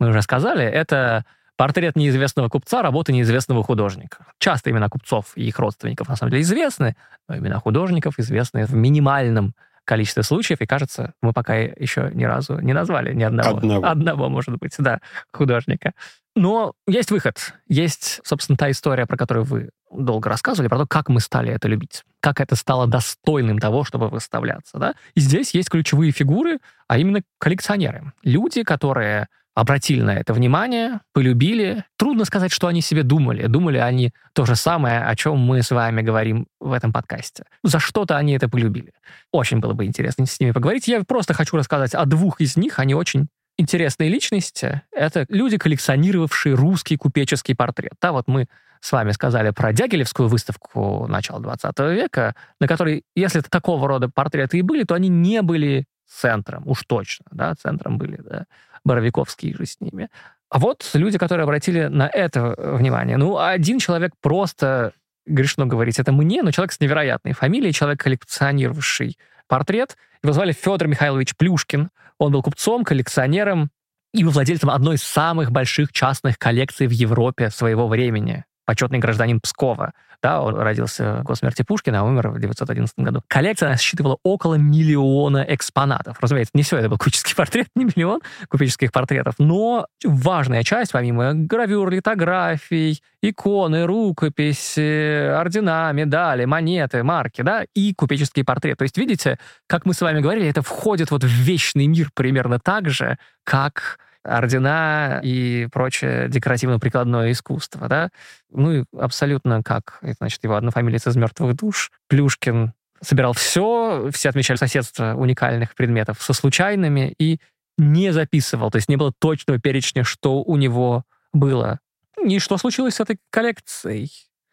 мы 0.00 0.08
уже 0.08 0.22
сказали, 0.22 0.64
это 0.64 1.24
портрет 1.60 1.94
неизвестного 1.94 2.48
купца, 2.48 2.80
работы 2.80 3.12
неизвестного 3.12 3.62
художника. 3.62 4.24
Часто 4.38 4.70
имена 4.70 4.88
купцов 4.88 5.32
и 5.34 5.46
их 5.46 5.58
родственников 5.58 6.08
на 6.08 6.16
самом 6.16 6.30
деле 6.30 6.42
известны, 6.42 6.96
но 7.28 7.36
имена 7.36 7.58
художников 7.58 8.18
известны 8.18 8.64
в 8.64 8.72
минимальном 8.72 9.52
количестве 9.84 10.22
случаев, 10.22 10.62
и, 10.62 10.66
кажется, 10.66 11.12
мы 11.20 11.34
пока 11.34 11.56
еще 11.56 12.10
ни 12.14 12.24
разу 12.24 12.58
не 12.60 12.72
назвали 12.72 13.12
ни 13.12 13.24
одного. 13.24 13.58
Одного. 13.58 13.86
Одного, 13.86 14.28
может 14.30 14.56
быть, 14.56 14.74
да, 14.78 15.00
художника. 15.34 15.92
Но 16.34 16.72
есть 16.86 17.10
выход. 17.10 17.52
Есть, 17.68 18.20
собственно, 18.24 18.56
та 18.56 18.70
история, 18.70 19.04
про 19.04 19.18
которую 19.18 19.44
вы 19.44 19.68
долго 19.92 20.30
рассказывали, 20.30 20.68
про 20.68 20.78
то, 20.78 20.86
как 20.86 21.10
мы 21.10 21.20
стали 21.20 21.52
это 21.52 21.68
любить, 21.68 22.04
как 22.20 22.40
это 22.40 22.56
стало 22.56 22.86
достойным 22.86 23.58
того, 23.58 23.84
чтобы 23.84 24.08
выставляться. 24.08 24.78
Да? 24.78 24.94
И 25.14 25.20
здесь 25.20 25.52
есть 25.52 25.68
ключевые 25.68 26.12
фигуры, 26.12 26.60
а 26.88 26.96
именно 26.96 27.20
коллекционеры. 27.38 28.14
Люди, 28.22 28.62
которые 28.62 29.28
обратили 29.54 30.02
на 30.02 30.14
это 30.16 30.32
внимание, 30.32 31.00
полюбили. 31.12 31.84
Трудно 31.96 32.24
сказать, 32.24 32.52
что 32.52 32.68
они 32.68 32.80
себе 32.80 33.02
думали. 33.02 33.46
Думали 33.46 33.78
они 33.78 34.12
то 34.32 34.46
же 34.46 34.56
самое, 34.56 35.02
о 35.02 35.16
чем 35.16 35.38
мы 35.38 35.62
с 35.62 35.70
вами 35.70 36.02
говорим 36.02 36.46
в 36.60 36.72
этом 36.72 36.92
подкасте. 36.92 37.44
За 37.62 37.78
что-то 37.78 38.16
они 38.16 38.32
это 38.32 38.48
полюбили. 38.48 38.92
Очень 39.32 39.58
было 39.58 39.72
бы 39.72 39.84
интересно 39.84 40.26
с 40.26 40.40
ними 40.40 40.52
поговорить. 40.52 40.88
Я 40.88 41.02
просто 41.04 41.34
хочу 41.34 41.56
рассказать 41.56 41.94
о 41.94 42.04
двух 42.04 42.40
из 42.40 42.56
них. 42.56 42.78
Они 42.78 42.94
очень 42.94 43.28
интересные 43.58 44.08
личности. 44.08 44.82
Это 44.92 45.26
люди, 45.28 45.58
коллекционировавшие 45.58 46.54
русский 46.54 46.96
купеческий 46.96 47.54
портрет. 47.54 47.92
Да, 48.00 48.12
вот 48.12 48.26
мы 48.26 48.46
с 48.80 48.92
вами 48.92 49.12
сказали 49.12 49.50
про 49.50 49.72
Дягилевскую 49.72 50.28
выставку 50.28 51.06
начала 51.06 51.40
20 51.40 51.78
века, 51.80 52.34
на 52.60 52.66
которой, 52.66 53.04
если 53.14 53.40
такого 53.40 53.86
рода 53.86 54.08
портреты 54.08 54.58
и 54.58 54.62
были, 54.62 54.84
то 54.84 54.94
они 54.94 55.08
не 55.08 55.42
были 55.42 55.84
центром, 56.06 56.62
уж 56.66 56.82
точно, 56.86 57.26
да, 57.30 57.54
центром 57.54 57.98
были, 57.98 58.16
да, 58.16 58.46
Боровиковские 58.84 59.54
же 59.54 59.66
с 59.66 59.80
ними. 59.80 60.08
А 60.48 60.58
вот 60.58 60.88
люди, 60.94 61.16
которые 61.18 61.44
обратили 61.44 61.86
на 61.86 62.08
это 62.08 62.54
внимание. 62.58 63.16
Ну, 63.16 63.38
один 63.38 63.78
человек 63.78 64.12
просто, 64.20 64.92
грешно 65.26 65.66
говорить, 65.66 65.98
это 65.98 66.12
мне, 66.12 66.42
но 66.42 66.50
человек 66.50 66.72
с 66.72 66.80
невероятной 66.80 67.32
фамилией, 67.32 67.72
человек, 67.72 68.00
коллекционировавший 68.00 69.16
портрет. 69.46 69.96
Его 70.22 70.32
звали 70.32 70.52
Федор 70.52 70.88
Михайлович 70.88 71.36
Плюшкин. 71.36 71.90
Он 72.18 72.32
был 72.32 72.42
купцом, 72.42 72.84
коллекционером 72.84 73.70
и 74.12 74.24
владельцем 74.24 74.70
одной 74.70 74.96
из 74.96 75.02
самых 75.02 75.52
больших 75.52 75.92
частных 75.92 76.38
коллекций 76.38 76.88
в 76.88 76.90
Европе 76.90 77.50
своего 77.50 77.86
времени. 77.86 78.44
Почетный 78.70 79.00
гражданин 79.00 79.40
Пскова. 79.40 79.94
Да, 80.22 80.40
он 80.40 80.54
родился 80.54 81.24
в 81.26 81.34
смерти 81.34 81.62
Пушкина, 81.62 82.02
а 82.02 82.02
умер 82.04 82.28
в 82.28 82.36
1911 82.36 83.00
году. 83.00 83.20
Коллекция 83.26 83.68
насчитывала 83.68 84.18
около 84.22 84.54
миллиона 84.54 85.44
экспонатов. 85.48 86.18
Разумеется, 86.20 86.52
не 86.54 86.62
все 86.62 86.78
это 86.78 86.88
был 86.88 86.96
купеческий 86.96 87.34
портрет, 87.36 87.66
не 87.74 87.86
миллион 87.86 88.20
купеческих 88.48 88.92
портретов, 88.92 89.34
но 89.38 89.88
важная 90.04 90.62
часть, 90.62 90.92
помимо 90.92 91.34
гравюр, 91.34 91.90
литографий, 91.90 93.02
иконы, 93.20 93.86
рукописи, 93.86 95.30
ордена, 95.30 95.90
медали, 95.92 96.44
монеты, 96.44 97.02
марки, 97.02 97.42
да, 97.42 97.64
и 97.74 97.92
купеческий 97.92 98.44
портрет. 98.44 98.78
То 98.78 98.84
есть, 98.84 98.96
видите, 98.96 99.40
как 99.66 99.84
мы 99.84 99.94
с 99.94 100.00
вами 100.00 100.20
говорили, 100.20 100.48
это 100.48 100.62
входит 100.62 101.10
вот 101.10 101.24
в 101.24 101.26
вечный 101.26 101.88
мир 101.88 102.10
примерно 102.14 102.60
так 102.60 102.88
же, 102.88 103.18
как 103.42 103.98
ордена 104.24 105.20
и 105.22 105.68
прочее 105.72 106.28
декоративно-прикладное 106.28 107.32
искусство, 107.32 107.88
да. 107.88 108.10
Ну 108.50 108.72
и 108.72 108.84
абсолютно 108.96 109.62
как, 109.62 110.00
значит, 110.18 110.42
его 110.44 110.56
однофамилец 110.56 111.06
из 111.06 111.16
«Мертвых 111.16 111.56
душ», 111.56 111.90
Плюшкин 112.08 112.72
собирал 113.02 113.32
все, 113.32 114.10
все 114.12 114.28
отмечали 114.28 114.58
соседство 114.58 115.14
уникальных 115.14 115.74
предметов 115.74 116.20
со 116.20 116.32
случайными 116.32 117.14
и 117.18 117.40
не 117.78 118.12
записывал, 118.12 118.70
то 118.70 118.76
есть 118.76 118.88
не 118.88 118.96
было 118.96 119.12
точного 119.18 119.58
перечня, 119.58 120.04
что 120.04 120.42
у 120.42 120.56
него 120.56 121.04
было. 121.32 121.80
И 122.22 122.38
что 122.38 122.58
случилось 122.58 122.96
с 122.96 123.00
этой 123.00 123.18
коллекцией? 123.30 124.10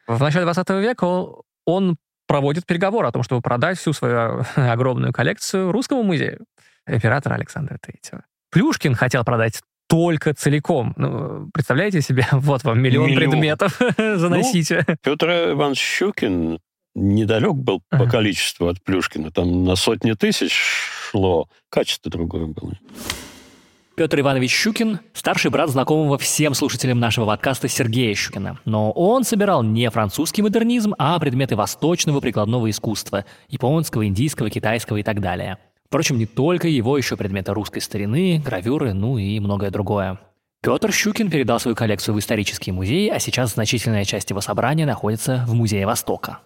В 0.07 0.21
начале 0.21 0.45
20 0.45 0.69
века 0.69 1.25
он 1.65 1.97
проводит 2.27 2.65
переговоры 2.65 3.07
о 3.07 3.11
том, 3.11 3.23
чтобы 3.23 3.41
продать 3.41 3.77
всю 3.77 3.91
свою 3.91 4.43
огромную 4.55 5.11
коллекцию 5.11 5.71
русскому 5.71 6.03
музею 6.03 6.45
императора 6.85 7.35
Александра 7.35 7.77
III. 7.77 8.21
Плюшкин 8.57 8.95
хотел 8.95 9.23
продать 9.23 9.61
только 9.87 10.33
целиком. 10.33 10.95
Ну, 10.97 11.47
представляете 11.53 12.01
себе, 12.01 12.25
вот 12.31 12.63
вам 12.63 12.81
миллион, 12.81 13.05
Миллион. 13.11 13.29
предметов, 13.29 13.79
заносите. 13.97 14.83
Петр 15.03 15.51
Иванович 15.51 15.79
Щукин 15.79 16.57
недалек 16.95 17.53
был 17.53 17.83
по 17.91 18.07
количеству 18.07 18.67
от 18.67 18.81
Плюшкина. 18.83 19.29
Там 19.29 19.63
на 19.63 19.75
сотни 19.75 20.13
тысяч 20.13 20.53
шло. 20.53 21.47
Качество 21.69 22.09
другое 22.09 22.47
было. 22.47 22.73
Петр 23.95 24.21
Иванович 24.21 24.51
Щукин– 24.51 25.01
старший 25.13 25.51
брат 25.51 25.69
знакомого 25.69 26.17
всем 26.17 26.55
слушателям 26.55 26.99
нашего 26.99 27.27
подкаста 27.27 27.67
Сергея 27.67 28.15
Щукина. 28.15 28.57
Но 28.65 28.89
он 28.91 29.23
собирал 29.23 29.61
не 29.61 29.87
французский 29.91 30.41
модернизм, 30.41 30.95
а 30.97 31.19
предметы 31.19 31.55
восточного 31.55 32.21
прикладного 32.21 32.67
искусства– 32.71 33.23
японского, 33.49 34.07
индийского, 34.07 34.49
китайского 34.49 34.97
и 34.97 35.03
так 35.03 35.21
далее. 35.21 35.59
Впрочем, 35.87 36.17
не 36.17 36.25
только 36.25 36.67
его, 36.67 36.97
еще 36.97 37.15
предметы 37.15 37.53
русской 37.53 37.79
старины, 37.79 38.41
гравюры, 38.43 38.93
ну 38.93 39.17
и 39.17 39.39
многое 39.39 39.71
другое. 39.71 40.19
Петр 40.61 40.91
Щукин 40.91 41.29
передал 41.29 41.61
свою 41.61 41.75
коллекцию 41.75 42.15
в 42.15 42.19
исторический 42.19 42.73
музей, 42.73 43.09
а 43.09 43.19
сейчас 43.19 43.53
значительная 43.53 44.03
часть 44.03 44.29
его 44.29 44.41
собрания 44.41 44.85
находится 44.85 45.45
в 45.47 45.53
Музее 45.53 45.85
Востока. 45.85 46.39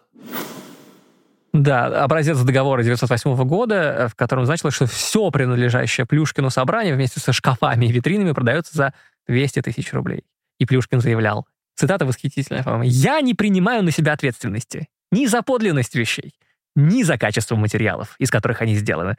Да, 1.54 2.04
образец 2.04 2.38
договора 2.40 2.82
1908 2.82 3.44
года, 3.46 3.76
э, 3.76 4.08
в 4.10 4.16
котором 4.16 4.46
значилось, 4.46 4.76
что 4.76 4.86
все 4.86 5.32
принадлежащее 5.32 6.06
Плюшкину 6.06 6.50
собрание 6.50 6.94
вместе 6.94 7.20
со 7.20 7.34
шкафами 7.34 7.88
и 7.88 7.92
витринами 7.92 8.32
продается 8.32 8.78
за 8.78 8.94
200 9.28 9.64
тысяч 9.64 9.92
рублей. 9.92 10.24
И 10.60 10.66
Плюшкин 10.66 11.02
заявлял, 11.02 11.48
цитата 11.76 12.06
восхитительная, 12.06 12.64
«Я 12.84 13.20
не 13.22 13.34
принимаю 13.34 13.84
на 13.84 13.92
себя 13.92 14.14
ответственности 14.14 14.88
ни 15.12 15.26
за 15.26 15.42
подлинность 15.42 15.96
вещей, 15.96 16.34
ни 16.76 17.04
за 17.04 17.18
качество 17.18 17.56
материалов, 17.56 18.16
из 18.20 18.30
которых 18.30 18.62
они 18.62 18.76
сделаны. 18.76 19.16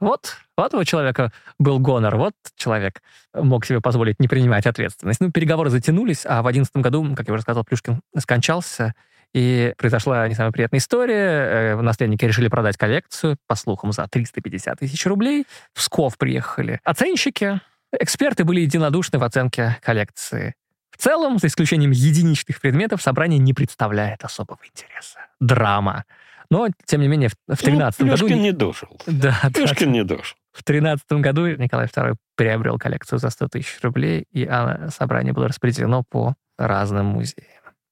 Вот, 0.00 0.36
у 0.56 0.84
человека 0.84 1.32
был 1.58 1.80
гонор, 1.80 2.16
вот 2.16 2.34
человек 2.56 3.02
мог 3.34 3.66
себе 3.66 3.80
позволить 3.80 4.20
не 4.20 4.28
принимать 4.28 4.66
ответственность. 4.66 5.20
Ну, 5.20 5.32
переговоры 5.32 5.70
затянулись, 5.70 6.24
а 6.24 6.42
в 6.42 6.46
11 6.46 6.76
году, 6.76 7.14
как 7.16 7.26
я 7.26 7.34
уже 7.34 7.42
сказал, 7.42 7.64
Плюшкин 7.64 8.00
скончался, 8.16 8.94
и 9.34 9.74
произошла 9.76 10.26
не 10.28 10.34
самая 10.34 10.52
приятная 10.52 10.78
история. 10.78 11.74
Э, 11.74 11.80
Наследники 11.82 12.24
решили 12.24 12.48
продать 12.48 12.76
коллекцию, 12.76 13.36
по 13.46 13.56
слухам, 13.56 13.92
за 13.92 14.06
350 14.06 14.78
тысяч 14.78 15.04
рублей. 15.04 15.46
В 15.74 15.78
Псков 15.78 16.16
приехали 16.16 16.80
оценщики, 16.84 17.60
Эксперты 17.92 18.44
были 18.44 18.60
единодушны 18.60 19.18
в 19.18 19.24
оценке 19.24 19.78
коллекции. 19.82 20.54
В 20.90 20.98
целом, 20.98 21.38
за 21.38 21.46
исключением 21.46 21.90
единичных 21.90 22.60
предметов, 22.60 23.00
собрание 23.00 23.38
не 23.38 23.54
представляет 23.54 24.24
особого 24.24 24.58
интереса. 24.64 25.20
Драма. 25.40 26.04
Но, 26.50 26.68
тем 26.86 27.00
не 27.02 27.08
менее, 27.08 27.30
в 27.46 27.56
13 27.56 28.00
ну, 28.00 28.06
году... 28.06 28.18
Плюшкин 28.18 28.42
не 28.42 28.52
дожил. 28.52 28.88
Да, 29.06 29.38
да, 29.42 29.50
Плюшкин 29.50 29.92
не 29.92 30.04
дожил. 30.04 30.36
В 30.52 30.64
13 30.64 31.06
году 31.12 31.46
Николай 31.46 31.86
II 31.86 32.16
приобрел 32.36 32.78
коллекцию 32.78 33.18
за 33.18 33.30
100 33.30 33.48
тысяч 33.48 33.78
рублей, 33.82 34.26
и 34.32 34.44
а, 34.44 34.88
собрание 34.90 35.32
было 35.32 35.48
распределено 35.48 36.02
по 36.08 36.34
разным 36.56 37.06
музеям. 37.06 37.46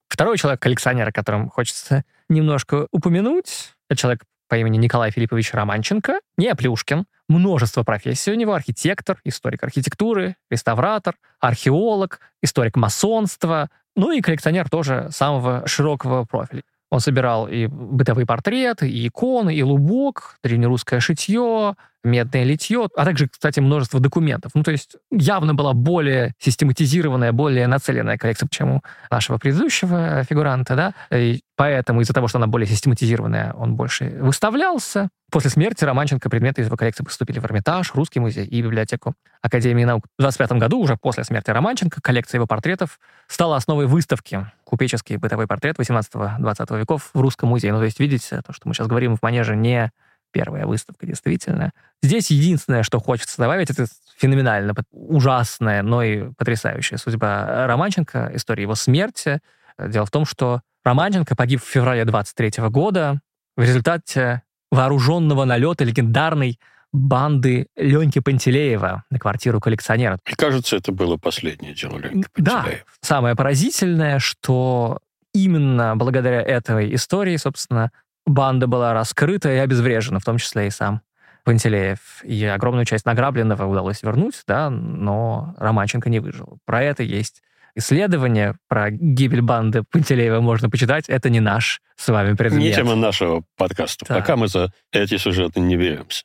Второй 0.09 0.37
человек-коллекционер, 0.37 1.09
о 1.09 1.11
котором 1.11 1.49
хочется 1.49 2.03
немножко 2.29 2.87
упомянуть, 2.91 3.75
это 3.89 3.99
человек 3.99 4.23
по 4.49 4.55
имени 4.55 4.77
Николай 4.77 5.11
Филиппович 5.11 5.53
Романченко, 5.53 6.19
не 6.37 6.53
Плюшкин. 6.55 7.05
Множество 7.27 7.83
профессий 7.83 8.31
у 8.31 8.35
него. 8.35 8.53
Архитектор, 8.53 9.19
историк 9.25 9.63
архитектуры, 9.63 10.35
реставратор, 10.49 11.15
археолог, 11.39 12.21
историк 12.41 12.77
масонства, 12.77 13.69
ну 13.95 14.11
и 14.11 14.21
коллекционер 14.21 14.69
тоже 14.69 15.09
самого 15.11 15.67
широкого 15.67 16.23
профиля. 16.23 16.63
Он 16.89 16.99
собирал 16.99 17.47
и 17.47 17.67
бытовые 17.67 18.25
портреты, 18.25 18.89
и 18.89 19.07
иконы, 19.07 19.53
и 19.53 19.61
лубок, 19.63 20.37
древнерусское 20.43 20.99
шитье, 20.99 21.75
медное 22.07 22.43
литье, 22.43 22.87
а 22.95 23.05
также, 23.05 23.27
кстати, 23.27 23.59
множество 23.59 23.99
документов. 23.99 24.51
Ну, 24.55 24.63
то 24.63 24.71
есть 24.71 24.95
явно 25.11 25.53
была 25.53 25.73
более 25.73 26.33
систематизированная, 26.39 27.31
более 27.31 27.67
нацеленная 27.67 28.17
коллекция, 28.17 28.47
чем 28.49 28.71
у 28.71 28.81
нашего 29.11 29.37
предыдущего 29.37 30.23
фигуранта, 30.23 30.75
да, 30.75 30.93
и 31.15 31.41
поэтому 31.55 32.01
из-за 32.01 32.13
того, 32.13 32.27
что 32.27 32.37
она 32.37 32.47
более 32.47 32.67
систематизированная, 32.67 33.53
он 33.53 33.75
больше 33.75 34.17
выставлялся. 34.21 35.09
После 35.29 35.49
смерти 35.49 35.83
Романченко 35.83 36.29
предметы 36.29 36.61
из 36.61 36.67
его 36.67 36.77
коллекции 36.77 37.03
поступили 37.03 37.39
в 37.39 37.45
Эрмитаж, 37.45 37.93
Русский 37.93 38.21
музей 38.21 38.45
и 38.45 38.61
библиотеку 38.61 39.13
Академии 39.41 39.83
наук. 39.83 40.05
В 40.17 40.21
25 40.21 40.53
году, 40.53 40.79
уже 40.79 40.95
после 40.95 41.25
смерти 41.25 41.49
Романченко, 41.49 41.99
коллекция 42.01 42.37
его 42.37 42.47
портретов 42.47 42.97
стала 43.27 43.57
основой 43.57 43.87
выставки 43.87 44.49
«Купеческий 44.63 45.17
бытовой 45.17 45.45
портрет 45.45 45.77
18-20 45.77 46.79
веков» 46.79 47.09
в 47.13 47.19
Русском 47.19 47.49
музее. 47.49 47.73
Ну, 47.73 47.79
то 47.79 47.85
есть, 47.85 47.99
видите, 47.99 48.41
то, 48.45 48.53
что 48.53 48.69
мы 48.69 48.73
сейчас 48.73 48.87
говорим 48.87 49.17
в 49.17 49.21
манеже, 49.21 49.57
не 49.57 49.91
первая 50.31 50.65
выставка, 50.65 51.05
действительно. 51.05 51.71
Здесь 52.01 52.29
единственное, 52.31 52.83
что 52.83 52.99
хочется 52.99 53.37
добавить, 53.37 53.69
это 53.69 53.85
феноменально 54.17 54.73
ужасная, 54.91 55.81
но 55.83 56.03
и 56.03 56.29
потрясающая 56.37 56.97
судьба 56.97 57.67
Романченко, 57.67 58.31
история 58.33 58.63
его 58.63 58.75
смерти. 58.75 59.39
Дело 59.79 60.05
в 60.05 60.11
том, 60.11 60.25
что 60.25 60.61
Романченко 60.83 61.35
погиб 61.35 61.61
в 61.61 61.67
феврале 61.67 62.05
23 62.05 62.63
года 62.69 63.19
в 63.55 63.61
результате 63.61 64.43
вооруженного 64.71 65.45
налета 65.45 65.83
легендарной 65.83 66.59
банды 66.93 67.67
Леньки 67.75 68.19
Пантелеева 68.19 69.03
на 69.09 69.19
квартиру 69.19 69.59
коллекционера. 69.59 70.19
И 70.25 70.35
кажется, 70.35 70.77
это 70.77 70.91
было 70.91 71.17
последнее 71.17 71.73
дело 71.73 71.97
Леньки 71.97 72.27
Пантелеева. 72.33 72.63
Да. 72.63 72.77
Самое 73.01 73.35
поразительное, 73.35 74.19
что 74.19 74.99
именно 75.33 75.95
благодаря 75.95 76.41
этой 76.41 76.93
истории, 76.95 77.37
собственно, 77.37 77.91
банда 78.27 78.67
была 78.67 78.93
раскрыта 78.93 79.51
и 79.51 79.57
обезврежена, 79.57 80.19
в 80.19 80.23
том 80.23 80.37
числе 80.37 80.67
и 80.67 80.69
сам 80.69 81.01
Пантелеев. 81.43 82.23
И 82.23 82.43
огромную 82.45 82.85
часть 82.85 83.05
награбленного 83.05 83.65
удалось 83.65 84.03
вернуть, 84.03 84.43
да, 84.47 84.69
но 84.69 85.55
Романченко 85.57 86.09
не 86.09 86.19
выжил. 86.19 86.59
Про 86.65 86.83
это 86.83 87.03
есть 87.03 87.41
исследование, 87.75 88.55
про 88.67 88.91
гибель 88.91 89.41
банды 89.41 89.83
Пантелеева 89.83 90.41
можно 90.41 90.69
почитать. 90.69 91.07
Это 91.07 91.29
не 91.29 91.39
наш 91.39 91.81
с 91.95 92.07
вами 92.09 92.33
предмет. 92.33 92.61
Не 92.61 92.73
тема 92.73 92.95
нашего 92.95 93.43
подкаста. 93.55 94.05
Да. 94.09 94.15
Пока 94.15 94.35
мы 94.35 94.47
за 94.47 94.73
эти 94.91 95.17
сюжеты 95.17 95.59
не 95.59 95.77
беремся. 95.77 96.23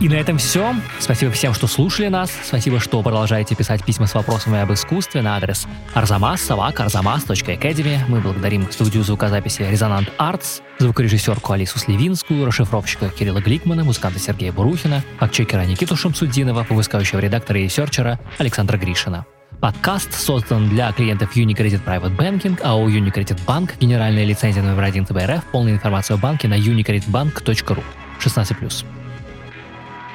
И 0.00 0.08
на 0.08 0.14
этом 0.14 0.38
все. 0.38 0.74
Спасибо 0.98 1.30
всем, 1.32 1.54
что 1.54 1.66
слушали 1.66 2.08
нас. 2.08 2.30
Спасибо, 2.42 2.80
что 2.80 3.02
продолжаете 3.02 3.54
писать 3.54 3.84
письма 3.84 4.06
с 4.06 4.14
вопросами 4.14 4.58
об 4.58 4.72
искусстве 4.72 5.22
на 5.22 5.36
адрес 5.36 5.66
arzamas.arzamas.academy. 5.94 8.00
Мы 8.08 8.20
благодарим 8.20 8.70
студию 8.70 9.04
звукозаписи 9.04 9.62
«Резонант 9.62 10.12
Артс», 10.18 10.60
звукорежиссерку 10.78 11.52
Алису 11.52 11.78
Сливинскую, 11.78 12.44
расшифровщика 12.44 13.08
Кирилла 13.08 13.40
Гликмана, 13.40 13.84
музыканта 13.84 14.18
Сергея 14.18 14.52
Бурухина, 14.52 15.02
фактчекера 15.18 15.64
Никиту 15.64 15.96
Шамсудинова, 15.96 16.66
выпускающего 16.68 17.20
редактора 17.20 17.60
и 17.60 17.68
серчера 17.68 18.18
Александра 18.38 18.76
Гришина. 18.76 19.24
Подкаст 19.60 20.12
создан 20.12 20.68
для 20.68 20.92
клиентов 20.92 21.36
Unicredit 21.36 21.82
Private 21.84 22.16
Banking, 22.16 22.60
а 22.62 22.74
у 22.74 22.88
Unicredit 22.88 23.38
Bank 23.46 23.74
генеральная 23.80 24.24
лицензия 24.24 24.62
номер 24.62 24.82
1 24.82 25.06
ТБРФ, 25.06 25.44
полная 25.52 25.72
информация 25.72 26.16
о 26.16 26.18
банке 26.18 26.48
на 26.48 26.58
unicreditbank.ru. 26.58 27.82
16+. 28.20 29.03